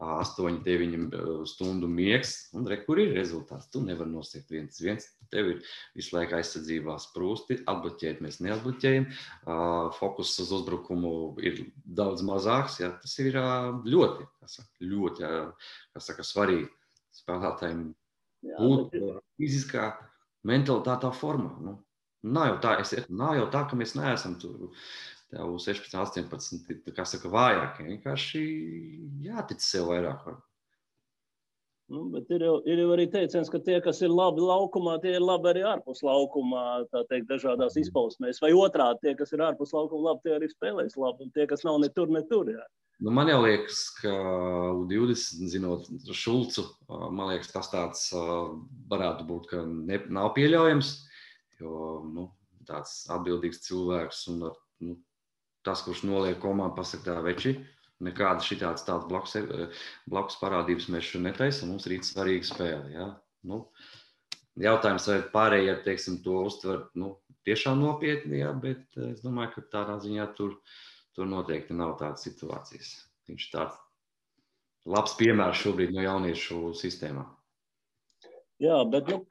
8, 0.00 0.62
9 0.64 1.44
stundu 1.44 1.88
miegs, 1.88 2.32
un 2.56 2.64
re, 2.68 2.78
kur 2.86 2.98
ir 3.02 3.12
rezultāts. 3.12 3.68
Tu 3.72 3.82
nevari 3.84 4.08
nosegt 4.14 4.48
viens, 4.52 4.80
viens. 4.80 5.06
Tev 5.30 5.50
ir 5.52 5.58
visu 5.94 6.16
laiku 6.16 6.38
aizsardzībā 6.38 6.96
sprūsti, 7.04 7.60
atbloķēt 7.70 8.22
mēs 8.24 8.40
neatbloķējam. 8.42 9.06
Fokus 9.98 10.32
uz 10.42 10.54
uzbrukumu 10.56 11.12
ir 11.44 11.66
daudz 11.84 12.24
mazāks. 12.26 12.80
Ja? 12.80 12.94
Tas 13.02 13.18
ir 13.20 13.36
ļoti, 13.36 14.26
saka, 14.48 14.72
ļoti 14.80 15.30
saka, 16.00 16.26
svarīgi 16.26 16.66
spēlētājiem 17.20 17.84
būt 18.56 18.98
fiziskā, 19.36 19.92
mentalitātā 20.48 21.12
formā. 21.12 21.52
Nu, 21.60 21.76
nav, 22.24 22.54
jau 22.54 22.58
tā, 22.64 22.76
es, 22.80 22.96
nav 23.12 23.36
jau 23.36 23.48
tā, 23.52 23.66
ka 23.68 23.76
mēs 23.76 23.98
neesam 23.98 24.38
tur 24.40 24.70
tev 25.30 25.56
16, 25.62 25.96
18, 25.96 26.94
kā 26.96 27.06
saka, 27.08 27.30
vājāk. 27.32 27.82
Vienkārši 27.86 28.44
jātic 29.26 29.62
sev 29.64 29.90
vairāk. 29.90 30.30
Nu, 31.90 32.04
bet 32.12 32.28
ir 32.30 32.44
jau, 32.46 32.56
ir 32.70 32.78
jau 32.78 32.90
arī 32.94 33.08
teiciens, 33.10 33.48
ka 33.50 33.58
tie, 33.66 33.80
kas 33.82 33.98
ir 34.06 34.12
labi 34.14 34.44
laukumā, 34.46 35.00
tie 35.02 35.16
ir 35.16 35.24
labi 35.24 35.50
arī 35.50 35.64
ārpus 35.66 36.04
laukumā, 36.06 36.84
tā 36.92 37.02
teikt, 37.10 37.26
dažādās 37.32 37.74
mm. 37.74 37.82
izpausmēs. 37.82 38.38
Vai 38.44 38.52
otrādi, 38.54 39.02
tie, 39.02 39.14
kas 39.18 39.34
ir 39.34 39.42
ārpus 39.42 39.74
laukuma, 39.74 40.12
labi, 40.12 40.22
tie 40.22 40.36
arī 40.36 40.50
spēlēs 40.52 40.94
labi, 40.94 41.26
un 41.26 41.34
tie, 41.34 41.48
kas 41.50 41.66
nav 41.66 41.80
ne 41.82 41.90
tur, 41.96 42.12
ne 42.14 42.22
tur. 42.30 42.52
Jā. 42.54 42.62
Nu, 43.02 43.10
man 43.16 43.32
liekas, 43.32 43.80
ka 43.98 44.12
U20, 44.76 45.50
zinot 45.50 45.90
Šulcu, 46.14 46.68
man 46.90 47.32
liekas, 47.32 47.50
tas 47.56 47.72
tāds 47.72 48.06
varētu 48.92 49.26
būt, 49.26 49.50
ka 49.50 49.66
ne, 49.66 49.98
nav 50.14 50.30
pieļaujams, 50.38 50.92
jo 51.58 51.74
nu, 52.06 52.30
tāds 52.70 53.00
atbildīgs 53.10 53.64
cilvēks 53.66 54.26
un 54.30 54.50
ar 54.50 54.58
nu, 54.84 54.98
tas, 55.66 55.82
kurš 55.86 56.04
noliek 56.08 56.40
komandu, 56.42 56.76
pasakā, 56.78 57.18
veči. 57.24 57.56
Nekādas 58.00 58.46
šitādas 58.48 58.86
tādas 58.86 59.08
blakus, 59.10 59.34
blakus 60.08 60.38
parādības 60.40 60.88
mēs 60.92 61.10
šeit 61.10 61.24
netaisām. 61.26 61.74
Mums 61.74 61.88
ir 61.88 61.98
svarīga 62.06 62.48
spēle. 62.48 62.94
Ja? 62.94 63.08
Nu, 63.44 63.66
jautājums, 64.60 65.08
vai 65.10 65.18
pārējie 65.34 65.74
teiksim, 65.84 66.20
to 66.24 66.38
uztver 66.48 66.86
nu, 66.96 67.12
tiešām 67.48 67.82
nopietni, 67.82 68.40
ja? 68.40 68.54
bet 68.56 68.86
eh, 68.96 69.12
es 69.12 69.20
domāju, 69.24 69.58
ka 69.58 69.66
tādā 69.76 69.98
ziņā 70.00 70.30
tur, 70.38 70.56
tur 71.16 71.28
noteikti 71.28 71.76
nav 71.76 71.98
tādas 72.00 72.24
situācijas. 72.24 72.94
Viņš 73.28 73.46
ir 73.46 73.52
tāds 73.52 73.76
labs 74.88 75.14
piemērs 75.20 75.60
šobrīd 75.60 75.92
no 75.92 76.04
jauniešu 76.06 76.72
sistēmām. 76.80 77.28
Jā, 78.60 78.80
bet 78.92 79.08
nu, 79.12 79.22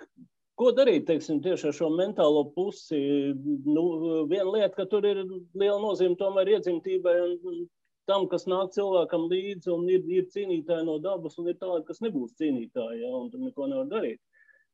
Ko 0.60 0.74
darīt 0.76 1.06
teiksim, 1.08 1.38
tieši 1.44 1.70
ar 1.70 1.76
šo 1.76 1.88
mentālo 1.96 2.44
pusi? 2.56 2.98
Nu, 3.64 3.84
viena 4.28 4.50
lieta, 4.52 4.74
ka 4.76 4.86
tur 4.92 5.06
ir 5.08 5.22
liela 5.24 5.78
nozīme 5.80 6.18
tomēr 6.20 6.58
iedzimtībai 6.58 7.14
un 7.24 7.62
tam, 8.10 8.26
kas 8.32 8.44
nāk 8.50 8.74
cilvēkam 8.76 9.30
līdzi, 9.32 9.70
un 9.72 9.86
ir, 9.92 10.04
ir 10.12 10.28
cīnītāji 10.34 10.88
no 10.88 10.98
dabas, 11.04 11.38
un 11.40 11.48
ir 11.52 11.56
tādi, 11.62 11.86
kas 11.88 12.02
nebūs 12.04 12.36
cīnītāji, 12.42 13.04
ja, 13.06 13.14
un 13.16 13.30
tur 13.32 13.46
neko 13.46 13.70
nevar 13.72 13.88
darīt. 13.92 14.20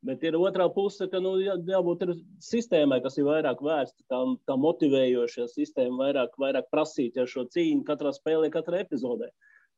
Bet 0.06 0.22
ir 0.26 0.36
otrā 0.38 0.66
puse, 0.74 1.06
ka 1.12 1.20
nu, 1.22 1.36
jā, 1.42 1.54
jābūt 1.70 2.04
sistēmai, 2.44 2.98
kas 3.04 3.16
ir 3.20 3.26
vairāk 3.28 3.62
vērsta, 3.64 4.02
tā, 4.10 4.20
tā 4.48 4.56
motivējoša 4.60 5.46
sistēma, 5.54 6.00
vairāk, 6.02 6.34
vairāk 6.40 6.68
prasīt 6.72 7.16
ja, 7.18 7.26
šo 7.30 7.46
cīņu 7.54 7.86
katrā 7.86 8.12
spēlē, 8.16 8.50
katrā 8.54 8.82
epizodē. 8.84 9.30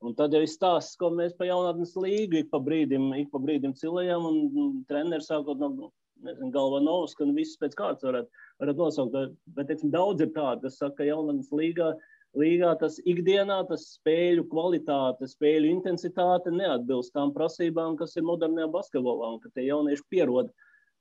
Un 0.07 0.15
tad 0.15 0.35
jau 0.35 0.41
ir 0.45 0.51
stāsts, 0.51 0.95
ko 0.99 1.11
mēs 1.11 1.33
pa 1.39 1.49
jaunatnes 1.49 1.97
līgu 1.99 2.43
ik 2.43 2.53
pa 2.53 2.61
brīdim, 2.63 3.09
ik 3.19 3.33
pa 3.33 3.41
brīdim 3.43 3.73
cilējam, 3.79 4.29
un, 4.29 4.77
treneris 4.87 5.27
sākot 5.31 5.59
no 5.59 5.91
nezinu, 6.23 6.53
Galvanovs, 6.55 7.17
ka 7.19 7.27
nu, 7.27 7.35
visus 7.37 7.59
pēc 7.59 7.75
kārtas 7.79 8.07
varat, 8.07 8.31
varat 8.63 8.79
nosaukt. 8.79 9.17
Bet, 9.57 9.69
teiksim, 9.71 9.91
daudz 9.95 10.23
ir 10.25 10.31
tādi, 10.37 10.67
kas 10.67 10.79
saka, 10.79 11.01
ka 11.01 11.09
jaunatnes 11.09 11.51
līgā, 11.55 11.93
līgā 12.39 12.73
tas 12.81 13.01
ikdienā, 13.09 13.59
tas 13.71 13.89
spēļu 13.97 14.47
kvalitāte, 14.53 15.29
spēļu 15.31 15.73
intensitāte 15.73 16.55
neatbilst 16.55 17.15
tām 17.17 17.35
prasībām, 17.35 17.99
kas 17.99 18.17
ir 18.19 18.27
modernajā 18.29 18.71
basketbolā, 18.75 19.35
un 19.35 19.43
ka 19.43 19.53
tie 19.55 19.69
jaunieši 19.69 20.07
pierod 20.13 20.55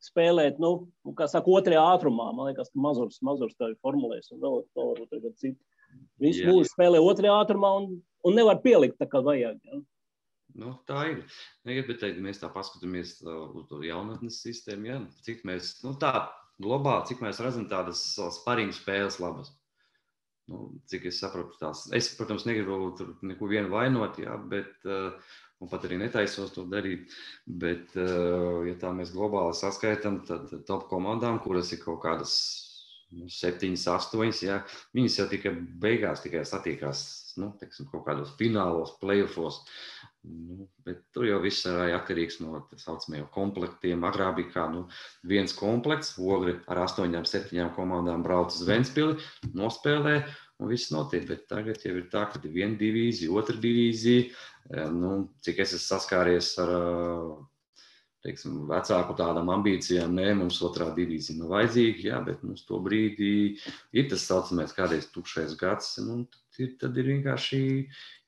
spēlēt, 0.03 0.59
nu, 0.61 0.89
kā 1.17 1.25
saka, 1.29 1.49
otrajā 1.49 1.81
ātrumā. 1.95 2.29
Man 2.37 2.51
liekas, 2.51 2.69
ka 2.73 2.81
mazurs, 2.81 3.17
mazurs 3.25 3.57
tā 3.57 3.71
ir 3.71 3.79
formulējis, 3.85 4.33
un 4.35 4.43
vēl, 4.43 4.61
vēl 4.77 4.93
varbūt 4.93 5.15
tagad 5.15 5.41
citu. 5.41 5.59
Visu 6.21 6.43
yeah. 6.43 6.51
mūžu 6.51 6.69
spēlē 6.69 6.99
otrajā 7.01 7.33
ātrumā 7.41 7.71
un, 7.79 7.87
un 8.27 8.35
nevar 8.37 8.59
pielikt 8.63 8.99
tā, 8.99 9.07
kā 9.09 9.23
vajag. 9.23 9.61
Ja? 9.63 9.79
Nu, 10.57 10.73
tā 10.89 11.03
ir. 11.11 11.21
Ja, 11.69 11.83
bet, 11.85 12.01
ja 12.01 12.23
mēs 12.23 12.41
tā 12.41 12.49
paskatāmies 12.53 13.19
uz 13.27 13.67
to 13.69 13.83
jaunatnes 13.85 14.41
sistēmu, 14.41 14.89
ja, 14.89 14.99
cik 15.25 15.43
mēs 15.47 15.77
nu, 15.85 15.93
tā 16.01 16.27
globāli, 16.63 17.05
cik 17.11 17.21
mēs 17.21 17.41
redzam 17.43 17.67
tādas 17.69 18.01
spārīgu 18.39 18.73
spēles 18.73 19.19
labas. 19.21 19.53
Nu, 20.47 20.69
cik 20.87 21.09
es 21.09 21.19
saprotu, 21.19 21.57
tās. 21.59 21.83
Es, 21.93 22.07
protams, 22.15 22.47
negribu 22.47 22.93
tur 22.97 23.11
neko 23.27 23.49
vienu 23.51 23.69
vainot, 23.73 24.17
ja, 24.23 24.37
bet, 24.39 24.87
un 24.87 25.69
pat 25.69 25.85
arī 25.85 25.99
netaisos 25.99 26.55
to 26.55 26.63
darīt. 26.71 27.11
Bet, 27.45 27.91
ja 27.97 28.77
tā 28.79 28.93
mēs 28.95 29.11
globāli 29.13 29.57
saskaitām, 29.59 30.21
tad 30.29 30.55
top 30.69 30.87
komandām, 30.89 31.41
kuras 31.43 31.73
ir 31.75 31.83
kaut 31.83 31.99
kādas 32.07 32.37
nu, 33.11 33.27
septiņas, 33.29 33.87
astoņas. 33.97 34.43
Ja, 34.47 34.61
viņas 34.97 35.19
jau 35.19 35.29
tikai 35.35 35.53
beigās 35.83 36.23
tikai 36.23 36.47
satiekās 36.47 37.26
nu, 37.41 37.51
teiksim, 37.59 37.87
kaut 37.91 38.05
kādos 38.07 38.33
finālos, 38.39 38.95
playoffs. 39.01 39.61
Nu, 40.27 40.67
bet 40.83 41.05
tur 41.15 41.27
jau 41.27 41.37
viss 41.43 41.65
ir 41.69 41.77
atkarīgs 41.95 42.41
no 42.43 42.59
tā 42.67 42.79
saucamajiem 42.81 43.29
komplektiem. 43.31 44.03
Agrāk 44.07 44.35
bija 44.39 44.53
kā 44.55 44.65
nu, 44.73 44.85
viens 45.27 45.55
komplekts, 45.55 46.15
ogri 46.19 46.57
ar 46.67 46.83
astoņām, 46.83 47.27
septiņām 47.27 47.71
komandām 47.77 48.25
brauc 48.25 48.51
uz 48.51 48.65
Ventspili, 48.67 49.19
nospēlē. 49.55 50.19
Un 50.57 50.71
viss 50.71 50.89
notiek, 50.89 51.27
bet 51.29 51.45
tagad 51.51 51.83
jau 51.85 51.93
ir 51.99 52.07
tā, 52.09 52.25
ka 52.31 52.41
ir 52.41 52.55
viena 52.55 52.79
divīzija, 52.79 53.29
otra 53.29 53.55
divīzija. 53.61 54.31
Nu, 54.95 55.29
cik 55.45 55.61
es 55.63 55.75
esmu 55.77 55.85
saskāries 55.85 56.55
ar 56.63 56.73
teiksim, 58.27 58.65
vecāku 58.69 59.15
tādām 59.17 59.51
ambīcijām, 59.53 60.15
nē, 60.17 60.31
mums 60.41 60.59
otrā 60.65 60.89
divīzija 60.95 61.39
nav 61.39 61.53
vajadzīga, 61.53 62.03
jā, 62.09 62.19
bet 62.25 62.43
mums 62.43 62.65
to 62.67 62.79
brīdī 62.83 63.31
ir 63.95 64.09
tas 64.11 64.25
saucamais 64.27 64.73
kādreiz 64.75 65.07
tukšais 65.13 65.55
gads, 65.59 65.93
nu, 66.03 66.25
ir, 66.63 66.73
tad 66.81 66.97
ir 66.97 67.09
vienkārši 67.11 67.59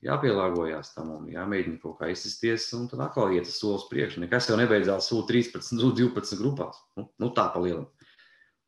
jāpielāgojas 0.06 0.92
tam 0.96 1.12
un 1.16 1.30
jāmēģina 1.32 1.80
kaut 1.82 1.98
kā 2.00 2.10
izsisties, 2.12 2.68
un 2.76 2.86
tad 2.90 3.02
atkal 3.06 3.34
iet 3.36 3.48
uz 3.48 3.56
solis 3.60 3.88
priekšu. 3.90 4.22
Nekas 4.24 4.50
jau 4.50 4.58
nebeidzās 4.60 5.10
sūta 5.10 5.34
13, 5.34 5.80
12 5.80 6.38
grupās, 6.40 6.80
nu, 6.98 7.08
nu 7.20 7.32
tā 7.36 7.48
pa 7.54 7.62
lielam. 7.62 7.88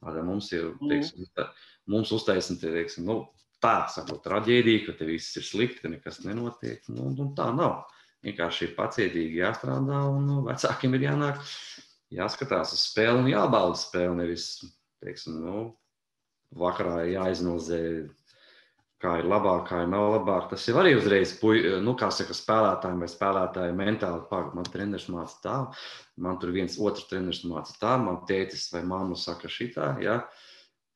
Tāda 0.02 0.24
mums 0.26 0.50
ir, 0.52 0.72
mhm. 0.74 0.90
teiksim, 0.90 1.30
tā, 1.38 1.48
mums 1.90 2.12
uztaisina, 2.14 2.58
teiksim, 2.62 3.06
nu, 3.08 3.20
tā, 3.62 3.76
sakot, 3.94 4.22
traģēdija, 4.24 4.86
ka 4.88 4.96
te 4.98 5.08
viss 5.08 5.38
ir 5.38 5.46
slikti, 5.46 5.84
ka 5.84 5.92
nekas 5.92 6.22
nenotiek, 6.26 6.82
nu, 6.90 7.12
un 7.12 7.34
tā 7.38 7.52
nav 7.54 7.84
vienkārši 8.22 8.68
ir 8.68 8.74
pacietīgi 8.76 9.40
jāstrādā, 9.42 10.02
un 10.10 10.44
vecākiem 10.46 10.96
ir 10.96 11.06
jānāk, 11.08 11.40
jāskatās 12.14 12.74
uz 12.76 12.84
spēli 12.86 13.24
un 13.24 13.30
jābauda 13.32 13.78
spēli. 13.78 14.18
Nevis, 14.20 14.48
teiksim, 15.02 15.40
nu, 15.42 15.62
vakarā 16.58 17.02
jāizanalizē, 17.10 17.80
kā 19.02 19.16
ir 19.20 19.28
labāk, 19.28 19.64
kā 19.68 19.82
ir 19.84 19.90
nav 19.92 20.08
labāk. 20.14 20.48
Tas 20.52 20.66
jau 20.68 20.76
arī 20.80 20.94
uzreiz, 20.98 21.34
nu, 21.84 21.94
kā 21.98 22.08
saka, 22.14 22.36
spēlētājiem 22.36 23.02
vai 23.02 23.10
spēlētājiem 23.10 23.82
mentāli 23.82 24.26
pagaidi. 24.30 24.58
Man 24.58 24.70
treneris 24.70 25.08
māca 25.12 25.40
tā, 25.44 25.56
man 26.22 26.38
tur 26.42 26.54
viens 26.54 26.78
otrs 26.78 27.08
treneris 27.10 27.42
māca 27.48 27.74
tā, 27.80 27.96
man 28.00 28.22
tētis 28.28 28.68
vai 28.74 28.84
mamma 28.86 29.18
saka 29.18 29.50
šitā. 29.50 29.96
Ja? 30.04 30.22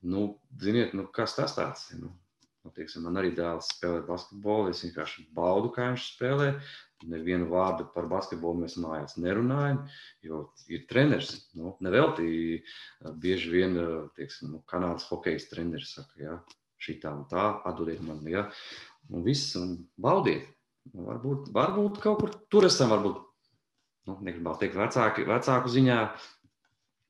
Nu, 0.06 0.28
ziniet, 0.62 0.94
nu, 0.94 1.08
kas 1.12 1.34
tas 1.38 1.56
tāds 1.58 1.88
ir? 1.92 2.04
Nu, 2.04 2.12
nu, 2.64 2.74
teiksim, 2.76 3.06
man 3.08 3.18
arī 3.20 3.32
dēls 3.34 3.72
spēlē 3.74 4.04
basketbolu. 4.06 4.74
Es 4.74 4.84
vienkārši 4.86 5.26
baudu, 5.34 5.72
kā 5.74 5.90
viņš 5.90 6.10
spēlē 6.14 6.52
nevienu 7.04 7.48
vārdu 7.50 7.88
par 7.94 8.06
basketbolu 8.10 8.62
mēs 8.62 8.76
mājās 8.80 9.16
nerunājam, 9.20 9.82
jo 10.24 10.46
ir 10.72 10.86
treneris. 10.90 11.34
Nu, 11.58 11.74
Nevelti 11.84 12.62
bieži 13.20 13.52
vien 13.52 13.76
teiksim, 14.16 14.54
nu, 14.54 14.62
kanādas 14.70 15.08
hokeja 15.10 15.42
treneris 15.50 15.92
saka, 15.98 16.22
ja, 16.22 16.38
šī 16.82 16.98
tā 17.02 17.12
un 17.16 17.24
tā, 17.30 17.46
atdodiet 17.68 18.02
man, 18.04 18.20
ja, 18.30 18.46
un 19.10 19.24
viss, 19.26 19.54
un 19.60 19.76
baudiet. 20.00 20.48
Nu, 20.94 21.06
varbūt, 21.08 21.50
varbūt 21.54 22.00
kaut 22.02 22.20
kur 22.22 22.34
tur 22.52 22.68
esam, 22.68 22.92
varbūt, 22.94 23.18
nu, 24.06 24.18
negribētu 24.26 24.62
teikt, 24.62 24.78
vecāki, 24.78 25.26
vecāku 25.26 25.72
ziņā, 25.72 25.98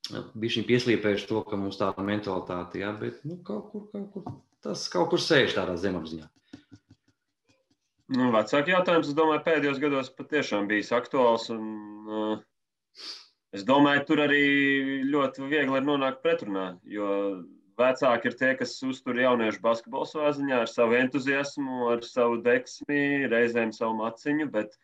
šī 0.06 0.64
pieslīpējuši 0.70 1.28
to, 1.28 1.42
ka 1.44 1.58
mums 1.60 1.76
tāda 1.80 2.04
mentalitāte, 2.06 2.80
jā, 2.80 2.94
bet 2.96 3.20
nu, 3.28 3.36
kaut 3.44 3.68
kur, 3.72 3.88
kaut 3.92 4.08
kur 4.14 4.26
tas 4.64 4.86
kaut 4.92 5.10
kur 5.12 5.22
sēž 5.22 5.54
tādā 5.58 5.76
zemapziņā. 5.80 6.28
Nu, 8.16 8.30
vecāku 8.34 8.70
jautājums, 8.70 9.10
es 9.10 9.18
domāju, 9.18 9.42
pēdējos 9.46 9.80
gados 9.82 10.12
patiešām 10.14 10.68
bijis 10.70 10.92
aktuāls. 10.94 11.48
Un, 11.50 11.64
uh, 12.06 13.06
es 13.56 13.64
domāju, 13.66 14.04
tur 14.06 14.22
arī 14.22 14.42
ļoti 15.10 15.48
viegli 15.50 15.80
ir 15.80 15.86
nonākt 15.86 16.22
pretrunā, 16.22 16.68
jo 16.86 17.08
vecāki 17.80 18.30
ir 18.30 18.36
tie, 18.40 18.50
kas 18.58 18.74
uztur 18.86 19.18
jauniešu 19.20 19.62
basketbolu 19.64 20.08
savā 20.08 20.32
ziņā 20.36 20.62
ar 20.64 20.70
savu 20.70 20.96
entuziasmu, 20.98 21.86
ar 21.92 22.04
savu 22.06 22.40
deksmi, 22.44 23.26
reizēm 23.32 23.72
savu 23.76 23.98
maciņu, 24.00 24.48
bet 24.54 24.76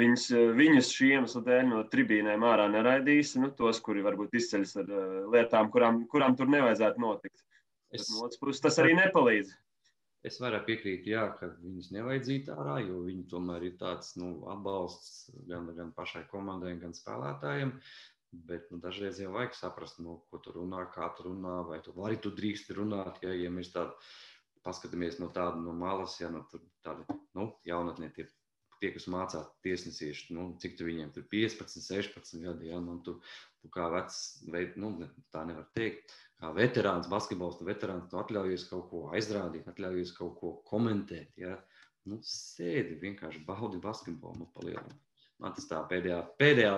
viņus, 0.00 0.28
viņus 0.56 0.92
šī 0.96 1.12
iemesla 1.16 1.42
dēļ 1.46 1.68
no 1.72 1.82
tribīnēm 1.92 2.46
ārā 2.46 2.66
neraidīs, 2.72 3.34
nu, 3.40 3.52
tos, 3.58 3.80
kuri 3.84 4.04
varbūt 4.06 4.36
izceļas 4.40 4.74
ar 4.82 4.90
uh, 4.90 5.20
lietām, 5.34 5.70
kurām, 5.74 6.02
kurām 6.12 6.36
tur 6.38 6.50
nevajadzētu 6.52 7.02
notikt. 7.02 7.46
Es... 7.94 8.10
No 8.12 8.26
otras 8.26 8.40
puses 8.42 8.64
tas 8.64 8.80
arī 8.82 8.96
nepalīdz. 8.98 9.54
Es 10.26 10.40
varu 10.42 10.58
piekrīt, 10.66 11.04
jā, 11.06 11.22
ka 11.38 11.52
viņus 11.62 11.92
nevajadzētu 11.94 12.54
ārā, 12.56 12.80
jo 12.82 13.04
viņi 13.04 13.28
tomēr 13.30 13.68
ir 13.68 13.76
tāds 13.78 14.16
nu, 14.18 14.32
atbalsts 14.50 15.28
gan, 15.46 15.68
gan 15.76 15.92
pašai 15.94 16.24
komandai, 16.32 16.74
gan 16.80 16.96
spēlētājiem. 16.96 17.76
Bet 18.48 18.70
nu, 18.70 18.78
dažreiz 18.82 19.20
jau 19.22 19.32
vajag 19.34 19.54
saprast, 19.56 20.00
nu, 20.04 20.18
ko 20.30 20.40
tu 20.44 20.52
runā, 20.56 20.84
kā 20.94 21.08
tu 21.16 21.28
runā, 21.30 21.58
vai 21.68 21.80
tu 21.84 21.94
vari 21.96 22.18
tu 22.20 22.32
drīkst 22.34 22.72
runāt. 22.76 23.22
Ja, 23.24 23.32
ja 23.32 23.52
mēs 23.52 23.72
tādu 23.74 23.96
paskatāmies 24.66 25.20
no 25.22 25.30
tāda 25.34 25.60
no 25.62 25.72
malas, 25.76 26.18
ja 26.20 26.28
nu, 26.32 26.42
tādi 26.84 27.06
nu, 27.38 27.48
jaunatnē 27.68 28.10
tie, 28.16 28.26
tie, 28.80 28.90
kas 28.94 29.06
mācās 29.12 29.48
tiesnesieši, 29.64 30.34
nu, 30.36 30.48
cik 30.60 30.76
tu 30.78 30.88
viņiem 30.88 31.14
tur 31.14 31.26
15, 31.32 31.80
16 31.86 32.42
gadi, 32.44 32.70
ja, 32.72 32.80
nu, 32.82 32.98
tu, 33.06 33.16
tu 33.62 33.70
kā 33.72 33.88
vecs, 33.94 34.20
veid, 34.52 34.76
nu, 34.80 34.92
tā 35.34 35.46
nevar 35.48 35.68
teikt 35.78 36.14
kā 36.40 36.52
veterāns, 36.56 37.08
basketbols, 37.12 37.62
veterāns, 37.64 38.10
tu 38.10 38.20
atļaujies 38.20 38.66
kaut 38.70 38.90
ko 38.90 39.02
aizrādīt, 39.16 39.68
atļaujies 39.70 40.12
kaut 40.18 40.36
ko 40.40 40.52
komentēt. 40.68 41.32
Ja? 41.40 41.56
Nu, 42.06 42.20
sēdi 42.26 42.98
vienkārši 43.02 43.44
baudi 43.48 43.80
basketbolu, 43.82 44.44
nu, 44.44 44.50
palielini. 44.54 44.98
Man 45.42 45.56
tas 45.56 45.68
tā 45.68 45.82
pēdējā, 45.88 46.20
pēdējā 46.40 46.74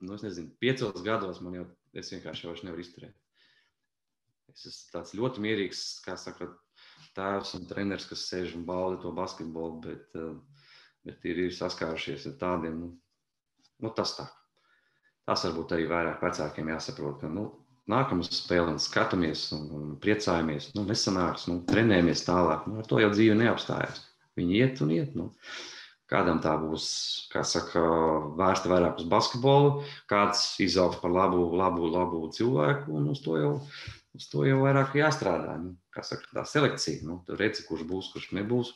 nu, 0.00 0.14
es 0.14 0.24
nezinu, 0.26 0.52
piecos 0.62 1.02
gados 1.06 1.42
man 1.44 1.58
jau, 1.58 1.66
es 1.96 2.12
vienkārši 2.14 2.46
jau 2.46 2.54
nevaru 2.62 2.84
izturēt. 2.84 3.16
Es 4.52 4.64
esmu 4.70 4.94
tāds 4.94 5.14
ļoti 5.18 5.44
mierīgs, 5.44 5.82
kā 6.04 6.16
saka, 6.18 6.48
tēvs 7.18 7.54
un 7.58 7.68
treneris, 7.68 8.08
kas 8.08 8.26
sēž 8.30 8.56
un 8.58 8.64
bauda 8.68 8.98
to 9.02 9.12
basketbolu, 9.14 9.80
bet, 9.84 10.18
eh, 10.18 10.66
bet 11.06 11.24
ir, 11.28 11.44
ir 11.46 11.54
saskārušies 11.54 12.26
ar 12.30 12.36
tādiem, 12.40 12.80
nu, 12.82 12.90
nu 13.84 13.92
tas 13.94 14.16
tā. 14.18 14.28
Tas 15.28 15.44
varbūt 15.44 15.74
arī 15.76 15.88
vairāk 15.90 16.22
vecākiem 16.24 16.70
jāsaprot, 16.72 17.20
ka, 17.20 17.30
nu, 17.32 17.50
nākam 17.88 18.22
uz 18.24 18.30
spēli 18.32 18.74
un 18.74 18.78
skatāmies 18.82 19.48
un, 19.56 19.66
un 19.78 19.96
priecājamies. 20.02 20.72
Nu, 20.76 20.84
nesanāks, 20.88 21.48
nu, 21.50 21.60
trenējamies 21.68 22.24
tālāk. 22.26 22.68
Nu, 22.68 22.78
ar 22.80 22.88
to 22.88 23.00
jau 23.02 23.10
dzīve 23.14 23.36
neapstājas. 23.38 24.04
Viņi 24.38 24.60
iet 24.62 24.82
un 24.84 24.94
iet. 24.94 25.16
Nu. 25.18 25.30
Kādam 26.08 26.38
tā 26.40 26.54
būs, 26.56 26.88
kā 27.28 27.42
saka, 27.44 27.82
vērsta 28.38 28.70
vairāk 28.70 29.02
uz 29.02 29.08
basketbolu, 29.12 29.82
kāds 30.08 30.54
izaugs 30.64 31.02
par 31.02 31.12
labu, 31.12 31.42
labu, 31.52 31.90
labu 31.92 32.22
cilvēku, 32.32 32.94
un 32.96 33.10
uz 33.12 33.20
to 33.24 33.36
jau, 33.36 33.52
uz 34.16 34.30
to 34.32 34.46
jau 34.48 34.62
vairāk 34.62 34.96
jāstrādā. 34.96 35.58
Nu, 35.60 35.74
kā 35.92 36.04
saka, 36.06 36.30
tā 36.32 36.46
selekcija. 36.48 37.04
Nu, 37.04 37.20
tur 37.28 37.40
redzi, 37.42 37.66
kurš 37.68 37.84
būs, 37.90 38.10
kurš 38.14 38.32
nebūs. 38.40 38.72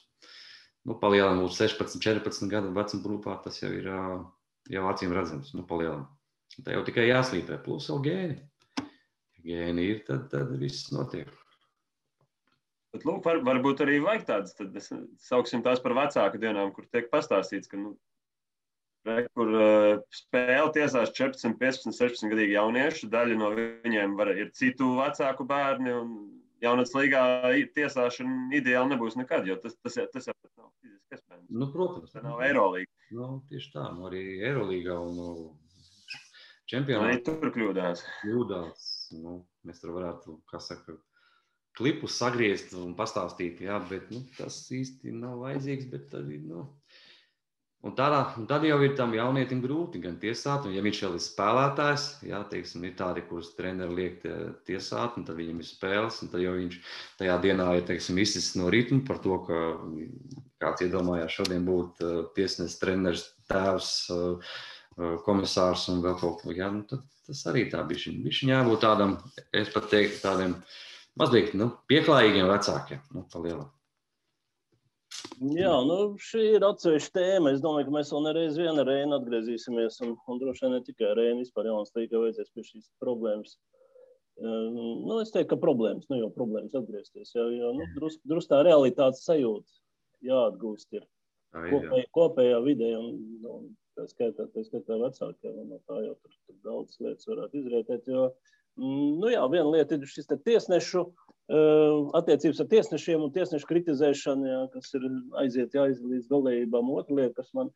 Nu, 0.85 0.99
palielināt 1.01 1.49
uz 1.49 1.57
16, 1.57 2.03
14 2.05 2.53
gadu 2.53 2.75
vecuma 2.77 3.07
grupā, 3.09 3.41
tas 3.41 3.63
jau 3.63 3.73
ir 3.73 3.89
jau 3.89 4.87
acīm 4.93 5.17
redzams. 5.17 5.55
Nu, 5.57 5.65
palielināt. 5.69 6.11
Tā 6.63 6.77
jau 6.77 6.85
tikai 6.85 7.09
jāslīpē, 7.09 7.63
plus 7.65 7.89
vēl 7.89 8.03
gēni 8.05 8.41
gēni 9.47 9.89
ir, 9.91 10.03
tad, 10.07 10.29
tad 10.33 10.55
viss 10.61 10.91
notiek. 10.95 11.31
Bet, 12.93 13.07
lūk, 13.09 13.23
var, 13.25 13.41
varbūt 13.47 13.83
arī 13.87 13.99
vajag 14.05 14.25
tādas, 14.29 14.57
tad 14.57 14.75
mēs 14.75 14.91
sauksim 15.25 15.63
tās 15.65 15.81
par 15.81 15.95
vecāku 15.97 16.41
dienām, 16.41 16.75
kur 16.77 16.85
tiek 16.93 17.07
pastāstīts, 17.13 17.71
ka, 17.71 17.81
nu, 17.81 17.95
re, 19.09 19.23
kur 19.33 19.53
uh, 19.57 20.03
spēle 20.13 20.69
tiesās 20.77 21.15
14, 21.17 21.57
15, 21.61 21.97
16 21.97 22.29
gadīgi 22.35 22.59
jaunieši, 22.59 23.09
daļa 23.13 23.39
no 23.41 23.49
viņiem 23.57 24.17
var, 24.19 24.35
ir 24.37 24.53
citu 24.59 24.91
vecāku 24.99 25.47
bērni, 25.49 25.95
un 26.03 26.13
jaunatnes 26.63 26.95
līgā 26.97 27.23
tiesāšana 27.77 28.53
ideāli 28.59 28.95
nebūs 28.95 29.17
nekad, 29.19 29.49
jo 29.49 29.57
tas, 29.63 29.75
tas, 29.81 29.97
tas 30.13 30.29
jau 30.29 30.37
nav 30.61 30.69
fiziski 30.83 31.17
iespējams. 31.17 31.49
Nu, 31.49 31.69
protams. 31.73 32.13
Tā 32.15 32.23
nav 32.25 32.43
Eirolīga. 32.45 32.93
Nu, 33.17 33.31
tieši 33.51 33.73
tā, 33.75 33.87
nu, 33.97 34.07
arī 34.11 34.23
Eirolīgā 34.51 34.99
un 35.01 35.17
nu, 35.17 35.31
čempionātā. 36.71 37.09
Arī 37.09 37.25
tur 37.27 37.55
kļūdās. 37.57 38.05
Kļūdās 38.21 38.85
nu, 39.23 39.41
mēs 39.69 39.83
tur 39.83 39.97
varētu, 39.97 40.37
kā 40.53 40.61
saka, 40.63 40.97
klipus 41.79 42.19
sagriezt 42.21 42.75
un 42.77 42.97
pastāstīt, 42.99 43.63
jā, 43.65 43.79
bet 43.89 44.11
nu, 44.13 44.23
tas 44.37 44.59
īsti 44.73 45.15
nav 45.17 45.41
vajadzīgs. 45.45 45.89
Bet, 45.93 46.15
nu, 46.45 46.67
un 47.87 47.95
tādā, 47.99 48.21
un 48.41 48.49
tad 48.51 48.67
jau 48.69 48.79
ir 48.85 48.97
tam 48.99 49.15
jaunietim 49.17 49.63
grūti 49.65 50.03
gan 50.03 50.19
tiesāt, 50.23 50.67
un 50.69 50.77
ja 50.77 50.85
viņš 50.85 51.01
vēl 51.07 51.17
ir 51.19 51.25
spēlētājs, 51.25 52.09
jā, 52.29 52.43
teiksim, 52.51 52.85
ir 52.89 52.97
tādi, 52.99 53.25
kurus 53.29 53.55
treneri 53.59 53.97
liek 53.99 54.27
tiesāt, 54.69 55.17
un 55.17 55.29
tad 55.29 55.41
viņam 55.41 55.63
ir 55.63 55.71
spēles, 55.71 56.21
un 56.25 56.33
tad 56.35 56.45
jau 56.45 56.59
viņš 56.59 56.79
tajā 57.23 57.39
dienā 57.47 57.71
ir, 57.79 57.87
teiksim, 57.89 58.21
izsis 58.23 58.53
no 58.61 58.69
ritma 58.73 59.01
par 59.09 59.23
to, 59.25 59.41
ka 59.49 59.65
kāds 60.63 60.85
iedomājās 60.87 61.41
šodien 61.41 61.65
būt 61.67 62.05
uh, 62.05 62.21
tiesnesis, 62.37 62.79
treneris, 62.79 63.27
tēvs, 63.51 63.91
uh, 64.15 64.55
komisārs 65.27 65.89
un 65.93 66.03
vēl 66.05 66.17
kaut 66.21 66.43
ko. 66.43 66.53
Jā, 66.55 66.69
nu, 66.73 66.85
tad, 66.89 67.05
tas 67.27 67.43
arī 67.51 67.67
tā 67.73 67.83
bija. 67.89 68.13
Viņš 68.25 68.43
jābūt 68.49 68.83
tādam, 68.85 69.17
es 69.55 69.71
pat 69.73 69.89
teiktu, 69.93 70.21
tādiem 70.23 70.57
mazliet 71.21 71.55
nu, 71.59 71.71
pieklājīgiem 71.91 72.51
vecākiem. 72.51 73.05
Nu, 73.17 73.27
Jā, 75.43 75.73
nu, 75.87 75.97
šī 76.23 76.43
ir 76.57 76.65
atsevišķa 76.67 77.13
tēma. 77.19 77.53
Es 77.53 77.63
domāju, 77.65 77.89
ka 77.89 77.95
mēs 77.97 78.13
vēl 78.15 78.25
nereiz 78.29 78.57
vienu 78.59 78.83
ar 78.83 78.89
Rēnu 78.89 79.19
atgriezīsimies. 79.19 79.99
Un, 80.07 80.15
un 80.31 80.41
droši 80.41 80.67
vien 80.67 80.75
ne 80.77 80.81
tikai 80.87 81.09
ar 81.11 81.19
Rēnu, 81.19 81.43
vispār 81.43 81.69
jaunas 81.69 81.93
līga 81.99 82.21
vajadzēs 82.23 82.53
pie 82.55 82.65
šīs 82.69 82.89
problēmas. 83.03 83.57
Nu, 84.43 85.19
es 85.21 85.33
teiktu, 85.35 85.51
ka 85.53 85.61
problēmas, 85.61 86.09
nu 86.11 86.19
jau 86.23 86.31
problēmas 86.35 86.75
atgriezties. 86.79 87.35
Jo, 87.37 87.49
jo 87.53 87.73
nu, 87.77 87.87
drus, 87.97 88.17
drus 88.29 88.49
tā 88.51 88.63
realitātes 88.65 89.27
sajūta 89.27 89.83
jāatgūst 90.27 90.97
ir 90.97 91.05
kopēj, 91.53 92.07
kopējā 92.17 92.63
vidē. 92.65 92.95
Un, 92.99 93.19
un 93.53 93.69
tā 93.99 94.07
skaitā, 94.09 94.49
tā 94.55 94.65
skaitā 94.67 94.99
vecākiem, 95.03 95.59
un 95.65 95.75
no 95.75 95.81
tā 95.89 96.01
jau 96.07 96.17
tur, 96.17 96.39
tur 96.47 96.59
daudz 96.69 96.99
lietas 97.03 97.29
varētu 97.29 97.61
izrietēt. 97.61 98.09
Jo, 98.09 98.31
mm, 98.31 98.61
nu 98.81 99.31
jā, 99.33 99.43
viena 99.53 99.69
lieta 99.71 99.97
ir 99.97 100.09
šis 100.09 100.29
tiesnešu, 100.33 101.05
eh, 101.53 101.97
attiecības 102.19 102.61
ar 102.63 102.69
tiesnešiem 102.73 103.25
un 103.27 103.33
tiesnešu 103.35 103.69
kritizēšana, 103.69 104.53
jā, 104.53 104.61
kas 104.73 104.95
ir 104.99 105.09
aiziet 105.43 105.75
jā, 105.77 105.89
līdz 106.01 106.29
galējībām. 106.31 106.93
Otra 106.97 107.19
lieta, 107.21 107.43
kas 107.43 107.53
man 107.55 107.71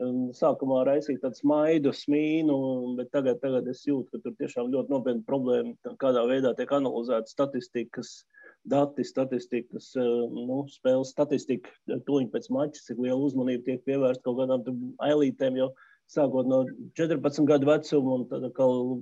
um, 0.00 0.28
sākumā 0.36 0.82
raisīja 0.88 1.24
tādu 1.24 1.40
smaidu, 1.40 1.94
smīnu, 1.96 2.58
bet 2.98 3.12
tagad, 3.14 3.40
tagad 3.44 3.68
es 3.68 3.84
jūtu, 3.88 4.10
ka 4.12 4.22
tur 4.24 4.36
tiešām 4.40 4.72
ļoti 4.74 4.92
nopietna 4.92 5.24
problēma, 5.28 5.94
kādā 6.02 6.26
veidā 6.28 6.54
tiek 6.58 6.72
analizēta 6.72 7.30
statistika, 7.30 8.00
kas 8.00 8.22
dati, 8.64 9.04
statistikas, 9.04 9.90
eh, 9.98 10.10
nu, 10.30 10.62
spēles 10.70 11.10
statistika, 11.14 11.72
tuliņ 12.06 12.28
pēc 12.30 12.50
mača, 12.54 12.84
cik 12.86 13.00
liela 13.02 13.20
uzmanība 13.24 13.64
tiek 13.66 13.82
pievērsta 13.88 14.22
kaut 14.26 14.38
kādām 14.42 14.92
ailītēm, 15.02 15.58
jo 15.58 15.72
sākot 16.12 16.48
no 16.48 16.62
14 16.98 17.46
gadu 17.48 17.68
vecuma, 17.68 18.16
un 18.18 18.24
tad 18.30 18.46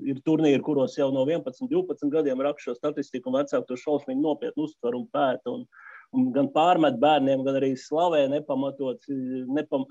ir 0.09 0.21
turnīri, 0.27 0.63
kuros 0.67 0.97
jau 0.99 1.11
no 1.15 1.27
11, 1.27 1.69
12 1.71 2.13
gadiem 2.15 2.43
raksta 2.47 2.71
šo 2.71 2.77
statistiku, 2.79 3.31
un 3.31 3.41
vecāki 3.41 3.69
to 3.69 3.79
šausmīgi 3.81 4.23
nopietni 4.23 4.67
uztver 4.67 4.99
un 4.99 5.09
pēta. 5.15 5.55
Un, 5.55 5.67
un 6.15 6.31
gan 6.35 6.51
pārmet 6.55 7.01
bērniem, 7.03 7.43
gan 7.47 7.59
arī 7.61 7.75
slavē 7.79 8.27
nepamatot, 8.33 9.11
nepam, 9.59 9.87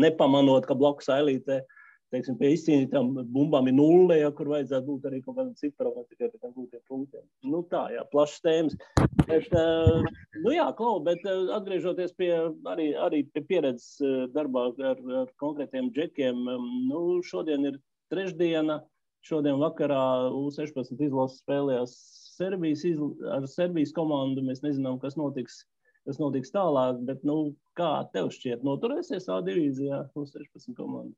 nepamanot, 0.00 0.68
ka 0.68 0.76
blakus 0.78 1.10
ailītē 1.12 1.60
uh, 1.62 1.80
teiksim, 2.14 2.36
pie 2.38 2.52
izcīnītām 2.54 3.12
bumbām 3.34 3.68
ir 3.70 3.76
nulle, 3.76 4.20
ja, 4.20 4.30
kur 4.34 4.52
vajadzētu 4.52 4.86
būt 4.88 5.08
arī 5.10 5.20
kaut 5.24 5.38
kādam 5.38 5.54
ciparam, 5.58 5.96
ne 5.98 6.06
tikai 6.08 6.30
pie 6.30 6.40
tiem 6.40 6.54
gūtiem 6.54 6.82
punktiem. 6.90 7.24
Nu 7.50 7.62
tā, 7.70 7.84
jā, 7.94 8.04
plašs 8.12 8.40
tēmas. 8.44 8.78
Bet, 9.24 9.48
uh, 9.56 10.04
nu 10.44 10.54
jā, 10.54 10.66
Klau, 10.78 10.98
bet 11.04 11.24
uh, 11.26 11.50
atgriežoties 11.56 12.14
pie 12.18 12.30
arī, 12.70 12.90
arī 13.00 13.22
pie 13.34 13.44
pieredzes 13.48 13.96
uh, 14.04 14.24
darbā 14.34 14.68
ar, 14.92 15.00
ar 15.22 15.30
konkrētiem 15.42 15.90
džekiem, 15.96 16.44
um, 16.54 16.68
nu 16.90 17.00
šodien 17.26 17.70
ir 17.70 17.78
trešdiena, 18.12 18.80
šodien 19.24 19.58
vakarā 19.62 20.30
U16 20.36 21.00
izlases 21.08 21.40
spēlējās 21.42 21.96
Serbijas, 22.34 22.84
izl 22.88 23.14
ar 23.32 23.46
Serbijas 23.48 23.94
komandu. 23.96 24.44
Mēs 24.44 24.62
nezinām, 24.64 24.98
kas 25.02 25.16
notiks, 25.16 25.62
kas 26.08 26.20
notiks 26.20 26.52
tālāk, 26.54 27.00
bet 27.08 27.24
nu, 27.26 27.54
kā 27.78 28.04
tev 28.14 28.32
šķiet, 28.34 28.66
noturēsies 28.66 29.30
A 29.32 29.40
divīzijā 29.46 30.04
U16 30.18 30.76
komanda? 30.76 31.14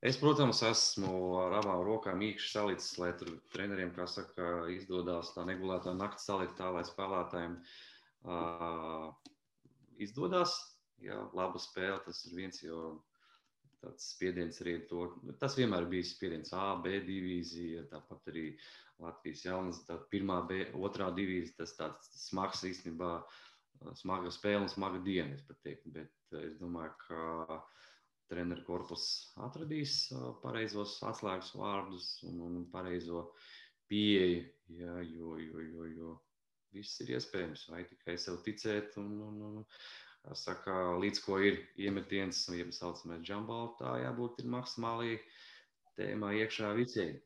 Es, 0.00 0.16
protams, 0.16 0.62
esmu 0.64 1.12
ar 1.42 1.58
abām 1.58 1.82
rokām 1.84 2.22
īkšķi 2.24 2.50
salicis, 2.54 2.94
lai 3.02 3.10
tur 3.20 3.34
treneriem, 3.52 3.90
kā 3.92 4.06
saka, 4.08 4.46
izdodas 4.72 5.34
tā 5.34 5.44
negulētā 5.44 5.92
nakts 5.92 6.24
salikt 6.24 6.56
tā, 6.56 6.70
lai 6.72 6.86
spēlētājiem 6.88 7.58
uh, 8.24 9.10
izdodas. 10.00 10.54
Jā, 11.04 11.18
laba 11.36 11.60
spēle 11.60 11.98
tas 12.06 12.22
ir 12.28 12.36
viens, 12.38 12.62
jo 12.64 12.94
tāds 13.80 14.06
spiediens 14.14 14.62
arī 14.64 14.78
to. 14.88 15.04
Tas 15.40 15.58
vienmēr 15.58 15.84
bija 15.92 16.08
spiediens 16.08 16.52
A, 16.56 16.74
B 16.80 17.02
divīzija, 17.04 17.84
tāpat 17.92 18.32
arī 18.32 18.46
Latvijas 19.04 19.44
jaunas, 19.44 19.82
tā 19.84 19.98
pirmā, 20.12 20.40
B, 20.48 20.62
otrā 20.80 21.10
divīzija. 21.16 21.58
Tas 21.60 21.76
tāds 21.76 22.08
smags 22.24 22.64
īstenībā, 22.68 23.12
smaga 24.00 24.32
spēle 24.32 24.64
un 24.64 24.72
smaga 24.72 25.00
diena, 25.04 25.36
es 25.36 25.44
pat 25.48 25.60
teiktu. 25.64 25.92
Bet 25.96 26.40
es 26.40 26.56
domāju, 26.60 26.96
ka 27.04 27.60
treneru 28.30 28.64
korpus 28.66 29.04
atradīs 29.46 30.02
pareizos 30.44 30.98
atslēgas 31.10 31.52
vārdus 31.58 32.10
un, 32.30 32.40
un 32.46 32.60
pareizo 32.72 33.28
pieeju, 33.90 34.44
ja, 34.78 34.98
jo, 35.02 35.36
jo, 35.42 35.64
jo, 35.66 35.88
jo 35.96 36.18
viss 36.74 37.00
ir 37.02 37.16
iespējams, 37.16 37.66
vai 37.72 37.82
tikai 37.88 38.14
sev 38.20 38.38
ticēt 38.46 38.96
un, 39.02 39.10
un, 39.26 39.40
un 39.48 40.36
saka, 40.36 40.74
līdz 41.02 41.22
ko 41.24 41.40
ir 41.42 41.58
iemetiens, 41.80 42.44
ja 42.54 42.66
tā 42.68 42.76
saucamais 42.76 43.26
jumbo, 43.26 43.62
tā 43.80 43.96
jābūt 44.04 44.42
ir 44.42 44.50
maksimāli 44.54 45.18
tēmā 45.98 46.34
iekšā 46.42 46.74
visiem. 46.78 47.18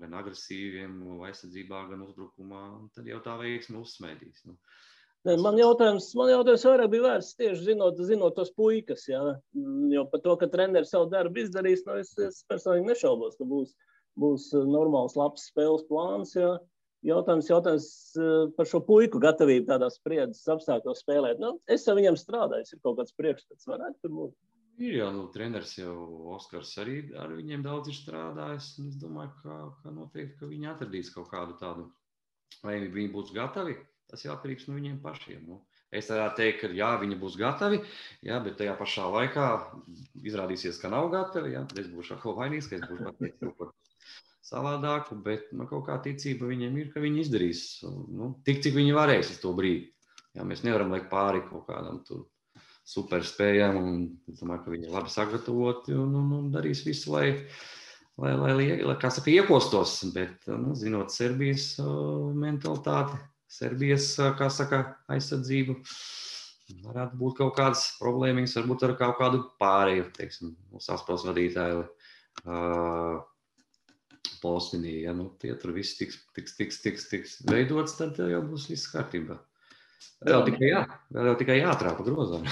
Gan 0.00 0.16
agresīviem, 0.16 0.96
aizsardzībā, 1.26 1.82
gan 1.90 2.04
uzbrukumā. 2.06 2.62
Tad 2.96 3.08
jau 3.10 3.18
tā 3.24 3.34
veiksme 3.40 3.82
uzsmēdīs. 3.82 4.44
Nu, 4.48 4.56
Ne, 5.24 5.38
man 5.40 5.56
jautājums, 5.56 6.10
man 6.18 6.28
jautājums 6.28 6.66
vairāk 6.68 6.90
bija 6.92 7.04
vērsts 7.06 7.38
tieši 7.38 7.70
zinot, 7.70 8.00
zinot 8.04 8.34
tos 8.36 8.50
puikas. 8.52 9.06
Jā. 9.08 9.22
Jo 9.92 10.04
par 10.12 10.20
to, 10.24 10.34
ka 10.40 10.50
treneris 10.52 10.92
savu 10.92 11.08
darbu 11.12 11.40
izdarīs, 11.40 11.86
nu, 11.86 11.96
es, 12.02 12.12
es 12.20 12.42
personīgi 12.50 12.90
nešaubos, 12.90 13.38
ka 13.38 13.46
būs, 13.48 13.72
būs 14.20 14.50
normāls, 14.68 15.16
labs 15.16 15.46
spēles 15.48 15.86
plāns. 15.88 16.34
Jā. 16.36 16.58
Jautājums, 17.04 17.48
jautājums 17.48 17.86
eh, 18.16 18.34
par 18.56 18.68
šo 18.68 18.80
puiku 18.84 19.20
gatavību 19.20 19.68
tādā 19.68 19.88
spriedzes 19.92 20.44
apstākļos 20.48 21.00
spēlēt. 21.04 21.40
Nu, 21.40 21.54
es 21.72 21.84
ar 21.88 21.96
viņiem 21.98 22.20
strādāju, 22.20 22.68
ir 22.68 22.84
kaut 22.84 23.00
kāds 23.00 23.16
priekšstats, 23.16 23.68
varētu 23.68 24.04
tur 24.04 24.14
būt. 24.18 24.36
Ir 24.84 24.96
jau 24.98 25.10
nu, 25.14 25.24
treneris, 25.32 25.76
jau 25.78 25.94
Oskars 26.34 26.72
arī 26.82 26.98
ar 27.20 27.32
viņiem 27.32 27.64
daudz 27.64 27.92
ir 27.92 27.96
strādājis. 27.96 28.72
Es 28.88 29.00
domāju, 29.00 29.32
ka, 29.40 29.58
ka 29.80 29.92
noteikti 29.94 30.40
ka 30.40 30.52
viņi 30.52 30.70
atradīs 30.72 31.12
kaut 31.14 31.28
kādu 31.32 31.56
tādu, 31.60 31.88
vai 32.64 32.80
viņi 32.82 33.12
būs 33.12 33.32
gatavi. 33.36 33.76
Tas 34.10 34.24
jau 34.24 34.34
atkarīgs 34.34 34.66
no 34.68 34.76
viņiem 34.76 34.98
pašiem. 35.04 35.46
Nu, 35.48 35.62
es 35.94 36.10
varētu 36.12 36.40
teikt, 36.40 36.60
ka 36.60 36.72
jā, 36.76 36.90
viņi 37.00 37.20
būs 37.22 37.38
gatavi, 37.40 37.80
jā, 38.26 38.40
bet 38.44 38.58
tajā 38.60 38.74
pašā 38.78 39.06
laikā 39.14 39.48
izrādīsies, 40.26 40.80
ka 40.82 40.92
nav 40.92 41.08
gatavi. 41.14 41.54
Jā, 41.56 41.64
es 41.80 41.88
būšu 41.92 42.20
vainīgs, 42.36 42.68
ka 42.70 42.78
es 42.78 42.86
būšu 42.90 43.08
pateicis 43.08 43.40
kaut 43.40 43.56
ko 43.58 43.72
savādāku, 44.44 45.16
bet 45.24 45.48
man 45.56 45.68
kaut 45.70 45.86
kā 45.88 45.96
ticība 46.04 46.50
viņiem 46.50 46.76
ir, 46.82 46.92
ka 46.92 47.02
viņi 47.02 47.24
izdarīs 47.24 47.64
nu, 47.84 48.34
tik, 48.44 48.60
cik 48.64 48.76
viņi 48.76 48.96
varēs 48.96 49.32
uz 49.32 49.40
to 49.42 49.54
brīdi. 49.56 49.88
Jā, 50.34 50.44
mēs 50.46 50.64
nevaram 50.66 50.92
liekt 50.92 51.08
pāri 51.12 51.44
kaut 51.46 51.68
kādam 51.68 52.02
superspējām, 52.90 53.78
un 53.80 54.00
es 54.32 54.42
domāju, 54.42 54.64
ka 54.64 54.74
viņi 54.74 54.88
ir 54.88 54.94
labi 54.94 55.12
sagatavoti 55.12 55.94
un, 55.96 56.10
un, 56.20 56.32
un 56.36 56.50
darīs 56.52 56.82
visu, 56.84 57.14
lai, 57.14 57.28
lai, 58.20 58.34
lai, 58.36 58.66
lai 58.84 58.96
kā 59.00 59.12
saka, 59.14 59.32
iekostos. 59.32 59.96
Bet, 60.12 60.44
nu, 60.50 60.74
zinot 60.76 61.14
Serbijas 61.14 61.70
uh, 61.80 62.34
mentalitāti, 62.36 63.20
Serbijas, 63.54 64.08
saka, 64.18 64.80
aizsardzību, 65.14 65.76
varētu 66.86 67.20
būt 67.20 67.36
kaut 67.42 67.54
kādas 67.58 67.84
problēmas, 68.00 68.56
varbūt 68.58 68.88
ar 68.88 68.96
kaut 68.98 69.20
kādu 69.20 69.44
pārēju, 69.62 70.08
teiksim, 70.16 70.56
saspēles 70.82 71.28
vadītāju. 71.28 71.86
Uh, 72.44 73.22
postinī, 74.44 74.98
ja 75.04 75.14
nu, 75.16 75.30
tie 75.40 75.54
tur 75.60 75.72
viss 75.76 75.96
tiks, 75.98 76.18
tiks, 76.36 76.56
tiks, 76.58 76.80
tiks, 76.84 77.06
tiks 77.10 77.36
veidots, 77.48 77.96
tad 78.00 78.18
jau 78.18 78.42
būs 78.44 78.68
viss 78.70 78.90
kārtībā. 78.92 79.38
Vēl 80.24 80.44
tikai, 80.48 80.68
jā, 80.68 80.82
vēl 81.14 81.38
tikai 81.40 81.60
jātrāpa 81.60 82.04
grozā. 82.04 82.42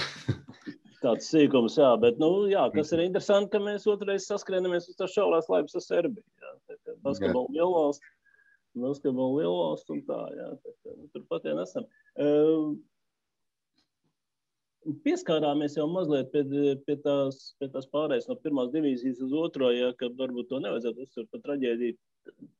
Tāds 1.03 1.29
sīkums, 1.33 1.77
jā, 1.81 1.91
bet, 2.01 2.21
nu, 2.23 2.47
jā, 2.51 2.63
kas 2.75 2.93
ir 2.95 3.03
interesanti, 3.05 3.51
ka 3.53 3.61
mēs 3.65 3.89
otrais 3.91 4.29
saskrienamies 4.31 4.87
uz 4.93 4.99
tā 5.01 5.09
šaulās 5.11 5.51
laibas 5.51 5.75
ar 5.79 5.85
Serbiju. 5.85 6.23
Jā, 6.23 6.53
basketbolu 7.03 7.51
lielvalsts, 7.57 8.13
basketbolu 8.79 9.43
lielvalsts 9.43 9.93
un 9.93 10.01
tā, 10.07 10.21
jā, 10.37 10.49
tā, 10.63 10.73
tā, 10.85 10.95
nu, 10.97 11.11
turpat 11.15 11.47
vien 11.49 11.61
esam. 11.63 11.87
Uh, 12.17 12.73
Pieskārāmies 15.05 15.77
jau 15.79 15.85
mazliet 15.87 16.33
pie, 16.33 16.43
pie, 16.87 16.97
tās, 17.05 17.53
pie 17.61 17.69
tās 17.71 17.87
pārējas 17.93 18.27
no 18.27 18.35
pirmās 18.43 18.73
divīzijas 18.73 19.21
uz 19.23 19.35
otro, 19.39 19.69
ja, 19.71 19.93
ka 19.95 20.09
varbūt 20.19 20.49
to 20.51 20.59
nevajadzētu 20.65 21.07
uztvert 21.07 21.31
par 21.31 21.45
traģēdiju. 21.45 21.99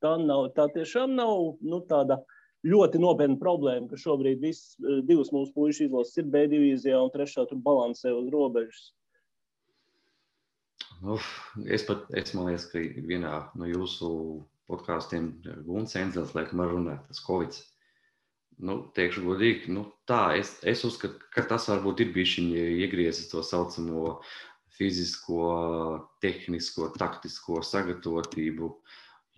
Tā, 0.05 0.13
nav, 0.23 0.53
tā 0.55 0.69
tiešām 0.77 1.17
nav 1.19 1.59
nu, 1.67 1.81
tāda 1.91 2.21
ļoti 2.67 3.01
nopietna 3.03 3.41
problēma, 3.43 3.89
ka 3.91 3.99
šobrīd 3.99 4.39
viss, 4.43 4.77
divas 5.09 5.33
mūsu 5.35 5.51
puikas 5.57 5.83
izlases 5.89 6.23
ir 6.23 6.31
B 6.31 6.45
divīzijā 6.53 7.01
un 7.03 7.11
trešā 7.11 7.49
tur 7.51 7.59
balansē 7.63 8.15
uz 8.15 8.31
robežas. 8.31 8.93
Uf, 11.03 11.27
es 11.67 11.83
pat, 11.83 12.07
es 12.15 12.31
liekas, 12.37 12.69
ka 12.71 12.79
vienā 13.11 13.35
no 13.59 13.67
jūsu 13.67 14.13
podkāstiem 14.71 15.35
Guns 15.67 15.97
Enzels, 15.99 16.35
laikam, 16.37 16.65
runā 16.69 16.99
tas 17.09 17.23
Covid 17.25 17.59
nu, 18.63 18.79
teikšu 18.97 19.25
godīgi, 19.27 19.73
nu, 19.75 19.87
tā, 20.09 20.37
es, 20.39 20.55
es 20.69 20.85
uzskatu, 20.87 21.21
ka 21.35 21.45
tas 21.49 21.69
varbūt 21.71 22.05
ir 22.05 22.13
bijis 22.15 22.37
iegriezis 22.43 23.31
to 23.33 23.43
saucamo 23.47 24.19
fizisko, 24.77 25.47
tehnisko, 26.25 26.91
taktisko 26.99 27.63
sagatavotību. 27.67 28.73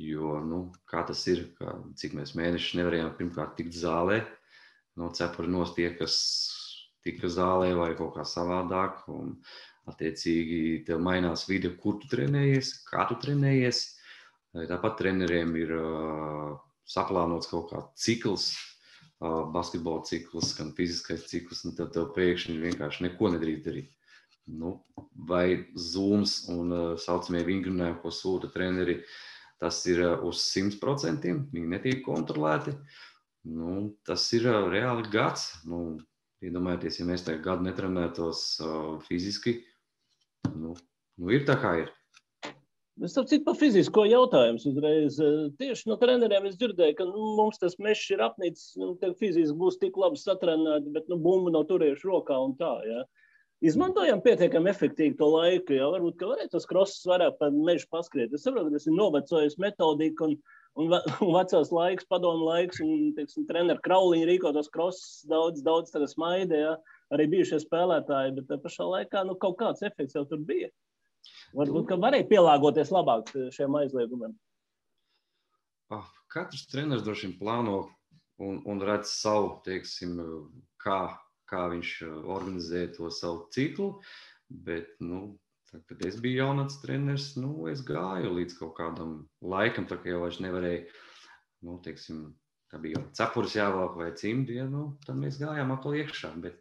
Jo, 0.05 0.41
nu, 0.43 0.73
kā 0.91 1.05
tas 1.07 1.21
ir, 1.31 1.45
kā, 1.59 1.77
cik 1.99 2.17
mēs 2.19 2.35
mēnešus 2.35 2.81
nevarējām 2.81 3.13
pirmkārt 3.19 3.55
tikt 3.61 3.77
zālē, 3.79 4.25
no 4.99 5.13
cepura 5.15 5.51
nos 5.51 5.75
tie, 5.77 5.93
kas 5.95 6.17
tika 7.07 7.31
zālē 7.31 7.71
vai 7.79 7.93
kaut 7.99 8.17
kā 8.17 8.25
savādāk. 8.27 9.05
Un, 9.15 9.37
attiecīgi, 9.85 10.83
tev 10.89 11.03
mainās 11.05 11.45
vide, 11.45 11.69
kur 11.77 11.99
tu 12.01 12.09
trenējies, 12.09 12.71
kā 12.89 13.05
tu 13.11 13.19
trenējies. 13.21 13.85
Tāpat 14.55 15.01
treneriem 15.01 15.51
ir 15.59 15.73
saplānots 16.87 17.49
kaut 17.51 17.73
kāds 17.73 18.05
cikls, 18.05 18.45
basketbola 19.55 20.05
cikls, 20.07 20.53
gan 20.59 20.71
fiziskais 20.77 21.27
cikls, 21.31 21.65
un 21.67 21.75
tad 21.79 21.91
tev 21.97 22.13
pēkšņi 22.15 22.61
vienkārši 22.63 23.09
neko 23.09 23.33
nedrīkst 23.35 23.67
darīt. 23.67 23.91
Nu, 24.45 24.75
vai 25.29 25.65
zūms 25.81 26.45
un 26.53 26.73
uh, 26.77 26.89
saucamie 27.01 27.41
vingrinājumi, 27.47 28.01
ko 28.03 28.13
sūta 28.13 28.51
treneri, 28.53 28.99
tas 29.63 29.79
ir 29.89 30.03
uz 30.21 30.43
100%, 30.51 31.31
viņi 31.55 31.71
netiek 31.71 32.03
kontrolēti. 32.05 32.75
Nu, 33.49 33.95
tas 34.05 34.27
ir 34.37 34.51
reāli 34.73 35.09
gads. 35.13 35.49
Nu, 35.65 35.97
iedomājieties, 36.45 37.01
ja 37.01 37.09
mēs 37.09 37.25
tagad 37.25 37.45
gadu 37.47 37.69
netrenētos 37.71 38.45
uh, 38.61 38.91
fiziski, 39.09 39.63
nu, 40.53 40.75
nu 41.17 41.33
ir 41.33 41.49
tā 41.49 41.57
kā 41.63 41.79
ir. 41.81 41.94
Es 43.03 43.17
saprotu, 43.17 43.41
par 43.43 43.57
fizisko 43.59 44.05
jautājumu 44.07 44.61
uzreiz. 44.71 45.17
Eh, 45.19 45.39
tieši 45.59 45.89
no 45.91 45.97
treneriem 45.99 46.45
es 46.47 46.55
dzirdēju, 46.61 46.95
ka 47.01 47.07
nu, 47.09 47.33
mums 47.41 47.59
tas 47.59 47.75
mežs 47.83 48.05
ir 48.15 48.21
apnicis, 48.23 48.77
nu, 48.79 48.93
fiziski 49.19 49.57
būs 49.59 49.81
tik 49.81 49.99
labi 49.99 50.21
satrenēti, 50.21 50.93
bet 50.95 51.11
nu, 51.11 51.19
bumbu 51.25 51.51
nav 51.51 51.67
turējuši 51.71 52.07
rokā 52.07 52.39
un 52.45 52.55
tā. 52.61 52.71
Ja. 52.87 53.03
Izmantojam 53.67 54.23
pietiekami 54.23 54.71
efektīvi 54.71 55.17
to 55.19 55.27
laiku, 55.33 55.75
jau 55.75 55.91
varbūt, 55.97 56.21
ka 56.21 56.31
varētu 56.31 56.55
tos 56.55 56.69
krosus 56.71 57.11
vairāk 57.11 57.41
pa 57.41 57.51
mežu 57.51 57.91
paskriet. 57.91 58.31
Es 58.31 58.47
saprotu, 58.47 58.71
ka 58.71 58.79
tas 58.79 58.87
ir 58.87 58.97
novecojis 59.01 59.59
metodika 59.67 60.29
un, 60.29 60.39
un, 60.79 60.95
un 61.27 61.35
vecās 61.35 61.75
laiks, 61.75 62.07
padomu 62.07 62.47
laiks, 62.47 62.79
un, 62.85 63.11
teiksim, 63.19 63.49
treneru 63.51 63.83
krauliņi 63.83 64.31
rīko 64.31 64.55
tos 64.55 64.71
krosus 64.71 65.27
daudz, 65.35 65.67
daudz 65.67 65.91
tagad 65.91 66.15
smaidē, 66.15 66.63
ja. 66.63 66.79
arī 67.11 67.27
bijušie 67.35 67.59
spēlētāji, 67.67 68.39
bet 68.39 68.55
pašā 68.69 68.87
laikā, 68.87 69.27
nu, 69.27 69.35
kaut 69.35 69.59
kāds 69.65 69.83
efekts 69.83 70.15
jau 70.15 70.29
tur 70.31 70.47
bija. 70.47 70.71
Varbūt, 71.55 71.87
ka 71.91 71.99
varēja 72.01 72.29
pielāgoties 72.31 72.91
labāk 72.95 73.31
šiem 73.55 73.77
aizliegumiem. 73.81 74.35
Ah, 75.95 76.09
katrs 76.33 76.67
treneris 76.71 77.05
droši 77.07 77.29
vien 77.29 77.39
plāno 77.39 77.79
un, 78.43 78.61
un 78.67 78.83
redz 78.83 79.13
savu, 79.13 79.59
teiksim, 79.67 80.19
kā, 80.83 80.99
kā 81.51 81.67
viņš 81.73 81.97
organizē 82.25 82.87
to 82.97 83.11
savu 83.15 83.47
ciklu. 83.55 83.91
Bet, 84.49 84.91
nu, 85.01 85.39
tad, 85.71 85.85
kad 85.89 86.05
es 86.07 86.19
biju 86.23 86.43
jaunats 86.43 86.81
treneris, 86.83 87.33
nu, 87.41 87.69
es 87.71 87.85
gāju 87.87 88.35
līdz 88.39 88.59
kaut 88.61 88.75
kādam 88.79 89.17
laikam, 89.43 89.89
tā 89.91 89.99
kā 90.01 90.13
jau 90.13 90.25
vairs 90.25 90.41
nevarēju, 90.45 90.85
nu, 91.69 91.79
teiksim, 91.85 92.27
kā 92.71 92.81
bija 92.83 93.01
cepures 93.17 93.57
jāvelk 93.57 93.97
vai 94.01 94.11
cimdi, 94.19 94.59
ja, 94.61 94.69
nu, 94.71 94.93
tad 95.07 95.19
mēs 95.21 95.41
gājām 95.41 95.73
atkal 95.75 95.97
iekšā. 96.03 96.35
Bet, 96.45 96.61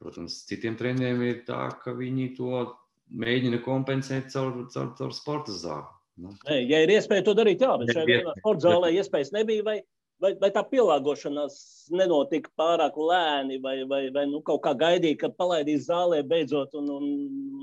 protams, 0.00 0.42
citiem 0.48 0.78
treneriem 0.80 1.24
ir 1.26 1.42
tā, 1.48 1.66
ka 1.82 1.96
viņi 1.96 2.34
to 2.38 2.62
mēģina 3.10 3.62
kompensēt 3.64 4.30
caur, 4.34 4.66
caur, 4.74 4.92
caur 4.98 5.14
sporta 5.16 5.54
zāli. 5.56 5.88
Nu. 6.20 6.34
Nē, 6.48 6.58
ja 6.68 6.82
ir 6.84 6.92
iespēja 6.96 7.24
to 7.26 7.34
darīt, 7.38 7.62
jā, 7.64 7.72
bet 7.80 7.94
šajā 7.94 8.06
vienā 8.08 8.34
sporta 8.38 8.68
zālē 8.68 8.92
iespējas 8.98 9.32
nebija. 9.32 9.64
Vai, 9.66 9.76
vai, 10.20 10.34
vai 10.42 10.50
tā 10.54 10.62
pielāgošanās 10.68 11.56
nenotika 11.96 12.52
pārāk 12.60 12.98
lēni, 13.00 13.60
vai, 13.64 13.78
vai, 13.88 14.02
vai 14.14 14.26
nu, 14.28 14.42
kaut 14.46 14.62
kā 14.66 14.74
gaidīja, 14.76 15.22
kad 15.24 15.38
palaidīs 15.40 15.88
zālē 15.88 16.20
beidzot 16.26 16.76
un, 16.78 16.92
un, 16.98 17.10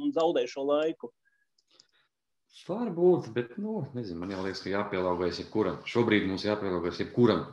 un 0.03 0.13
zaudēja 0.15 0.55
šo 0.55 0.65
laiku? 0.71 1.11
Varbūt, 2.67 3.29
bet 3.35 3.53
nu, 3.61 3.83
nezinu, 3.95 4.23
man 4.23 4.31
liekas, 4.43 4.63
ka 4.63 4.71
jāpielāgojas 4.71 5.37
jebkuram. 5.43 5.77
Šobrīd 5.87 6.25
mums 6.27 6.43
jāpielāgojas 6.47 7.03
jebkuram, 7.03 7.43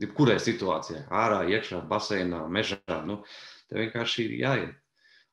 jebkurai 0.00 0.38
situācijai. 0.40 1.04
Ārā, 1.12 1.42
iekšā, 1.52 1.82
baseinā, 1.90 2.46
mežā. 2.50 2.80
Nu, 3.06 3.20
te 3.68 3.76
vienkārši 3.82 4.24
ir 4.24 4.38
jāiet. 4.40 4.78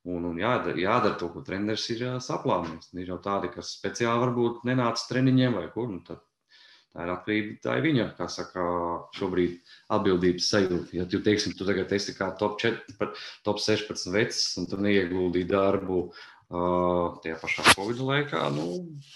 Un, 0.08 0.24
un 0.30 0.38
jādara, 0.40 0.78
jādara 0.80 1.18
to, 1.20 1.28
ko 1.34 1.42
treneris 1.44 1.90
ir 1.92 2.06
saplānojis. 2.24 2.94
Ir 2.96 3.12
jau 3.12 3.18
tādi, 3.24 3.50
kas 3.52 3.74
speciāli 3.76 4.24
varbūt 4.24 4.64
nenāca 4.68 5.04
treniņiem 5.10 5.58
vai 5.60 5.66
kur. 5.74 5.90
Nu, 5.92 6.00
tad 6.08 6.22
tā 6.94 7.04
ir 7.04 7.12
atkarība, 7.14 7.56
tā 7.66 7.76
ir 7.78 7.84
viņa, 7.86 8.06
kā 8.18 8.30
saka, 8.32 8.64
šobrīd 9.18 9.58
atbildības 9.98 10.48
sajūta. 10.54 10.96
Ja 10.96 11.08
tu, 11.12 11.20
teiksim, 11.26 11.58
tu 11.60 11.68
tagad 11.68 11.92
esi 11.98 12.16
kā 12.16 12.30
top, 12.40 12.56
4, 12.64 13.12
top 13.46 13.60
16 13.64 14.14
vecs 14.16 14.46
un 14.62 14.70
tu 14.72 14.80
neieguldīji 14.82 15.50
darbu 15.52 16.00
uh, 16.08 17.20
tajā 17.26 17.42
pašā 17.44 17.68
Covid 17.74 18.00
laikā, 18.08 18.46
nu, 18.56 18.70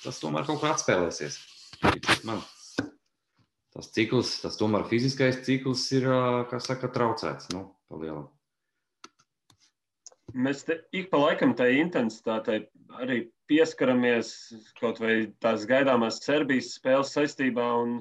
tas 0.03 0.19
tomēr 0.19 0.45
kaut 0.49 0.59
kā 0.61 0.75
atspēlēsies. 0.75 1.39
Man. 2.27 2.43
Tas 3.71 3.87
cikls, 3.95 4.35
tas 4.43 4.59
tomēr 4.59 4.83
fiziskais 4.91 5.39
cikls 5.47 5.87
ir, 5.95 6.11
kā 6.51 6.59
saka, 6.59 6.91
traucēts, 6.91 7.47
nu, 7.55 7.69
pa 7.87 8.03
lielam. 8.03 8.27
Mēs 10.33 10.63
te 10.67 10.77
ik 10.95 11.09
pa 11.11 11.19
laikam 11.21 11.53
tai 11.57 11.73
intensitātei 11.79 12.63
arī 13.01 13.23
pieskaramies 13.51 14.31
kaut 14.79 15.01
vai 15.03 15.15
tās 15.43 15.65
gaidāmās 15.69 16.21
Serbijas 16.23 16.73
spēles 16.77 17.13
saistībā. 17.15 17.65
Un 17.83 17.97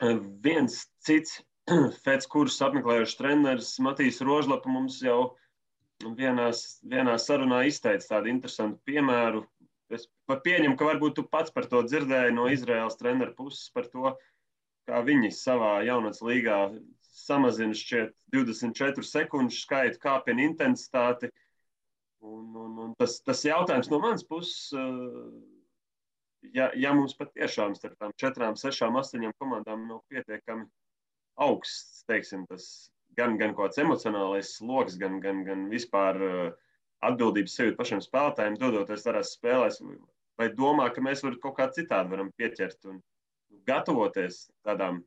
e, 0.00 0.16
viens 0.44 0.82
cits 1.06 1.40
FEDS 2.04 2.28
kursus 2.32 2.64
apmeklējušs 2.66 3.18
treneris 3.20 3.72
Matīs 3.84 4.20
Rožlapa 4.24 4.72
mums 4.72 5.00
jau 5.04 5.34
vienās, 6.18 6.80
vienā 6.82 7.16
sarunā 7.22 7.62
izteica 7.68 8.16
tādu 8.16 8.32
interesantu 8.32 8.80
piemēru. 8.88 9.44
Es 9.92 10.08
pieņemu, 10.26 10.76
ka 10.80 10.88
varbūt 10.88 11.18
tu 11.18 11.26
pats 11.28 11.52
par 11.52 11.68
to 11.68 11.82
dzirdēji 11.84 12.34
no 12.34 12.48
Izraels 12.50 12.96
treneru 12.98 13.34
puses 13.36 13.68
par 13.74 13.88
to, 13.92 14.14
kā 14.88 15.02
viņi 15.04 15.30
savā 15.36 15.82
jaunatnes 15.86 16.24
līgā 16.24 16.58
samazina 17.12 17.76
šķiet 17.76 18.14
24 18.32 19.04
sekundžu 19.06 19.60
skaitu, 19.60 20.00
kāpina 20.02 20.44
intensitāti. 20.46 21.30
Un, 22.22 22.44
un, 22.56 22.76
un 22.84 22.92
tas, 22.98 23.18
tas 23.26 23.42
jautājums 23.44 23.90
no 23.90 23.98
manas 24.02 24.22
puses, 24.26 24.70
eh, 24.78 26.50
ja, 26.54 26.70
ja 26.78 26.92
mums 26.94 27.16
patiešām 27.18 27.74
starp 27.74 27.98
tām 27.98 28.14
četrām, 28.20 28.56
sešām, 28.58 28.96
astoņām 29.00 29.34
komandām 29.42 29.88
nav 29.88 30.04
pietiekami 30.12 30.68
augsts, 31.42 32.04
teiksim, 32.06 32.46
tas 32.46 32.92
gan, 33.18 33.36
gan 33.40 33.56
kāds 33.58 33.80
emocionālais 33.82 34.54
sloks, 34.58 34.96
gan, 35.02 35.18
gan, 35.24 35.42
gan 35.48 35.66
vispār 35.72 36.22
eh, 36.28 36.42
atbildības 37.02 37.58
sevi 37.58 37.76
pašiem 37.76 38.02
spēlētājiem, 38.04 38.58
dodoties 38.62 39.04
tādās 39.04 39.34
spēlēs, 39.36 39.80
vai 40.38 40.52
domā, 40.54 40.88
ka 40.94 41.02
mēs 41.04 41.24
varam 41.26 41.40
kaut 41.42 41.58
kā 41.58 41.68
citādi 41.74 42.14
varam 42.14 42.30
pieķert 42.38 42.86
un 42.92 43.02
gatavoties 43.66 44.46
tādām 44.66 45.02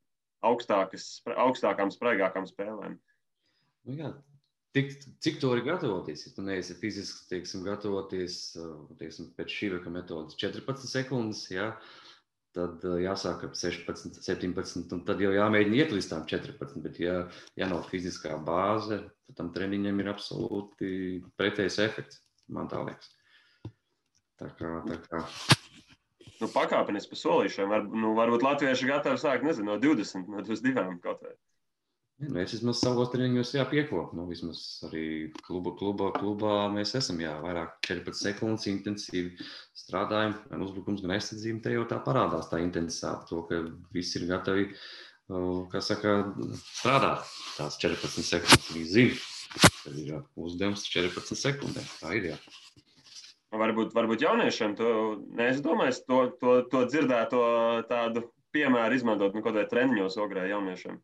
augstākām, 0.46 1.92
spraigākām 1.94 2.48
spēlēm. 2.50 2.98
Nu 3.86 3.98
jā, 4.00 4.12
tik, 4.76 4.96
cik 5.24 5.42
to 5.42 5.52
var 5.54 5.62
gatavoties? 5.66 6.26
Ja 6.28 6.34
tu 6.36 6.46
neesi 6.46 6.78
fiziski 6.80 7.30
teiksim, 7.32 7.66
gatavoties 7.68 8.40
teiksim, 9.00 9.32
pēc 9.38 9.54
šī 9.54 9.72
rīka 9.76 9.94
metodas 9.94 10.38
14 10.42 10.90
sekundes, 10.90 11.46
jā, 11.54 11.72
tad 12.56 12.86
jāsāk 13.02 13.48
ar 13.48 13.54
16, 13.58 14.22
17, 14.24 14.94
un 14.96 15.04
tad 15.08 15.22
jau 15.24 15.34
jāmēģina 15.36 15.82
iet 15.82 15.94
līdz 15.96 16.10
tām 16.12 16.24
14. 16.32 16.80
Bet, 16.86 17.02
ja, 17.04 17.18
ja 17.60 17.70
nav 17.72 17.88
fiziskā 17.92 18.38
bāze, 18.48 19.02
tad 19.28 19.40
tam 19.42 19.52
treniņam 19.56 20.02
ir 20.02 20.12
absolūti 20.14 20.90
pretējs 21.40 21.82
efekts. 21.84 22.22
Man 22.56 22.70
tā 22.70 22.84
liekas. 22.86 23.10
Tā 24.40 24.52
kā, 24.60 24.72
tā 24.86 25.00
kā 25.08 25.22
nu, 26.42 26.52
pakāpeniski 26.52 27.14
pa 27.14 27.20
solīšiem. 27.20 27.72
Var, 27.72 27.90
nu, 28.04 28.14
varbūt 28.18 28.46
latvieši 28.46 28.90
gatavi 28.90 29.22
sākt 29.22 29.46
nezinu, 29.48 29.74
no 29.74 29.82
20, 29.82 30.32
no 30.32 30.46
22 30.46 31.00
kaut 31.04 31.26
vai. 31.26 31.36
Nu, 32.24 32.38
es 32.40 32.54
vismaz 32.56 32.80
savos 32.80 33.10
treniņos 33.12 33.50
jāpiekopu. 33.58 34.16
Nu, 34.16 34.24
vismaz 34.30 34.60
arī 34.88 35.34
kluba, 35.44 35.74
kluba, 35.76 36.14
klubā 36.16 36.54
mēs 36.72 36.94
esam 36.96 37.20
jā, 37.20 37.34
vairāk 37.44 37.74
14 37.84 38.22
sekundes 38.30 38.70
intensīvi 38.72 39.34
strādājam. 39.76 40.38
Gan 40.48 40.64
uzbrukums, 40.64 41.04
gan 41.04 41.18
aizsardzība. 41.18 41.60
Te 41.66 41.76
jau 41.76 41.84
tā 41.92 42.00
parādās 42.06 42.48
tā 42.52 42.62
intensitāte, 42.64 43.28
to, 43.34 43.44
ka 43.50 43.60
visi 43.96 44.22
ir 44.22 44.30
gatavi 44.32 44.70
kā 45.74 45.82
saka, 45.84 46.16
strādāt. 46.78 47.28
Tās 47.58 47.80
14 47.84 48.30
sekundes 48.32 48.72
viņi 48.72 48.88
zina. 48.94 49.20
Tad 49.84 50.00
ir 50.00 50.16
uzdevums 50.40 50.88
14 50.88 51.36
sekundēm. 51.40 51.92
Tā 52.00 52.16
ir. 52.16 52.32
Jā. 52.32 52.40
Varbūt, 53.54 53.94
varbūt 53.96 54.24
jauniešiem 54.26 54.74
to 54.76 54.90
neizdomājis, 55.38 56.02
to, 56.10 56.22
to, 56.42 56.56
to 56.72 56.82
dzirdēto 56.90 57.42
tādu 57.90 58.26
piemēru 58.56 58.98
izmantot 58.98 59.36
nu, 59.36 59.44
kaut 59.44 59.54
kādā 59.54 59.68
treniņos, 59.70 60.18
ogrē 60.24 60.48
jauniešiem. 60.50 60.98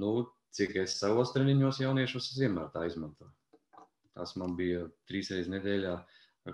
Nu, 0.00 0.12
cik 0.56 0.76
es 0.82 0.96
savos 1.00 1.32
treniņos 1.36 1.80
jauniešus 1.84 2.32
vienmēr 2.40 2.72
tā 2.74 2.86
izmantoju. 2.88 3.32
Tas 4.16 4.32
man 4.40 4.56
bija 4.56 4.86
trīs 5.08 5.30
reizes 5.32 5.52
nedēļā, 5.52 5.94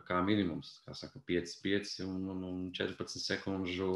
kā 0.08 0.20
minimums, 0.26 0.80
kā 0.86 0.94
saka, 0.98 1.20
5, 1.28 1.58
5 1.64 1.98
un, 2.06 2.22
un, 2.32 2.44
un 2.48 2.62
14 2.74 3.22
sekundžu 3.22 3.90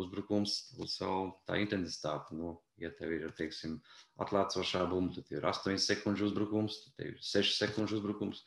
uzbrukums 0.00 0.56
uz 0.78 0.96
savu 0.98 1.30
tā 1.48 1.58
intensitāti. 1.62 2.36
Nu, 2.38 2.58
ja 2.80 2.92
tev 2.94 3.14
ir, 3.16 3.30
teiksim, 3.38 3.78
atlēcošā 4.22 4.84
bumba, 4.90 5.16
tad 5.16 5.32
ir 5.34 5.46
8 5.48 5.80
sekundžu 5.82 6.28
uzbrukums, 6.30 6.82
tad 6.84 7.06
ir 7.08 7.16
6 7.24 7.56
sekundžu 7.62 7.98
uzbrukums. 7.98 8.44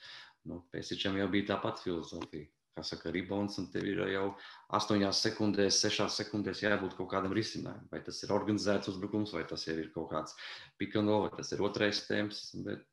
Nu, 0.50 0.60
Pēciņam 0.74 1.22
jau 1.22 1.30
bija 1.32 1.54
tā 1.54 1.58
pati 1.64 1.88
filozofija. 1.88 2.50
Kā 2.74 2.82
saka, 2.82 3.12
rebounds, 3.14 3.60
un 3.62 3.68
tev 3.70 3.86
ir 3.86 4.00
jau 4.10 4.26
8 4.74 5.04
sekundēs, 5.14 5.78
6 5.84 6.08
sekundēs 6.10 6.64
jābūt 6.64 6.96
kaut 6.98 7.12
kādam 7.12 7.36
risinājumam. 7.38 7.86
Vai 7.92 8.02
tas 8.02 8.18
ir 8.26 8.34
organizēts 8.34 8.90
uzbrukums, 8.90 9.34
vai 9.36 9.44
tas 9.50 9.68
ir 9.70 9.92
kaut 9.94 10.10
kāds 10.10 10.34
pikano, 10.82 11.20
vai 11.28 11.32
tas 11.38 11.54
ir 11.54 11.62
otrais 11.62 12.02
temps. 12.08 12.42
Bet, 12.66 12.88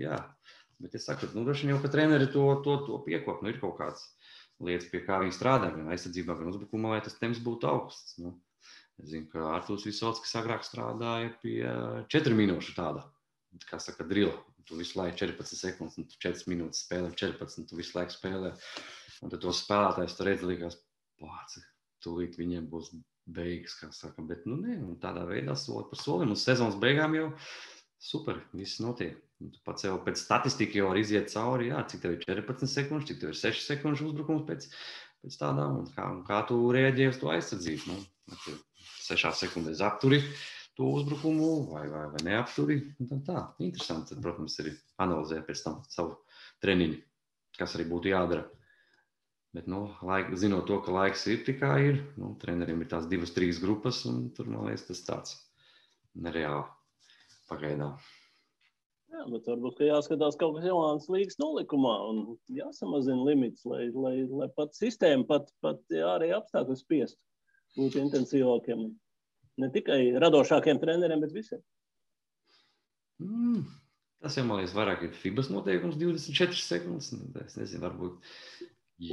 jā, 0.00 0.16
bet 0.80 0.96
es 0.96 1.04
saku, 1.10 1.28
nu, 1.36 1.44
droši 1.44 1.68
vien 1.68 1.74
jau, 1.74 1.82
ka 1.84 1.92
treneri 1.92 2.30
to, 2.32 2.46
to, 2.64 2.80
to 2.88 3.02
piekop. 3.04 3.44
Nu, 3.44 3.52
ir 3.52 3.60
kaut 3.60 3.76
kāds 3.82 4.08
lietas, 4.64 4.88
pie 4.88 5.04
kā 5.04 5.20
viņi 5.20 5.36
strādā, 5.36 5.74
gan 5.76 5.92
aizsardzībā, 5.92 6.38
gan 6.40 6.48
uzbrukumā, 6.54 6.96
lai 6.96 7.04
tas 7.04 7.20
temps 7.20 7.44
būtu 7.44 7.68
augsts. 7.68 8.16
Nu, 8.24 8.32
es 8.96 9.12
zinu, 9.12 9.28
ka 9.34 9.52
Artūrs 9.52 9.84
Visots, 9.86 10.24
kas 10.24 10.38
agrāk 10.40 10.64
strādāja 10.64 11.34
pie 11.44 11.60
4 12.16 12.40
minūšu 12.40 12.80
tāda, 12.80 13.04
kā 13.68 13.76
saka, 13.76 14.08
drila 14.08 14.40
tu 14.68 14.78
visu 14.78 15.00
laiku 15.00 15.16
14 15.24 15.58
sekundes, 15.58 15.96
un 16.00 16.06
tu 16.08 16.20
4 16.22 16.48
minūtes 16.52 16.84
spēlē, 16.84 17.10
14, 17.16 17.66
tu 17.70 17.78
visu 17.78 17.96
laiku 17.96 18.14
spēlē. 18.14 18.52
Un 19.24 19.32
tad 19.32 19.42
to 19.42 19.54
spēlētājs 19.56 20.16
tur 20.18 20.28
redz, 20.28 20.44
likās, 20.46 20.76
pāci, 21.18 21.64
tūlīt 22.04 22.36
viņiem 22.38 22.68
būs 22.70 22.92
beigas, 23.28 23.74
kā 23.80 23.90
saka. 23.94 24.24
Bet, 24.28 24.44
nu, 24.48 24.58
nē, 24.60 24.78
un 24.84 25.00
tādā 25.02 25.24
veidā 25.28 25.56
soli 25.58 25.88
par 25.90 26.00
solim, 26.00 26.32
un 26.34 26.40
sezonas 26.40 26.78
beigām 26.80 27.16
jau 27.18 27.32
super, 27.98 28.42
viss 28.54 28.82
notiek. 28.84 29.18
Un 29.42 29.52
tu 29.54 29.60
pats 29.66 29.86
jau 29.86 29.96
pēc 30.02 30.18
statistikas 30.18 30.80
jau 30.80 30.88
var 30.90 30.98
iziet 30.98 31.30
cauri, 31.30 31.68
jā, 31.70 31.82
cik 31.90 32.02
tev 32.02 32.14
ir 32.16 32.22
14 32.24 32.70
sekundes, 32.72 33.08
cik 33.10 33.20
tev 33.22 33.32
ir 33.34 33.38
6 33.38 33.66
sekundes 33.70 34.02
uzbrukums 34.06 34.46
pēc, 34.48 34.66
pēc 35.22 35.36
tādām, 35.38 35.82
un 35.82 35.90
kā, 35.94 36.06
un 36.14 36.24
kā 36.26 36.40
tu 36.48 36.58
rēģēji 36.74 37.12
uz 37.12 37.20
to 37.20 37.30
aizsardzību. 37.34 37.92
Nu, 37.92 38.56
6 39.08 39.42
sekundēs 39.44 39.82
apturi, 39.86 40.18
to 40.78 40.86
uzbrukumu, 40.94 41.50
vai, 41.72 41.88
vai, 41.90 42.04
vai 42.12 42.22
neapturi. 42.22 42.78
Tā 43.26 43.40
interesanti, 43.58 44.12
tad, 44.12 44.22
protams, 44.22 44.54
ir 44.62 44.70
analizēt 45.02 45.48
pēc 45.48 45.64
tam 45.64 45.80
savu 45.90 46.14
treniņu, 46.62 47.00
kas 47.58 47.74
arī 47.74 47.88
būtu 47.90 48.12
jādara. 48.12 48.46
Bet, 49.56 49.66
nu, 49.66 49.88
laik, 50.06 50.30
zinot 50.38 50.68
to, 50.68 50.76
ka 50.84 50.92
laiks 50.94 51.24
ir 51.32 51.42
tikai 51.46 51.78
ir, 51.88 51.98
nu, 52.20 52.34
treneriem 52.38 52.84
ir 52.84 52.90
tās 52.92 53.08
divas, 53.10 53.32
trīs 53.34 53.58
grupas, 53.62 54.04
un 54.06 54.28
tur, 54.36 54.46
man 54.52 54.68
liekas, 54.68 54.86
tas 54.90 55.02
tāds 55.06 55.34
nereāli 56.14 56.62
pagaidām. 57.48 57.96
Jā, 59.08 59.24
bet 59.32 59.48
varbūt 59.48 59.80
jāskatās 59.82 60.36
kaut 60.38 60.58
kas 60.58 60.68
jauns 60.68 61.08
līgas 61.10 61.40
nolikumā 61.40 61.94
un 62.10 62.22
jāsamazina 62.54 63.24
limits, 63.24 63.64
lai, 63.66 63.88
lai, 63.96 64.14
lai 64.28 64.50
pat 64.54 64.76
sistēma, 64.78 65.24
pat, 65.26 65.50
pat 65.64 65.80
arī 66.12 66.30
apstākļi 66.36 66.76
spiestu 66.78 67.18
būt 67.78 67.96
intensīvākiem 67.98 68.84
ne 69.62 69.70
tikai 69.74 70.00
radošākiem 70.22 70.80
treneriem, 70.82 71.22
bet 71.24 71.34
visiem. 71.34 71.62
Mm. 73.22 73.66
Tas 74.22 74.34
jau 74.38 74.44
man 74.46 74.58
liekas, 74.60 74.74
vairāk 74.74 75.04
ir 75.06 75.14
FIBAS 75.14 75.50
noteikums, 75.54 75.98
24 76.00 76.58
sekundes. 76.58 77.12
Nu, 77.14 77.28
es 77.44 77.58
nezinu, 77.58 77.84
varbūt. 77.86 78.32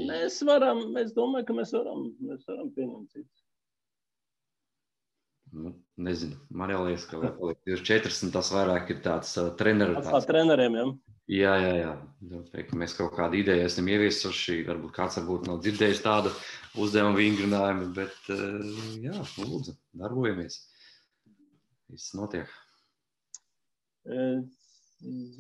Mēs 0.09 0.39
varam, 0.47 0.81
es 0.97 1.13
domāju, 1.13 1.45
ka 1.49 1.57
mēs 1.59 1.73
varam, 1.75 2.07
mēs 2.25 2.47
varam 2.49 2.71
pieņemt 2.73 3.13
citus. 3.13 3.44
Nu, 5.55 5.71
nezinu, 6.03 6.35
man 6.51 6.73
liekas, 6.73 7.05
ka 7.07 7.19
24 7.21 8.25
un 8.27 8.31
tas 8.33 8.49
vairāk 8.51 8.89
ir 8.91 8.97
tāds 9.05 9.35
uh, 9.39 9.53
treneru. 9.55 9.95
Tas 10.01 10.11
kā 10.11 10.19
treneriem, 10.33 10.75
jā. 10.75 10.87
Jā, 11.25 11.53
jā, 11.57 11.71
jā. 11.79 12.63
Mēs 12.77 12.93
kaut 12.93 13.15
kādu 13.15 13.39
ideju 13.39 13.65
esam 13.65 13.87
ieviesuši. 13.89 14.59
Varbūt 14.67 14.93
kāds 14.93 15.17
varbūt 15.17 15.47
nav 15.49 15.63
dzirdējis 15.63 16.03
tādu 16.05 16.33
uzdevumu 16.77 17.17
vingrinājumu, 17.17 17.87
bet 17.95 18.29
jā, 19.01 19.15
nu, 19.39 19.47
lūdzu, 19.55 19.73
darbojamies. 19.97 20.59
Viss 21.89 22.13
notiek. 22.17 22.51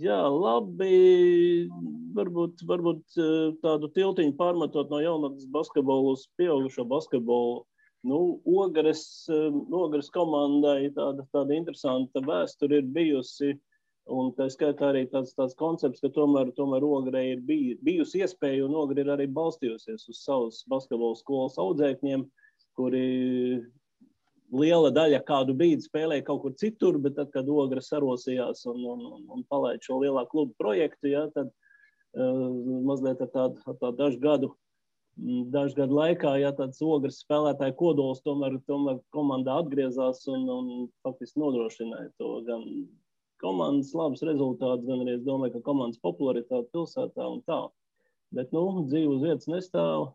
Jā, 0.01 0.17
labi. 0.29 1.69
Varbūt, 2.17 2.65
varbūt 2.65 3.21
tādu 3.61 3.91
tiltiņu 3.93 4.33
pārmetot 4.39 4.89
no 4.89 5.03
jaunatnes 5.03 5.45
basketbola 5.53 6.15
uz 6.15 6.25
pieaugušo 6.39 6.87
basketbolu. 6.89 7.65
Nu, 8.05 8.39
Ogres, 8.45 9.25
Ogres 9.73 10.11
komandai 10.13 10.91
tāda, 10.93 11.23
tāda 11.33 11.55
interesanta 11.57 12.21
vēsture 12.21 12.81
ir 12.81 12.91
bijusi. 12.93 13.55
Un 14.13 14.29
tā 14.37 14.45
skaitā 14.53 14.91
arī 14.91 15.07
tāds, 15.09 15.31
tāds 15.33 15.55
koncepts, 15.57 16.03
ka 16.03 16.11
tomēr, 16.13 16.51
tomēr 16.53 16.83
Ogre 16.85 17.23
ir 17.31 17.39
bij, 17.41 17.71
bijusi 17.81 18.21
iespēja 18.21 18.67
un 18.67 18.75
Ogre 18.77 19.01
ir 19.01 19.09
arī 19.09 19.25
balstījusies 19.33 20.05
uz 20.11 20.19
savas 20.21 20.59
basketbola 20.69 21.17
skolas 21.17 21.57
audzēkņiem, 21.63 22.27
kuri 22.77 23.07
liela 24.53 24.91
daļa 24.93 25.23
kādu 25.25 25.55
brīdi 25.57 25.87
spēlēja 25.87 26.27
kaut 26.27 26.43
kur 26.43 26.53
citur, 26.61 26.99
bet 27.01 27.17
tad, 27.17 27.31
kad 27.33 27.49
Ogre 27.49 27.81
sarosījās 27.81 28.61
un, 28.69 28.85
un, 28.85 29.01
un, 29.15 29.25
un 29.33 29.47
palaid 29.49 29.81
šo 29.81 29.97
lielā 30.03 30.27
klubu 30.29 30.53
projektu, 30.61 31.09
ja, 31.15 31.25
tad 31.33 31.49
uh, 31.49 32.53
mazliet 32.85 33.25
ar 33.25 33.33
tādu, 33.33 33.65
ar 33.65 33.81
tādu 33.81 33.97
dažu 34.03 34.21
gadu 34.21 34.53
dažu 35.15 35.77
gadu 35.79 35.95
laikā, 35.95 36.35
ja 36.41 36.51
tāds 36.55 36.81
ogres 36.83 37.21
spēlētāju 37.23 37.75
kodols 37.79 38.21
tomēr, 38.25 38.57
tomēr 38.67 38.99
komandā 39.15 39.61
atgriezās 39.61 40.25
un, 40.27 40.43
un 40.51 40.67
faktiski 41.05 41.39
nodrošināja 41.39 42.11
to 42.19 42.41
gan 42.47 42.65
komandas 43.43 43.93
labus 43.95 44.23
rezultātus, 44.27 44.85
gan 44.87 45.03
arī 45.03 45.15
es 45.15 45.25
domāju, 45.25 45.55
ka 45.55 45.65
komandas 45.69 46.01
popularitāte 46.03 46.67
pilsētā 46.75 47.27
un 47.31 47.41
tā. 47.47 47.61
Bet, 48.35 48.51
nu, 48.55 48.85
dzīve 48.89 49.15
uz 49.15 49.23
vietas 49.23 49.47
nestāv, 49.51 50.09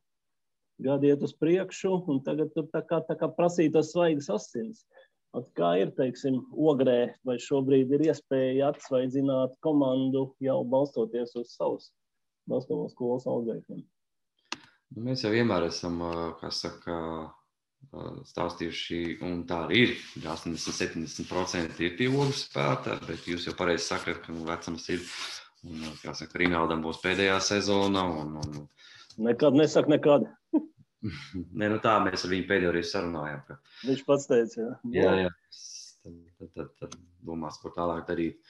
gadi 0.85 1.13
iet 1.13 1.23
uz 1.25 1.33
priekšu, 1.37 1.95
un 2.11 2.21
tagad 2.27 2.53
tur 2.57 2.67
tā 2.73 2.83
kā, 2.85 3.01
tā 3.07 3.17
kā 3.21 3.31
prasītas 3.37 3.95
svaigas 3.95 4.29
asins. 4.33 4.85
At 5.37 5.47
kā 5.55 5.77
ir, 5.79 5.93
teiksim, 5.95 6.41
ogrē, 6.59 7.15
vai 7.25 7.37
šobrīd 7.39 7.93
ir 7.95 8.09
iespēja 8.09 8.73
atsvaidzināt 8.73 9.55
komandu 9.63 10.33
jau 10.43 10.59
balstoties 10.67 11.37
uz 11.39 11.55
savus 11.55 11.93
basketbola 12.51 12.91
skolas 12.91 13.29
audzēkņiem? 13.31 13.85
Nu, 14.91 15.05
mēs 15.07 15.23
jau 15.23 15.31
vienmēr 15.31 15.69
esam, 15.69 16.01
kā 16.41 16.51
saka, 16.55 16.97
stāstījuši, 18.31 19.01
un 19.27 19.45
tā 19.49 19.65
arī 19.67 19.85
ir. 19.87 19.93
80-70% 20.23 21.85
ir 21.87 21.95
tie 21.99 22.09
ogļu 22.11 22.37
spēlētāji, 22.37 23.07
bet 23.09 23.29
jūs 23.31 23.47
jau 23.49 23.55
pareizi 23.59 23.87
sakat, 23.87 24.21
ka 24.25 24.35
nu, 24.35 24.45
vecums 24.49 24.89
ir. 24.95 25.05
Un, 25.69 25.83
kā 26.01 26.15
saka, 26.17 26.39
Rinaldam 26.41 26.83
būs 26.85 27.03
pēdējā 27.03 27.37
sezona. 27.45 28.07
Un, 28.23 28.37
un... 28.41 28.63
Nekad 29.27 29.59
nesaka 29.59 29.93
nekad. 29.93 30.27
Nē, 31.59 31.69
nu 31.69 31.79
tā 31.85 31.99
mēs 32.05 32.25
ar 32.25 32.33
viņu 32.33 32.49
pēdējo 32.49 32.75
reizi 32.77 32.95
sarunājām. 32.95 33.43
Ka... 33.49 33.59
Viņš 33.85 34.03
pats 34.09 34.29
teica, 34.31 34.61
jā. 34.63 34.73
Jā, 34.97 35.13
jā. 35.25 35.31
Tad, 36.01 36.17
tad, 36.39 36.51
tad, 36.57 36.71
tad 36.81 36.97
domās, 37.29 37.61
ko 37.61 37.73
tālāk 37.77 38.07
darīt. 38.09 38.41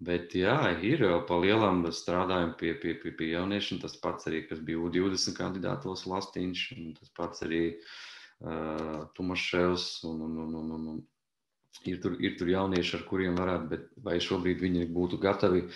Bet 0.00 0.32
jā, 0.32 0.56
ir 0.80 1.02
jau 1.04 1.18
pa 1.28 1.36
lielam 1.42 1.82
strādājam 1.92 2.54
pie, 2.56 2.72
pie, 2.80 2.94
pie, 3.02 3.10
pie 3.12 3.34
jauniešiem. 3.34 3.82
Tas 3.82 3.98
pats 4.00 4.30
arī, 4.30 4.46
kas 4.48 4.62
bija 4.64 4.80
U20 4.80 5.34
kandidātos 5.36 6.06
Lastīņš, 6.08 6.62
un 6.78 6.94
tas 6.96 7.10
pats 7.18 7.44
arī 7.44 7.64
uh, 7.76 9.02
Tumaševs 9.16 9.88
un, 10.08 10.22
un, 10.24 10.38
un, 10.46 10.54
un, 10.56 10.70
un, 10.76 10.86
un 10.94 11.90
ir 11.90 11.98
tur, 12.00 12.14
ir 12.16 12.38
tur 12.40 12.48
jaunieši, 12.48 12.94
ar 12.96 13.04
kuriem 13.10 13.36
varētu, 13.36 13.68
bet 13.74 13.90
vai 14.06 14.16
šobrīd 14.24 14.64
viņi 14.64 14.86
būtu 14.94 15.18
gatavi 15.20 15.66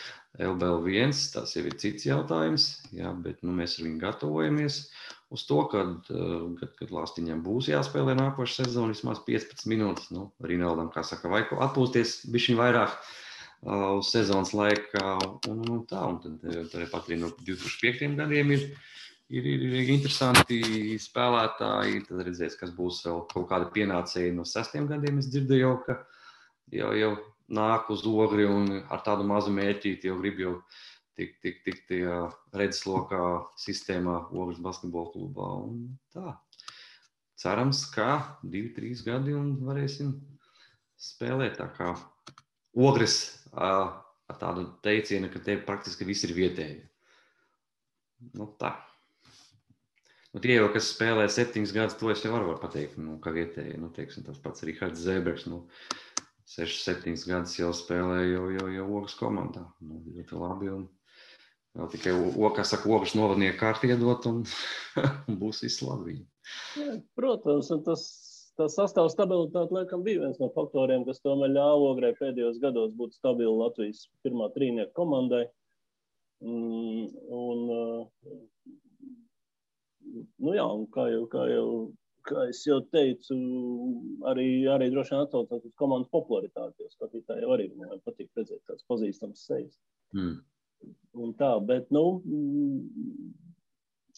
LBL1, 0.40 1.12
tas 1.34 1.52
jau 1.58 1.66
ir 1.68 1.76
cits 1.82 2.08
jautājums, 2.08 2.70
jā, 2.96 3.12
bet 3.26 3.44
nu, 3.44 3.52
mēs 3.58 3.76
ar 3.76 3.84
viņu 3.90 4.00
gatavojamies 4.06 4.78
uz 5.36 5.44
to, 5.50 5.60
kad, 5.68 6.08
kad, 6.08 6.72
kad 6.80 6.96
Lāstiņam 6.96 7.44
būs 7.44 7.68
jāspēlē 7.68 8.16
nākošais 8.16 8.64
sezona 8.64 8.96
vismaz 8.96 9.20
15 9.28 9.68
minūtes. 9.68 10.08
Nu, 10.14 10.30
Rinaldam, 10.40 10.88
kā 10.94 11.04
saka, 11.04 11.28
vajag 11.32 11.56
atpūsties 11.68 12.22
bišķiņ 12.32 12.60
vairāk 12.60 12.96
uh, 12.96 13.12
uz 13.64 14.10
sezonas 14.12 14.52
laikā 14.56 15.04
un, 15.50 15.62
un, 15.64 15.84
tā, 15.88 16.02
un 16.04 16.18
tad, 16.20 16.42
tad 16.72 16.90
pat 16.92 17.08
arī 17.08 17.20
no 17.22 17.30
2005 17.44 18.18
gadiem 18.18 18.52
ir 18.56 18.66
ir, 19.32 19.46
ir, 19.46 19.62
ir 19.80 19.92
interesanti 19.94 20.60
spēlētāji. 21.00 22.04
Tad 22.08 22.24
redzēs, 22.28 22.58
kas 22.60 22.74
būs 22.76 23.04
vēl 23.06 23.22
kaut 23.32 23.48
kādi 23.50 23.70
pienācēji 23.78 24.34
no 24.36 24.46
sestiem 24.48 24.88
gadiem. 24.90 25.20
Es 25.20 25.30
dzirdēju, 25.32 25.62
jau, 25.64 25.76
ka 25.86 25.98
jau, 26.74 26.90
jau 26.98 27.12
nāk 27.54 27.90
uz 27.94 28.04
ogri 28.08 28.48
un 28.48 28.80
ar 28.82 29.04
tādu 29.06 29.26
mazu 29.28 29.52
mērķīti 29.54 30.10
jau 30.10 30.18
grib 30.20 30.40
jau 30.40 30.54
tik, 31.18 31.36
tik, 31.44 31.62
tik 31.66 31.82
redzeslokā 32.56 33.24
sistēmā 33.60 34.24
ogres 34.32 34.62
basketbola 34.64 35.12
klubā. 35.14 35.50
Un 35.68 35.84
tā. 36.14 36.36
Cerams, 37.40 37.84
ka 37.92 38.38
divi, 38.42 38.70
trīs 38.76 39.02
gadi 39.04 39.34
un 39.36 39.56
varēsim 39.66 40.14
spēlēt 41.00 41.58
tā 41.58 41.66
kā 41.74 41.90
ogres 42.74 43.43
ar 43.55 44.40
tādu 44.40 44.66
teicienu, 44.84 45.30
ka 45.32 45.42
te 45.44 45.57
praktiski 45.66 46.07
viss 46.09 46.26
ir 46.26 46.34
vietēji. 46.36 46.82
Nu, 48.38 48.48
tā. 48.61 48.72
Nu, 50.34 50.40
tie 50.42 50.57
jau, 50.57 50.66
kas 50.74 50.88
spēlē 50.90 51.28
septiņus 51.30 51.72
gadus, 51.76 51.96
to 52.00 52.11
es 52.11 52.24
jau 52.24 52.32
varu 52.34 52.57
pateikt, 52.59 52.96
nu, 52.98 53.20
kā 53.22 53.30
vietēji. 53.34 53.76
Nu, 53.78 53.92
teiksim, 53.94 54.24
tas 54.26 54.40
pats 54.42 54.64
Rihards 54.66 55.05
Zēbers. 55.05 55.46
Nu, 55.46 55.61
6, 56.50 56.80
7 56.82 57.14
gadus 57.28 57.55
jau 57.59 57.70
spēlēja 57.76 58.32
jau, 58.32 58.48
jau, 58.57 58.66
jau 58.74 58.88
Ogas 58.98 59.14
komandā. 59.18 59.62
Nu, 59.84 60.00
ļoti 60.16 60.40
labi. 60.40 60.72
Un 60.74 60.88
vēl 61.78 61.92
tikai, 61.94 62.16
kā 62.57 62.66
saka, 62.66 62.90
Ogas 62.90 63.14
novadnieku 63.18 63.61
kārtu 63.62 63.90
iedot 63.90 64.26
un, 64.30 64.42
un 65.30 65.38
būs 65.42 65.62
viss 65.64 65.84
labi. 65.86 66.18
Jā, 66.80 66.98
protams, 67.16 67.70
un 67.74 67.84
tas, 67.86 68.05
tas 68.61 68.76
sastāv 68.78 69.11
stabilitāte 69.12 69.74
laikam 69.74 70.05
bija 70.07 70.22
viens 70.24 70.40
no 70.42 70.50
faktoriem, 70.55 71.05
kas 71.09 71.22
tomēr 71.24 71.52
ļāva 71.55 71.90
Ograi 71.92 72.14
pēdējos 72.20 72.61
gados 72.62 72.94
būt 72.98 73.16
stabili 73.18 73.52
Latvijas 73.52 74.07
pirmā 74.26 74.50
trīnieka 74.55 74.92
komandai. 74.98 75.44
Un, 76.44 77.09
un 77.32 77.61
nu 80.44 80.57
jā, 80.57 80.66
kā 80.94 81.07
jau, 81.12 81.26
kā 81.32 81.44
jau 81.50 81.68
kā 82.28 82.46
jau 82.64 82.80
teicu, 82.92 83.36
arī, 84.30 84.46
arī 84.70 84.88
droši 84.92 85.14
vien 85.14 85.24
atsaucās 85.24 85.64
uz 85.64 85.74
komandas 85.80 86.11
popularitāti. 86.14 86.88
Skatītāji 86.96 87.48
arī 87.57 87.68
man 87.76 88.00
patīk 88.07 88.30
redzēt 88.38 88.62
tādas 88.68 88.84
pazīstamas 88.90 89.44
sejas. 89.48 89.76
Mm. 90.16 90.38
Un 91.24 91.34
tā, 91.40 91.50
bet, 91.64 91.88
nu, 91.94 92.20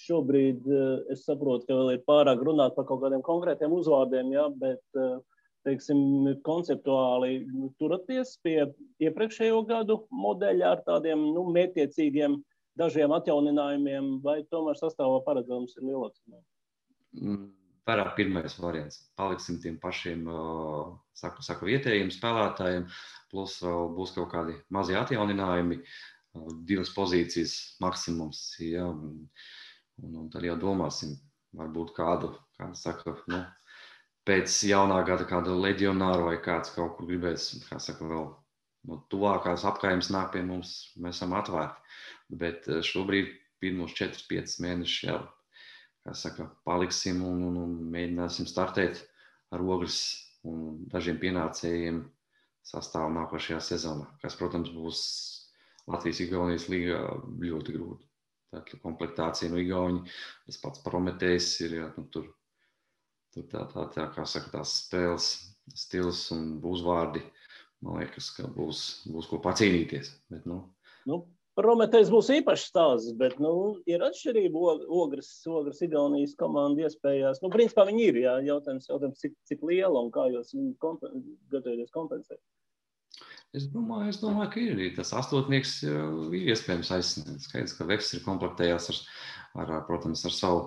šobrīd 0.07 0.66
eh, 0.70 0.84
es 1.14 1.24
saprotu, 1.26 1.66
ka 1.68 1.78
vēl 1.78 1.96
ir 1.96 2.04
pārāk 2.09 2.42
runāt 2.46 2.76
par 2.76 2.86
kaut 2.88 3.02
kādiem 3.04 3.24
konkrētiem 3.26 3.74
uzvārdiem, 3.76 4.32
ja, 4.34 4.46
bet, 4.62 4.82
eh, 4.98 5.18
teiksim, 5.66 5.98
konceptuāli 6.46 7.40
turaties 7.80 8.36
pie 8.46 8.61
iepriekšējo 9.02 9.64
gadu 9.66 10.00
modeļa 10.14 10.72
ar 10.76 10.84
tādiem, 10.86 11.26
nu, 11.34 11.48
mētiecīgiem 11.57 12.38
dažiem 12.78 13.14
atjauninājumiem, 13.16 14.16
vai 14.24 14.42
tomēr 14.52 14.78
sastāvā 14.78 15.22
paredzams 15.26 15.74
ir 15.78 15.88
lielāks? 15.88 16.22
Mm, 17.16 17.48
vairāk 17.88 18.12
pirmais 18.18 18.59
variants. 18.61 19.00
Paliksim 19.18 19.59
tiem 19.62 19.78
pašiem, 19.82 20.26
saku, 21.16 21.42
saku 21.46 21.70
vietējiem 21.70 22.12
spēlētājiem, 22.14 22.86
plus 23.32 23.57
vēl 23.64 23.90
būs 23.96 24.14
kaut 24.18 24.30
kādi 24.34 24.59
mazi 24.70 24.98
atjauninājumi, 24.98 25.80
divas 26.68 26.92
pozīcijas 26.94 27.57
maksimums. 27.82 28.42
Ja, 28.62 28.90
un, 30.03 30.16
un, 30.22 30.26
tad 30.32 30.44
jau 30.47 30.57
domāsim, 30.61 31.14
varbūt 31.57 31.94
kādu, 31.97 32.32
kā 32.59 32.70
saka, 32.76 33.16
nu, 33.32 33.40
pēc 34.28 34.59
jaunā 34.68 35.01
gada 35.09 35.26
kādu 35.28 35.57
leģionāru 35.61 36.28
vai 36.30 36.36
kāds 36.42 36.74
kaut 36.74 36.97
kur 36.97 37.09
gribēs, 37.09 37.53
kā 37.68 37.78
saka, 37.82 38.09
vēl 38.11 38.28
no 38.90 39.01
tuvākās 39.12 39.64
apkaimes 39.68 40.11
nāk 40.14 40.32
pie 40.34 40.42
mums, 40.47 40.74
mēs 41.01 41.18
esam 41.18 41.34
atvērti. 41.38 41.97
Bet 42.42 42.68
eh, 42.70 42.82
šobrīd 42.86 43.32
pirmos 43.62 43.94
4-5 43.99 44.59
mēnešus 44.64 45.07
jau, 45.09 45.20
kā 46.07 46.14
saka, 46.14 46.51
paliksim 46.68 47.22
un, 47.26 47.42
un, 47.49 47.61
un 47.62 47.76
mēģināsim 47.94 48.49
startēt 48.51 49.05
ar 49.55 49.62
ogles 49.62 50.01
un 50.47 50.84
dažiem 50.90 51.18
pienācējiem 51.22 52.03
sastāvu 52.66 53.14
nākošajā 53.14 53.62
sezonā, 53.62 54.07
kas, 54.22 54.36
protams, 54.38 54.72
būs 54.74 55.01
Latvijas-Igaunijas 55.86 56.66
līga 56.70 57.01
ļoti 57.42 57.74
grūti. 57.76 58.05
Tā 58.55 58.62
komplektācija 58.82 59.51
no 59.51 59.59
Igauni, 59.61 60.05
tas 60.47 60.61
pats 60.62 60.82
Prometējs 60.84 61.49
ir, 61.66 61.78
jā, 61.80 61.88
nu, 61.99 62.07
tur, 62.14 62.28
tur 63.34 63.49
tā, 63.51 63.64
tā, 63.72 63.88
tā, 63.94 64.07
kā 64.14 64.26
saka, 64.28 64.53
tās 64.59 64.76
spēles 64.84 65.30
stils 65.74 66.28
un 66.34 66.61
uzvārdi 66.62 67.24
man 67.84 68.03
liekas, 68.03 68.30
ka 68.36 68.51
būs, 68.53 68.82
būs 69.12 69.30
ko 69.30 69.40
pacīnīties. 69.44 70.12
Bet, 70.32 70.47
nu. 70.49 70.62
Nu, 71.09 71.24
Prometējs 71.57 72.11
būs 72.12 72.28
īpašs 72.34 72.66
stāsts, 72.68 73.14
bet 73.16 73.38
nu, 73.40 73.78
ir 73.88 74.03
atšķirība 74.05 74.61
ogres, 74.92 75.30
ogres 75.49 75.78
Igaunijas 75.86 76.34
komandu 76.36 76.84
iespējās. 76.84 77.40
Nu, 77.40 77.49
principā 77.55 77.86
viņi 77.88 78.03
ir, 78.11 78.18
jā, 78.26 78.34
jautājums, 78.51 78.90
jautājums 78.90 79.22
cik, 79.22 79.32
cik 79.49 79.64
liela 79.64 80.03
un 80.03 80.11
kā 80.12 80.26
jūs 80.34 80.53
gatavojaties 80.53 81.94
kompensēt. 81.97 82.42
Es 83.57 83.66
domāju, 83.72 84.11
es 84.12 84.20
domāju, 84.20 84.50
ka 84.52 84.61
ir 84.61 84.96
tas 84.98 85.14
astotnieks, 85.16 85.78
ir 85.86 86.50
iespējams 86.52 86.92
aizsniegt. 86.92 87.46
Skaidrs, 87.46 87.76
ka 87.78 87.88
Veks 87.88 88.12
ir 88.18 88.24
komplektējās 88.26 88.90
ar, 88.92 89.02
ar, 89.64 89.74
protams, 89.88 90.26
ar 90.28 90.34
savu, 90.36 90.64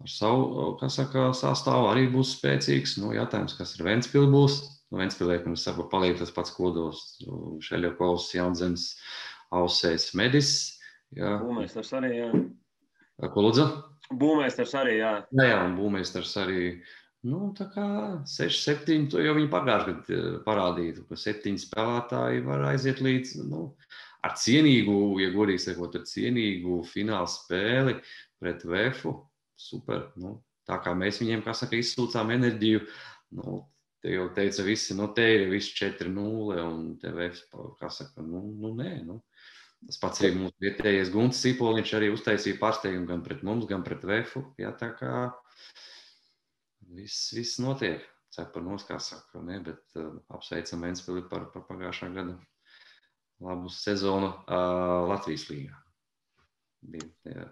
ar 0.00 0.10
savu 0.10 0.88
saka, 0.88 1.30
sastāvu, 1.36 1.90
arī 1.92 2.06
būs 2.12 2.36
spēcīgs. 2.38 2.96
Nu, 3.02 3.12
jautājums, 3.16 3.58
kas 3.58 3.76
ar 3.76 3.90
Ventspili 3.90 4.30
būs, 4.32 4.62
Nu, 4.90 4.98
Ventspilē, 4.98 5.36
mēs 5.46 5.64
sakām, 5.68 5.86
paliek 5.90 6.16
tas 6.18 6.32
pats 6.34 6.50
kodols. 6.50 7.02
Šeļakovs, 7.62 8.32
Jaunzems, 8.34 8.88
Ausējs, 9.54 10.08
Medis. 10.18 10.50
Jā. 11.14 11.36
Būmēstars 11.44 11.92
arī, 11.98 12.10
jā. 12.18 12.30
Ko 13.30 13.44
lūdzu? 13.46 13.66
Būmēstars 14.18 14.74
arī, 14.80 14.96
jā. 14.98 15.12
Jā, 15.30 15.46
jā, 15.52 15.60
un 15.68 15.76
būmēstars 15.78 16.34
arī 16.42 16.64
Nu, 17.28 17.50
tā 17.52 17.66
kā 17.68 17.86
6, 18.24 18.62
7, 18.64 19.08
to 19.12 19.20
jau 19.20 19.34
viņi 19.36 19.50
pagājušajā 19.52 19.96
gadā 20.06 20.38
parādīja, 20.46 21.02
ka 21.08 21.18
7 21.20 21.58
spēlētāji 21.60 22.44
var 22.46 22.64
aiziet 22.70 23.02
līdz 23.04 23.34
nu, 23.50 23.66
ar 24.24 24.36
cienīgu, 24.40 24.94
ja 25.20 25.28
godīgi 25.34 25.66
sakot, 25.66 25.98
ar 26.00 26.06
cienīgu 26.08 26.78
finālu 26.88 27.28
spēli 27.28 27.98
pret 28.40 28.64
VF. 28.64 29.04
Super. 29.60 30.06
Nu, 30.16 30.38
tā 30.64 30.78
kā 30.80 30.94
mēs 30.96 31.20
viņiem, 31.20 31.44
kā 31.44 31.52
saka, 31.56 31.76
izsūcām 31.76 32.32
enerģiju, 32.38 32.86
nu, 33.36 33.60
te 34.00 34.14
jau 34.14 34.30
teica 34.36 34.64
visi, 34.64 34.96
nu, 34.96 35.10
te 35.12 35.26
ir 35.34 35.46
viss 35.52 35.76
4-0 35.76 36.64
un 36.64 36.94
te 37.02 37.12
VF, 37.12 37.44
kā 37.82 37.92
saka, 37.92 38.24
nu, 38.24 38.46
nu 38.62 38.72
nē, 38.80 38.94
nu. 39.04 39.20
Tas 39.84 40.00
pats 40.00 40.20
arī 40.20 40.34
mūsu 40.36 40.56
vietējais 40.60 41.12
Gunts 41.12 41.38
Cipoliņš 41.40 41.94
arī 41.96 42.10
uztaisīja 42.12 42.58
pārsteigumu 42.60 43.08
gan 43.08 43.22
pret 43.24 43.44
mums, 43.44 43.68
gan 43.68 43.84
pret 43.84 44.02
VF. 44.08 44.36
Jā, 44.60 44.72
tā 44.76 44.90
kā 44.96 45.14
viss, 46.88 47.30
viss 47.36 47.60
notiek. 47.62 48.06
Cepanos, 48.30 48.84
kā 48.86 49.00
saka, 49.02 49.40
ne, 49.42 49.56
bet 49.66 49.96
uh, 49.98 50.12
apsveicam 50.30 50.84
Ventspili 50.86 51.24
par, 51.26 51.48
par 51.50 51.64
pagājušā 51.66 52.12
gada 52.14 52.36
labu 53.42 53.72
sezonu 53.74 54.28
uh, 54.30 55.08
Latvijas 55.10 55.48
līgā. 55.50 55.80
Jā. 57.26 57.48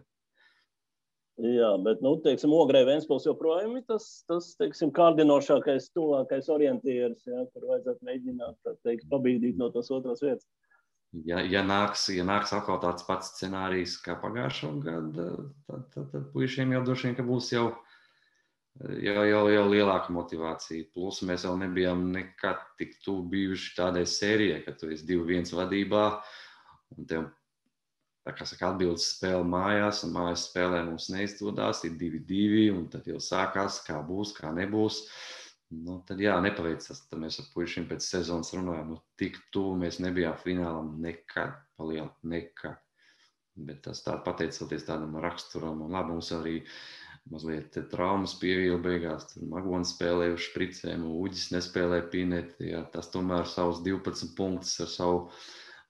Jā, 1.39 1.73
bet, 1.83 2.01
nu, 2.03 2.17
teiksim, 2.23 2.51
Ogrē 2.55 2.81
Ventspils 2.87 3.27
joprojām 3.29 3.77
ir 3.79 3.85
tas, 3.87 4.07
tas, 4.31 4.53
teiksim, 4.59 4.91
kārdinošākais, 4.95 5.91
tuvākais 5.95 6.49
orientieris, 6.51 7.27
jā, 7.27 7.45
kur 7.53 7.69
vajadzētu 7.73 8.07
mēģināt, 8.09 8.57
tā 8.67 8.75
teikt, 8.87 9.07
pabīdīt 9.13 9.59
no 9.61 9.69
tās 9.75 9.91
otras 9.95 10.23
vietas. 10.25 10.49
Ja, 11.25 11.39
ja, 11.41 11.63
nāks, 11.65 12.09
ja 12.13 12.27
nāks 12.27 12.51
atkal 12.53 12.81
tāds 12.83 13.07
pats 13.07 13.31
scenārijs 13.37 13.95
kā 14.05 14.19
pagājušā 14.21 14.73
gada, 14.83 15.29
tad, 15.71 15.87
tad, 15.95 16.11
tad 16.13 16.27
puišiem 16.35 16.75
jau 16.75 16.83
droši 16.85 17.09
vien, 17.09 17.17
ka 17.17 17.25
būs 17.31 17.53
jau 17.55 17.69
jau, 18.79 19.25
jau, 19.27 19.43
jau 19.53 19.65
lielāka 19.71 20.13
motivācija. 20.15 20.89
Plus 20.95 21.23
mēs 21.27 21.47
vēl 21.47 21.59
nebijām 21.65 22.05
nekad 22.15 22.63
tik 22.81 22.97
tuvu 23.05 23.25
bijuši 23.33 23.75
tādai 23.79 24.05
sērijai, 24.09 24.63
ka 24.67 24.75
tu 24.79 24.91
esi 24.95 25.07
2-1 25.09 25.55
vadībā. 25.59 26.05
Un 26.97 27.09
tev, 27.11 27.27
saka, 28.25 28.71
atbildes 28.71 29.09
spēle 29.17 29.45
mājās, 29.49 30.05
un 30.07 30.15
mājas 30.15 30.47
spēlē 30.49 30.85
mums 30.87 31.09
neizdodas, 31.13 31.83
ir 31.89 31.99
2-2, 32.01 32.69
un 32.77 32.87
tad 32.93 33.09
jau 33.11 33.21
sākās, 33.23 33.83
kā 33.87 33.99
būs, 34.05 34.35
kā 34.39 34.53
nebūs. 34.55 35.03
Nu, 35.75 35.99
tad 36.09 36.21
jā, 36.23 36.39
nepaveicās. 36.41 37.03
Tad 37.11 37.21
mēs 37.21 37.43
ar 37.43 37.49
puišiem 37.53 37.89
pēc 37.91 38.07
sezonas 38.07 38.55
runājām, 38.57 38.95
nu, 38.95 39.03
tik 39.21 39.37
tuvu 39.53 39.75
mēs 39.83 39.99
nebijām 40.01 40.39
finālam 40.41 40.95
nekad, 41.03 41.59
palielināti 41.77 42.31
nekad. 42.31 42.79
Bet 43.59 43.83
tas 43.89 44.01
tā 44.07 44.15
pateicoties 44.23 44.87
tādam 44.87 45.19
raksturam, 45.19 45.83
un 45.83 45.91
labi, 45.91 46.15
mums 46.15 46.31
arī 46.37 46.61
uh, 46.63 47.08
mazliet 47.33 47.77
traumas 47.93 48.35
pievīla 48.41 48.79
beigās. 48.83 49.29
Tur 49.33 49.47
Magons 49.53 49.93
spēlēja 49.95 50.37
uz 50.37 50.45
špricēm, 50.49 51.07
Uģis 51.21 51.49
nespēlēja 51.55 52.09
pineti. 52.13 52.71
Jā, 52.73 52.83
tas 52.93 53.11
tomēr 53.13 53.49
savus 53.51 53.83
12 53.85 54.35
punktus 54.39 54.77
ar 54.85 54.91
savu, 54.93 55.23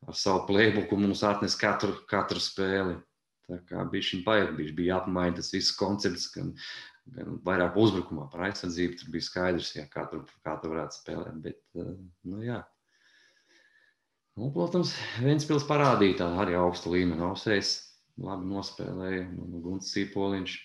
ar 0.06 0.18
savu 0.18 0.46
playbuku 0.50 0.98
mums 0.98 1.24
atnes 1.26 1.56
katru, 1.58 1.94
katru 2.10 2.42
spēli. 2.42 2.98
Tā 3.48 3.62
kā 3.70 3.84
bija 3.88 4.04
šī 4.10 4.22
baigta, 4.26 4.52
bija, 4.58 4.76
bija 4.76 4.96
apmaiņa 5.00 5.38
tas 5.38 5.52
viss 5.54 5.76
koncepts, 5.78 6.26
gan, 6.34 6.50
gan 7.14 7.38
vairāk 7.46 7.78
uzbrukumā 7.80 8.26
par 8.32 8.48
aizsardzību. 8.50 8.98
Tur 9.00 9.14
bija 9.14 9.28
skaidrs, 9.28 9.72
jā, 9.78 9.86
kā, 9.92 10.04
tur, 10.10 10.26
kā 10.44 10.58
tur 10.60 10.74
varētu 10.74 10.98
spēlēt. 10.98 11.38
Bet, 11.46 11.62
eh, 11.78 11.94
nu, 12.28 12.42
jā. 12.44 12.60
Nu, 14.38 14.52
protams, 14.54 14.92
Ventspils 15.24 15.64
parādīja 15.66 16.20
tā 16.20 16.28
arī 16.44 16.58
augstu 16.60 16.92
līmeni. 16.92 17.24
Ausējs 17.26 17.72
labi 18.22 18.50
nospēlēja, 18.52 19.24
nu, 19.32 19.62
Gunts 19.64 19.94
Cīpoliņš 19.94 20.58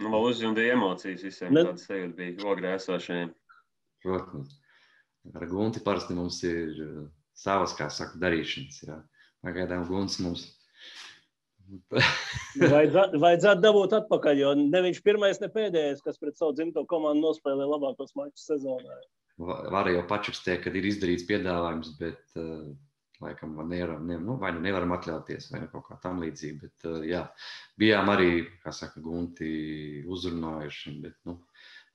Nu, 0.00 0.08
vēl 0.14 0.30
uzjundīja 0.30 0.76
emocijas 0.78 1.24
visiem, 1.26 1.52
ne... 1.52 1.64
tādas 1.68 1.84
sajūta 1.88 2.16
bija 2.16 2.48
ogrē 2.48 2.74
esošajiem. 2.78 3.32
Protams. 4.04 4.56
Ar 5.36 5.44
Gunti 5.50 5.82
parasti 5.84 6.16
mums 6.16 6.38
ir 6.48 6.72
uh, 6.80 7.02
savas, 7.36 7.74
kā 7.76 7.90
saka, 7.92 8.16
darīšanas. 8.22 8.80
Jā. 8.86 8.96
Pagaidām 9.44 9.84
Gunts 9.88 10.16
mums. 10.24 10.46
vajadzētu, 12.74 13.20
vajadzētu 13.22 13.62
dabūt 13.62 13.92
atpakaļ, 14.00 14.40
jo 14.42 14.54
ne 14.58 14.80
viņš 14.88 15.02
pirmais, 15.06 15.38
ne 15.42 15.50
pēdējais, 15.52 16.02
kas 16.02 16.18
pret 16.18 16.38
savu 16.40 16.56
dzimto 16.56 16.82
komandu 16.90 17.28
nospēlē 17.28 17.68
labākos 17.68 18.16
mačus 18.18 18.48
sezonā. 18.48 18.96
Var 19.40 19.88
jau 19.92 20.02
pačukstēt, 20.08 20.64
kad 20.64 20.74
ir 20.76 20.88
izdarīts 20.90 21.28
piedāvājums, 21.28 21.94
bet 22.00 22.40
uh, 22.40 22.72
laikam 23.24 23.56
nevaram, 23.68 24.06
ne, 24.06 24.18
nu, 24.22 24.36
vai 24.40 24.52
nu 24.56 24.62
nevaram 24.64 24.94
atļauties, 24.96 25.50
vai 25.52 25.62
nu 25.64 25.68
kaut 25.72 25.86
kā 25.88 25.98
tam 26.02 26.22
līdzīga. 26.24 26.60
Bet, 26.64 26.88
uh, 26.88 27.04
jā, 27.06 27.26
bijām 27.80 28.10
arī, 28.12 28.30
kā 28.64 28.72
saka, 28.76 29.02
gunti 29.04 29.50
uzrunājuši, 30.08 30.96
bet 31.04 31.16
nu, 31.28 31.38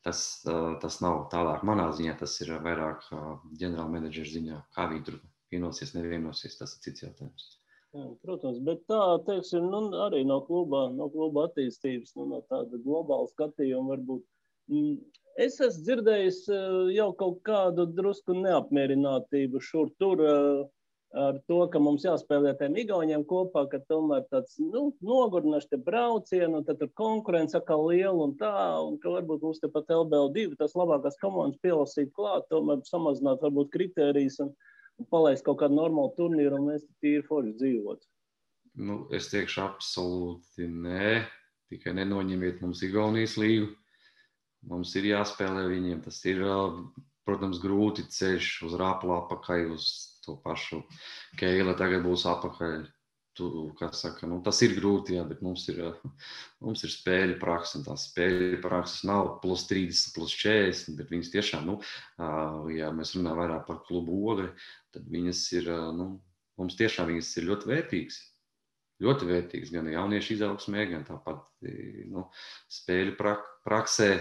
tas, 0.06 0.22
uh, 0.50 0.76
tas 0.82 1.00
nav 1.04 1.26
tālāk 1.34 1.66
manā 1.68 1.90
ziņā, 1.98 2.18
tas 2.22 2.38
ir 2.46 2.56
vairāk 2.66 3.08
uh, 3.12 3.36
ģenerāla 3.58 3.98
menedžera 3.98 4.34
ziņā, 4.38 4.62
kā 4.78 4.88
viņi 4.92 5.06
tur 5.10 5.20
vienosies, 5.54 5.96
nevienosies, 5.98 6.58
tas 6.62 6.78
ir 6.78 6.86
cits 6.86 7.06
jautājums. 7.08 7.52
Jā, 7.96 8.06
protams, 8.28 8.60
bet 8.68 8.82
tā 8.92 9.02
teiksim, 9.28 9.70
nu, 9.72 9.86
arī 10.04 10.26
no 10.28 10.42
kluba, 10.44 10.90
no 10.92 11.08
kluba 11.14 11.46
attīstības, 11.48 12.16
nu, 12.20 12.26
no 12.34 12.42
tāda 12.52 12.80
globāla 12.84 13.30
skatījuma 13.32 13.94
varbūt. 13.94 14.26
Mm, 14.74 14.98
es 15.40 15.62
esmu 15.64 15.86
dzirdējis 15.88 16.40
jau 16.96 17.10
kaut 17.22 17.40
kādu 17.48 17.86
drusku 17.96 18.36
neapmierinātību 18.42 19.62
šur 19.64 19.94
tur. 20.02 20.26
Uh, 20.26 20.66
ar 21.16 21.38
to, 21.48 21.60
ka 21.72 21.80
mums 21.80 22.04
jāspēlē 22.04 22.52
tiem 22.60 22.76
igauniem 22.82 23.24
kopā, 23.28 23.66
ka 23.72 23.80
tomēr 23.90 24.26
tāds 24.32 24.58
nu, 24.60 24.90
nogurdinošs 25.06 25.70
te 25.72 25.80
braucienu, 25.80 26.62
tad 26.68 26.82
tur 26.82 26.92
konkurence 27.00 27.56
atkal 27.58 27.86
liela 27.88 28.28
un 28.28 28.36
tā, 28.40 28.52
un 28.84 28.98
ka 29.00 29.14
varbūt 29.14 29.46
mums 29.46 29.62
te 29.64 29.70
pat 29.72 29.92
LBL2 29.96 30.58
tas 30.60 30.76
labākās 30.76 31.16
komandas 31.22 31.62
pielasīt 31.64 32.12
klāt, 32.18 32.50
tomēr 32.52 32.84
samazināt 32.90 33.44
varbūt 33.46 33.72
kritērijas 33.76 34.42
un, 34.44 34.52
un 35.00 35.10
palaist 35.12 35.46
kaut 35.48 35.62
kādu 35.64 35.80
normālu 35.80 36.12
turnīru, 36.20 36.60
un 36.60 36.70
mēs 36.74 36.84
tīri 37.00 37.24
forši 37.30 37.56
dzīvot. 37.62 38.04
Nu, 38.76 39.06
es 39.16 39.32
teikšu 39.32 39.64
absolūti 39.64 40.68
nē, 40.68 41.22
tikai 41.72 41.96
nenoņemiet 41.96 42.60
mums 42.64 42.84
Igaunijas 42.84 43.38
līgu. 43.40 43.72
Mums 44.68 44.92
ir 45.00 45.08
jāspēlē 45.14 45.64
viņiem, 45.70 46.02
tas 46.04 46.18
ir, 46.28 46.42
protams, 47.24 47.62
grūti 47.62 48.04
ceļš 48.12 48.52
uz 48.68 48.76
rāpla 48.82 49.22
apakai, 49.22 49.62
uz 49.72 50.15
to 50.26 50.38
pašu 50.44 50.84
Keila 51.40 51.76
tagad 51.80 52.06
būs 52.06 52.28
apakaļ. 52.30 52.86
Tu, 53.36 53.48
saka, 53.92 54.30
nu, 54.32 54.38
tas 54.40 54.62
ir 54.64 54.78
grūti, 54.78 55.18
jā, 55.18 55.26
bet 55.28 55.42
mums 55.44 55.66
ir, 55.68 55.82
mums 56.64 56.86
ir 56.88 56.92
spēļu 56.94 57.36
praksa. 57.42 57.82
Tās 57.84 58.06
spēļu 58.08 58.62
prakses 58.64 59.04
nav 59.10 59.34
plus 59.42 59.66
30, 59.68 60.14
plus 60.16 60.36
40, 60.40 60.96
bet 60.96 61.12
viņas 61.12 61.34
tiešām, 61.34 61.68
nu, 61.68 61.76
ja 62.72 62.94
mēs 62.96 63.12
runājam 63.18 63.42
vairāk 63.42 63.68
par 63.68 63.82
klubu 63.90 64.22
ogri, 64.32 64.48
tad 64.96 65.12
viņas 65.12 65.44
ir, 65.60 65.68
nu, 65.98 66.08
mums 66.62 66.80
tiešām 66.80 67.12
viņas 67.12 67.34
ir 67.42 67.50
ļoti 67.52 67.72
vērtīgas. 67.74 68.22
Ļoti 69.04 69.28
vērtīgas 69.28 69.76
gan 69.76 69.92
jauniešu 69.92 70.38
izaugsmē, 70.38 70.88
gan 70.94 71.04
tāpat 71.04 71.44
nu, 72.08 72.30
spēļu 72.72 73.18
prak 73.20 73.44
praksē. 73.68 74.14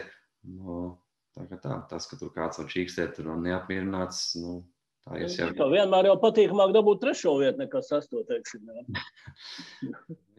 Nu, 0.51 0.97
tā 1.39 1.47
tā, 1.55 1.77
tas, 1.91 2.11
ka 2.11 2.19
tur 2.19 2.35
kāds 2.35 2.59
var 2.59 2.67
čīkstēt, 2.71 3.15
tur 3.15 3.31
neapmierināts, 3.39 4.33
nu, 4.43 4.65
Tā 5.05 5.19
ir 5.21 5.29
jau. 5.29 5.67
Vienmēr 5.69 6.09
jau 6.09 6.15
patīkamāk 6.23 6.73
dabūt 6.73 7.03
trešo 7.03 7.35
vietu 7.41 7.61
nekā 7.61 7.83
sesto, 7.85 8.23
teiksim. 8.29 8.71
Jā, 8.73 9.03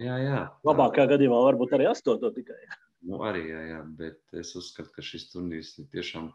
jā. 0.08 0.16
jā. 0.24 0.40
Labākajā 0.66 1.12
gadījumā 1.14 1.44
varbūt 1.52 1.76
arī 1.78 1.92
astoto 1.92 2.32
tikai. 2.34 2.58
Nu, 3.06 3.20
arī, 3.22 3.44
jā, 3.52 3.62
jā, 3.70 3.84
bet 4.00 4.40
es 4.42 4.56
uzskatu, 4.58 4.90
ka 4.96 5.06
šis 5.06 5.28
turnīrs 5.30 5.76
ir 5.78 5.86
tiešām, 5.94 6.32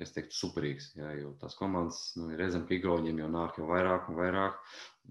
es 0.00 0.14
teiktu, 0.16 0.32
superīgs. 0.32 0.88
Jā, 0.96 1.12
jo 1.20 1.34
tās 1.42 1.58
komandas, 1.58 2.00
nu, 2.16 2.30
redzam, 2.40 2.64
ka 2.64 2.78
Igauniem 2.78 3.20
jau 3.20 3.28
nāk 3.34 3.60
jau 3.60 3.68
vairāk 3.68 4.08
un 4.08 4.16
vairāk. 4.16 4.56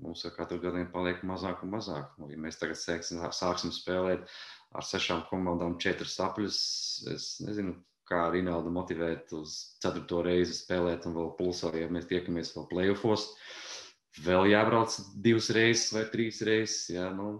Mums 0.01 0.25
ar 0.25 0.33
katru 0.33 0.57
gadiem 0.63 0.89
paliek 0.93 1.21
mazāk 1.29 1.61
un 1.61 1.75
mazāk. 1.77 2.09
Nu, 2.17 2.31
ja 2.33 2.41
mēs 2.41 2.57
tagad 2.57 2.81
sēksim, 2.81 3.21
sāksim 3.37 3.73
spēlēt 3.75 4.25
ar 4.75 4.87
sešām 4.89 5.27
komandām 5.29 5.77
četras 5.81 6.17
sapļus, 6.17 6.57
es 7.13 7.29
nezinu, 7.45 7.77
kā 8.09 8.27
Rinaldu 8.33 8.71
motivēt 8.73 9.33
uz 9.37 9.55
ceturto 9.81 10.21
reizi 10.25 10.55
spēlēt, 10.57 11.07
un 11.09 11.17
vēl 11.17 11.33
plusā, 11.39 11.73
ja 11.77 11.89
mēs 11.91 12.07
tiekamies 12.09 12.53
vēl 12.55 12.67
playoffs, 12.69 13.31
vēl 14.25 14.51
jābrauc 14.51 14.95
divas 15.25 15.49
reizes 15.55 15.91
vai 15.95 16.05
trīs 16.11 16.41
reizes. 16.45 16.85
Jā, 16.93 17.09
nu, 17.15 17.39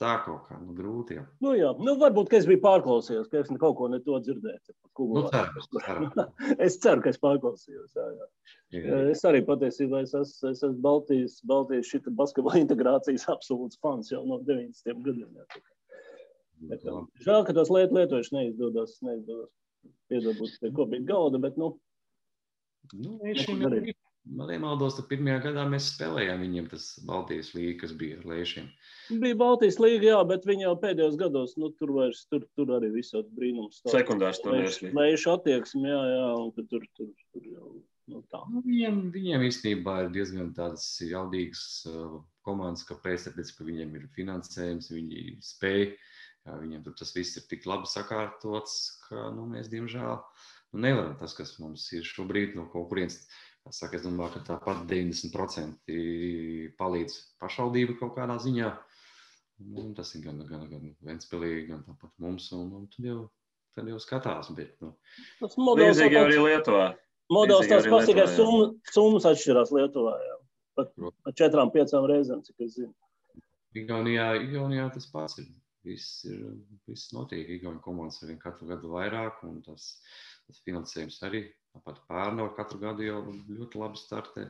tā 0.00 0.14
kaut 0.24 0.46
kā 0.48 0.58
nu, 0.60 0.74
grūti. 0.76 1.18
Jā. 1.18 1.26
Nu, 1.44 1.54
jā. 1.58 1.72
Nu, 1.82 1.96
varbūt 2.00 2.32
es 2.38 2.48
biju 2.48 2.62
pārklausījies, 2.64 3.28
ka 3.32 3.42
es 3.42 3.52
kaut 3.60 3.76
ko 3.80 3.90
to 3.92 4.20
dzirdēju. 4.28 4.76
Nu, 4.94 5.24
ceru, 5.32 5.66
ceru. 5.82 6.08
es 6.66 6.78
ceru, 6.82 7.04
ka 7.04 7.10
es 7.10 7.20
pārklausījos. 7.22 7.98
Jā, 7.98 8.08
jā. 8.14 8.30
Jā. 8.74 9.02
Es 9.12 9.22
arī 9.26 9.42
patiesībā 9.46 10.02
es 10.02 10.14
esmu, 10.18 10.50
es 10.50 10.62
esmu 10.62 10.80
Baltijas, 10.82 11.38
Baltijas 11.46 11.92
basketbola 12.18 12.62
integrācijas 12.64 13.28
absolūts 13.34 13.78
fans 13.82 14.10
jau 14.14 14.22
no 14.26 14.40
90. 14.46 15.02
gadiem. 15.04 15.30
Jā. 15.34 15.62
Bet, 16.70 16.86
žēl, 17.26 17.44
ka 17.44 17.54
tos 17.54 17.70
lietu 17.74 17.98
lietojuši 17.98 18.38
neizdodas. 18.38 18.96
neizdodas 19.04 19.50
piedabūt 20.12 20.58
pie 20.62 20.72
kopīga 20.76 21.10
galda, 21.12 21.40
bet, 21.42 21.60
nu, 21.60 21.74
nu 22.94 23.18
ir 23.30 23.94
man 24.24 24.48
nemaldos, 24.48 24.96
tad 24.96 25.08
pirmajā 25.10 25.40
gadā 25.48 25.64
mēs 25.68 25.90
spēlējām 25.92 26.42
viņiem 26.44 26.68
tas 26.72 26.86
Baltijas 27.08 27.52
līga, 27.56 27.76
kas 27.82 27.92
bija 28.00 28.18
ar 28.20 28.28
lēšiem. 28.32 28.68
Bija 29.20 29.38
Baltijas 29.40 29.76
līga, 29.82 30.06
jā, 30.14 30.20
bet 30.30 30.46
viņi 30.48 30.64
jau 30.64 30.76
pēdējos 30.80 31.18
gados, 31.20 31.56
nu, 31.60 31.70
tur 31.78 31.92
vairs, 31.98 32.24
tur, 32.32 32.46
tur 32.56 32.72
arī 32.78 32.90
visādi 32.94 33.28
brīnums. 33.36 33.82
Sekundārs 33.92 34.40
turnīrs 34.44 34.80
bija. 34.80 34.94
Lēšu 34.96 35.34
attieksmi, 35.34 35.84
jā, 35.92 36.00
jā, 36.14 36.30
un 36.40 36.54
tur, 36.56 36.68
tur, 36.72 36.86
tur, 36.96 37.10
tur 37.36 37.50
jau, 37.50 37.74
nu, 38.14 38.22
tā. 38.32 38.40
Nu, 38.52 38.64
viņiem, 38.64 39.02
viņiem 39.14 39.46
īstenībā 39.50 39.98
ir 40.06 40.14
diezgan 40.16 40.54
tādas 40.56 40.88
jaudīgas 41.04 41.66
uh, 41.92 42.16
komandas, 42.48 42.86
kāpēc, 42.88 43.28
tāpēc, 43.28 43.52
ka 43.58 43.68
viņiem 43.68 43.96
ir 44.00 44.08
finansējums, 44.16 44.92
viņi 44.94 45.26
spēj, 45.44 45.90
jā, 46.44 46.58
viņiem 46.60 46.84
tur 46.84 46.98
tas 46.98 47.14
viss 47.16 47.40
ir 47.40 47.48
tik 47.50 47.66
labi 47.70 47.90
sakārtots, 47.90 48.76
ka, 49.08 49.30
nu, 49.34 49.48
mēs, 49.50 49.70
diemžēl, 49.72 50.20
nu, 50.74 50.84
nevaram 50.84 51.16
tas, 51.20 51.36
kas 51.36 51.56
mums 51.62 51.88
ir 51.96 52.06
šobrīd 52.06 52.56
no 52.58 52.68
kaut 52.72 52.90
kurienes, 52.92 53.22
Saka, 53.72 53.96
es 53.96 54.02
domāju, 54.04 54.34
ka 54.34 54.40
tāpat 54.44 54.82
90% 54.90 55.94
palīdz 56.76 57.14
pašvaldība 57.40 57.96
kaut 57.96 58.12
kādā 58.18 58.36
ziņā. 58.42 58.72
Nu, 59.72 59.86
tas 59.96 60.10
ir 60.18 60.24
gan, 60.26 60.42
gan, 60.50 60.66
gan 60.68 60.90
Ventspēlī, 61.06 61.52
gan 61.70 61.80
tāpat 61.86 62.12
mums. 62.20 62.50
Un, 62.52 62.68
un 62.76 62.84
tad, 62.92 63.06
jau, 63.08 63.22
tad 63.76 63.88
jau 63.88 64.00
skatās. 64.02 64.50
Bet, 64.58 64.74
nu. 64.84 64.92
Tas 65.40 65.56
modelis 65.56 65.96
Līdzīgi 65.96 66.20
arī 66.20 66.42
Lietuvā. 66.42 66.90
Modelis 67.32 67.70
tās 67.70 67.88
pats 67.88 68.10
tikai 68.10 68.28
summas 68.92 69.28
atšķirās 69.32 69.72
Lietuvā. 69.72 70.18
Jā. 70.26 70.36
Pat 70.76 70.92
ar 71.00 71.36
četrām, 71.38 71.72
piecām 71.72 72.04
reizēm, 72.10 72.44
cik 72.44 72.66
es 72.66 72.76
zinu. 72.76 72.92
Igaunijā, 73.78 74.34
Igaunijā 74.44 74.90
tas 74.92 75.08
pats 75.08 75.40
ir. 75.40 75.48
Viss, 75.84 76.22
ir, 76.28 76.40
viss 76.88 77.12
notiek. 77.12 77.44
Igaunijas 77.58 77.84
komandas 77.84 78.22
ar 78.22 78.32
vien 78.32 78.40
katru 78.40 78.70
gadu 78.70 78.94
vairāk, 78.94 79.42
un 79.44 79.60
tas, 79.66 79.90
tas 80.48 80.62
finansējums 80.64 81.20
arī 81.28 81.44
Tāpat 81.74 81.96
pārnava 82.06 82.52
katru 82.54 82.78
gadu 82.78 83.02
jau 83.02 83.20
ļoti 83.50 83.80
labi 83.80 83.98
startē. 83.98 84.44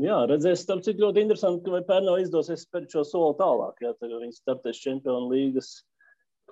Jā, 0.00 0.18
redzēsim, 0.28 0.60
starp 0.60 0.82
citu, 0.86 1.02
ļoti 1.06 1.22
interesanti, 1.24 1.72
vai 1.72 1.80
Pērnava 1.86 2.20
izdosies 2.22 2.66
spērt 2.66 2.92
šo 2.92 3.02
soli 3.08 3.38
tālāk. 3.38 3.80
Jā, 3.82 3.94
tagad 3.96 4.20
viņi 4.20 4.36
startēs 4.36 4.82
Čempionu 4.84 5.32
līgas 5.32 5.72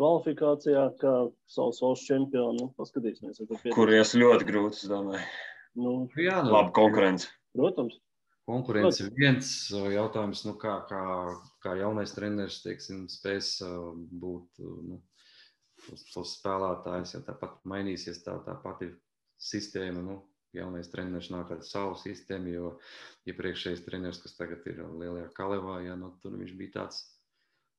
kvalifikācijā, 0.00 0.86
kā 1.02 1.12
savs 1.50 1.82
valsts 1.84 2.08
čempionu. 2.08 2.56
Nu, 2.56 2.70
paskatīsimies, 2.80 3.42
kur 3.76 3.92
ies 3.92 4.14
ļoti 4.16 4.48
grūti, 4.48 4.80
es 4.80 4.90
domāju. 4.90 5.22
Nu, 5.78 5.94
jā, 6.18 6.40
nu, 6.46 6.54
Labi 6.56 6.74
konkurence. 6.80 7.28
Protams. 7.58 8.00
Konkurence 8.48 9.10
viens 9.12 9.50
jautājums, 9.92 10.40
nu, 10.48 10.54
kā, 10.60 10.78
kā, 10.88 11.02
kā 11.60 11.74
jaunais 11.76 12.14
treneris 12.16 12.62
teiksim, 12.64 13.04
spēs 13.12 13.58
būt 14.22 14.62
nu, 14.62 15.02
tos 16.14 16.32
spēlētājs, 16.38 17.12
ja 17.18 17.20
tāpat 17.26 17.60
mainīsies 17.68 18.22
tā, 18.24 18.38
tā 18.46 18.56
pati 18.62 18.88
sistēma. 19.50 20.00
Nu, 20.04 20.22
jaunais 20.56 20.88
treneris 20.88 21.28
nāk 21.32 21.52
ar 21.52 21.62
savu 21.66 21.96
sistēmu, 22.00 22.52
jo 22.54 22.72
iepriekšējais 23.28 23.82
ja 23.82 23.86
treneris, 23.86 24.20
kas 24.22 24.36
tagad 24.38 24.64
ir 24.70 24.80
lielajā 24.86 25.28
kalevā, 25.36 25.80
ja, 25.84 25.96
nu, 25.98 26.14
tur 26.22 26.38
viņš 26.40 26.54
bija 26.58 26.78
tāds 26.80 27.02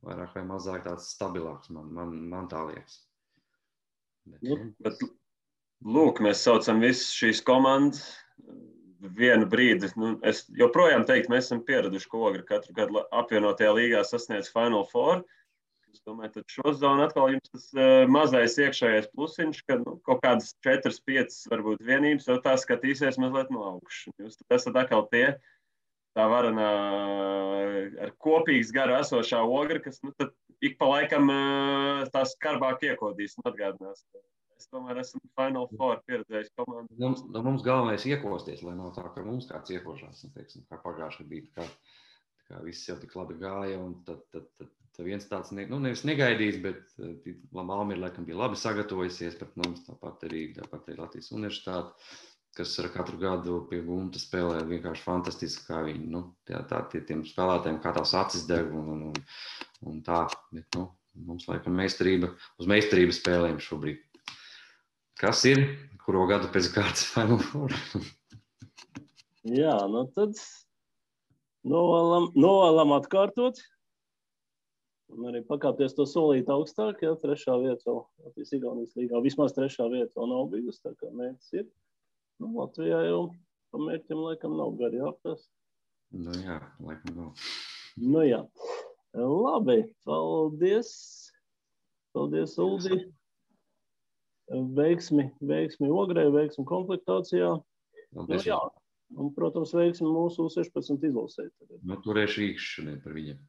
vairāk 0.05 0.35
vai 0.37 0.45
mazāk 0.47 0.85
tāds 0.85 1.09
stabilāks, 1.15 1.71
man, 1.75 1.89
man, 1.95 2.13
man 2.31 2.49
tā 2.51 2.61
liekas. 2.69 3.01
Bet, 4.29 4.43
nu, 4.45 4.59
bet, 4.85 5.01
lūk, 5.97 6.21
mēs 6.23 6.43
saucam 6.45 6.83
visas 6.83 7.09
šīs 7.17 7.41
komandas. 7.45 8.05
Vienu 8.99 9.45
brīdi, 9.47 9.87
nu, 9.95 10.17
es 10.27 10.41
joprojām 10.59 11.05
teiktu, 11.07 11.31
mēs 11.31 11.47
esam 11.47 11.61
pieraduši, 11.63 12.09
ka 12.11 12.23
Ogri 12.29 12.43
katru 12.47 12.73
gadu 12.75 13.03
apvienotajā 13.15 13.75
līgā 13.77 14.01
sasniedz 14.03 14.51
Final 14.51 14.83
Four. 14.91 15.21
Uh, 15.21 15.39
Es 15.93 16.01
domāju, 16.05 16.31
ka 16.35 16.53
šo 16.53 16.71
zonu 16.77 17.03
atkal 17.05 17.31
jums 17.33 17.51
tas 17.53 17.65
uh, 17.73 18.03
mazais 18.11 18.57
iekšējais 18.61 19.09
plusiņš, 19.15 19.61
ka 19.69 19.79
nu, 19.81 19.95
kaut 20.05 20.21
kādas 20.25 20.51
4, 20.65 20.91
5 21.09 21.37
varbūt 21.53 21.81
vienības 21.85 22.29
jau 22.29 22.37
tā 22.43 22.53
skatīsies 22.61 23.17
mazliet 23.21 23.49
no 23.53 23.63
augšas. 23.73 24.13
Jūs 24.21 24.37
esat 24.57 24.77
atkal 24.83 25.07
tie, 25.13 25.25
tā 26.17 26.27
varanā 26.29 26.69
ar 28.05 28.13
kopīgas 28.21 28.73
garu 28.75 28.97
esošā 28.99 29.41
ogra, 29.45 29.81
kas 29.85 30.01
nu, 30.05 30.13
ik 30.65 30.77
pa 30.81 30.91
laikam 30.93 31.31
uh, 31.33 32.05
tās 32.13 32.35
skarbāk 32.37 32.85
iekodīs 32.91 33.37
un 33.39 33.49
atgādinās. 33.49 34.05
Es 34.59 34.67
tomēr 34.67 34.99
esmu 34.99 35.21
Final 35.39 35.69
Four 35.79 36.01
pieredzējis 36.07 36.51
komandu. 36.59 36.95
Mums, 36.99 37.21
nu, 37.31 37.43
mums 37.45 37.63
galvenais 37.63 38.03
ir 38.05 38.17
iekosties, 38.17 38.63
lai 38.67 38.75
nav 38.75 38.91
tā, 38.97 39.05
ka 39.15 39.23
mums 39.23 39.47
kāds 39.47 39.71
iekošās, 39.71 40.25
nu, 40.25 40.33
teiksim, 40.35 40.65
kā 40.67 40.81
pagājušajā 40.83 41.27
bija. 41.29 41.47
Kā, 41.55 41.67
kā 42.49 42.63
viss 42.65 42.89
jau 42.89 42.97
tik 42.99 43.15
labi 43.15 43.37
gāja, 43.39 43.77
un 43.79 43.93
tad, 44.07 44.25
tad, 44.33 44.49
tad 44.59 45.05
viens 45.05 45.29
tāds, 45.29 45.53
ne, 45.55 45.63
nu, 45.69 45.79
nevis 45.83 46.03
negaidīts, 46.07 46.59
bet 46.65 46.97
uh, 46.99 47.29
Malmīra 47.55 48.07
laikam 48.07 48.27
bija 48.27 48.41
labi 48.41 48.59
sagatavojusies 48.59 49.39
pret 49.39 49.55
mums, 49.61 49.85
tāpat 49.87 50.27
arī, 50.27 50.49
tāpat 50.57 50.89
arī 50.89 50.99
Latvijas 50.99 51.31
universitāte, 51.37 52.11
kas 52.59 52.75
ar 52.83 52.89
katru 52.91 53.21
gadu 53.21 53.61
pie 53.69 53.79
gumta 53.85 54.19
spēlē 54.19 54.59
vienkārši 54.67 55.05
fantastiski, 55.05 55.67
kā 55.69 55.85
viņi, 55.87 56.03
nu, 56.11 56.25
tā, 56.49 56.65
tā 56.67 56.81
tie, 56.91 57.05
tiem 57.07 57.23
spēlētājiem 57.27 57.79
kā 57.85 57.95
tās 57.95 58.15
acis 58.17 58.43
deg 58.49 58.73
un, 58.75 58.91
un, 58.97 59.07
un, 59.13 59.25
un 59.93 60.03
tā, 60.03 60.25
bet, 60.51 60.67
nu, 60.75 60.89
mums 61.29 61.47
laikam 61.47 61.79
meistarība, 61.79 62.33
uz 62.59 62.67
meistarību 62.69 63.15
spēlēm 63.15 63.63
šobrīd. 63.63 64.03
Kas 65.19 65.43
ir, 65.49 65.65
kuro 66.05 66.23
gadu 66.29 66.47
pēc 66.53 66.71
kārtas 66.75 67.07
Final 67.11 67.41
Four? 67.43 67.75
Jā, 69.49 69.75
nu 69.91 70.05
tad 70.15 70.39
novēlam, 71.67 72.31
novēlam 72.39 72.95
atkārtot 72.99 73.59
Un 75.09 75.25
arī 75.25 75.41
pakāpties 75.45 75.95
to 75.97 76.05
solīt 76.05 76.49
augstāk, 76.53 76.99
ja 77.01 77.15
trešā 77.17 77.55
vieta 77.63 77.87
vēl 77.87 78.01
Latvijas 78.27 78.51
Igaunijas 78.53 78.97
līgā. 78.97 79.21
Vismaz 79.25 79.55
trešā 79.55 79.87
vieta 79.89 80.13
vēl 80.19 80.29
nav 80.29 80.49
bijusi, 80.51 80.81
tā 80.85 80.93
kā 80.99 81.09
mērķis 81.09 81.55
ir. 81.61 81.65
Nu, 82.39 82.51
Latvijā 82.59 82.99
jau 83.07 83.23
pa 83.73 83.81
mērķim 83.81 84.21
laikam 84.27 84.53
nav 84.59 84.75
gari 84.77 85.01
jāaptas. 85.01 85.47
Nu 86.13 86.35
jā, 86.37 86.59
laikam 86.85 87.17
nav. 87.17 87.47
Nu 87.97 88.21
jā. 88.27 88.43
Labi, 89.17 89.79
paldies. 90.05 90.91
Paldies, 92.13 92.53
Uldi. 92.61 93.01
Veiksmi, 94.49 95.29
veiksmi 95.45 95.89
ogrē, 95.93 96.25
veiksmi 96.33 96.65
komplektācijā. 96.69 97.53
Paldies. 98.15 98.45
Nu, 98.45 98.49
jā. 98.49 98.59
Un, 99.17 99.31
protams, 99.33 99.73
veiksmi 99.73 100.09
mūsu 100.09 100.47
16 100.53 101.05
izlasē. 101.09 101.47
Nu, 101.81 101.97
turēšu 102.05 102.43
rīkšu 102.43 102.73
šodien 102.75 102.99
par 103.03 103.15
viņiem. 103.17 103.39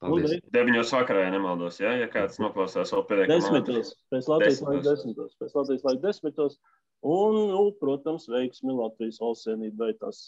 Paldies. 0.00 0.38
Deviņos 0.52 0.92
vakarā, 0.96 1.26
ja 1.26 1.32
nemaldos, 1.34 1.80
ja, 1.82 1.92
ja 2.00 2.08
kāds 2.12 2.40
noklausās 2.40 2.92
vēl 2.94 3.04
pēdējā 3.08 3.34
desmitos. 3.34 3.92
Pēc 4.12 4.30
Latvijas 4.32 4.62
laika 4.64 4.84
desmitos. 4.86 5.34
Pēc 5.40 5.56
Latvijas 5.58 5.84
laika 5.88 6.02
desmitos. 6.06 6.56
Un, 7.04 7.36
nu, 7.52 7.66
protams, 7.80 8.28
veiksmi 8.32 8.76
Latvijas 8.76 9.20
valstsienībai 9.20 9.92
tas 10.00 10.20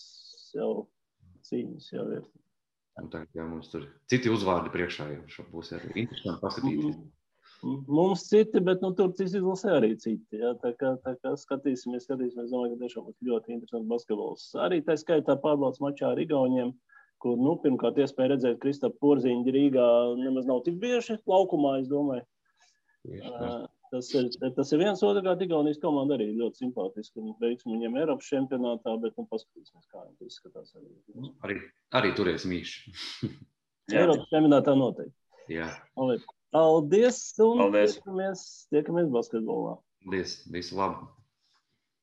jau 0.57 0.73
cīņas 1.49 1.89
jau 1.93 2.07
ir. 2.19 2.29
Un 3.01 3.09
tagad 3.13 3.37
jau 3.37 3.49
mums 3.49 3.73
tur 3.73 3.89
citi 4.13 4.29
uzvārdi 4.33 4.73
priekšā 4.73 5.09
jau 5.15 5.47
būs 5.53 5.73
arī 5.77 5.93
interesanti 6.05 6.45
paskatīties. 6.45 7.01
Mums 7.63 8.25
citi, 8.27 8.61
bet 8.65 8.81
nu, 8.83 8.91
tur 8.99 9.13
izlasē 9.23 9.77
arī 9.77 9.93
citi. 10.01 10.39
Ja? 10.41 10.51
Tā, 10.59 10.73
kā, 10.79 10.97
tā 11.05 11.15
kā 11.23 11.35
skatīsimies, 11.39 12.09
skatīsimies, 12.09 12.51
domāju, 12.51 12.75
ka 12.75 12.87
tiešām 12.87 13.05
būs 13.07 13.29
ļoti 13.29 13.55
interesanti 13.55 13.91
basketbols. 13.93 14.49
Arī 14.65 14.81
tā 14.83 14.97
skaitā 14.99 15.37
pārbaudas 15.39 15.83
mačā 15.83 16.11
ar 16.11 16.23
Igauniem. 16.23 16.73
Kur 17.23 17.37
nu, 17.39 17.55
pirmkārt 17.63 18.01
iespēja 18.03 18.33
redzēt 18.33 18.59
Kristapā 18.65 18.99
Porziņu 19.05 19.55
Rīgā 19.55 19.87
nemaz 20.19 20.49
nav 20.49 20.65
tik 20.67 20.81
bieži 20.83 21.21
laukumā, 21.31 21.77
es 21.85 21.87
domāju. 21.93 22.27
Uh, 23.07 23.63
tas 23.95 24.11
ir, 24.19 24.27
tas 24.57 24.75
ir 24.75 24.83
viens 24.83 25.07
otrkārt, 25.07 25.47
Igaunijas 25.47 25.79
komanda 25.83 26.19
arī 26.19 26.33
ļoti 26.35 26.65
simpātiska 26.65 27.23
un 27.23 27.37
veiksmi 27.39 27.77
viņiem 27.77 28.03
Eiropas 28.03 28.27
čempionātā, 28.27 28.99
bet 29.07 29.15
nu 29.15 29.29
paskatīsimies, 29.31 29.87
kā 29.95 30.03
viņi 30.03 30.33
izskatās. 30.35 30.75
Arī, 30.75 31.31
arī, 31.47 31.59
arī 32.01 32.15
turēs 32.19 32.51
mīši. 32.51 32.97
Eiropas 33.95 34.27
čempionātā 34.35 34.75
noteikti. 34.83 35.19
Jā. 35.61 35.71
Paldies 36.53 37.19
un 37.41 37.63
Paldies. 37.63 37.97
tiekamies, 37.97 38.45
tiekamies 38.73 39.09
basketbolā. 39.15 39.79
Paldies, 40.05 40.35
visu 40.53 40.77
labu! 40.77 41.09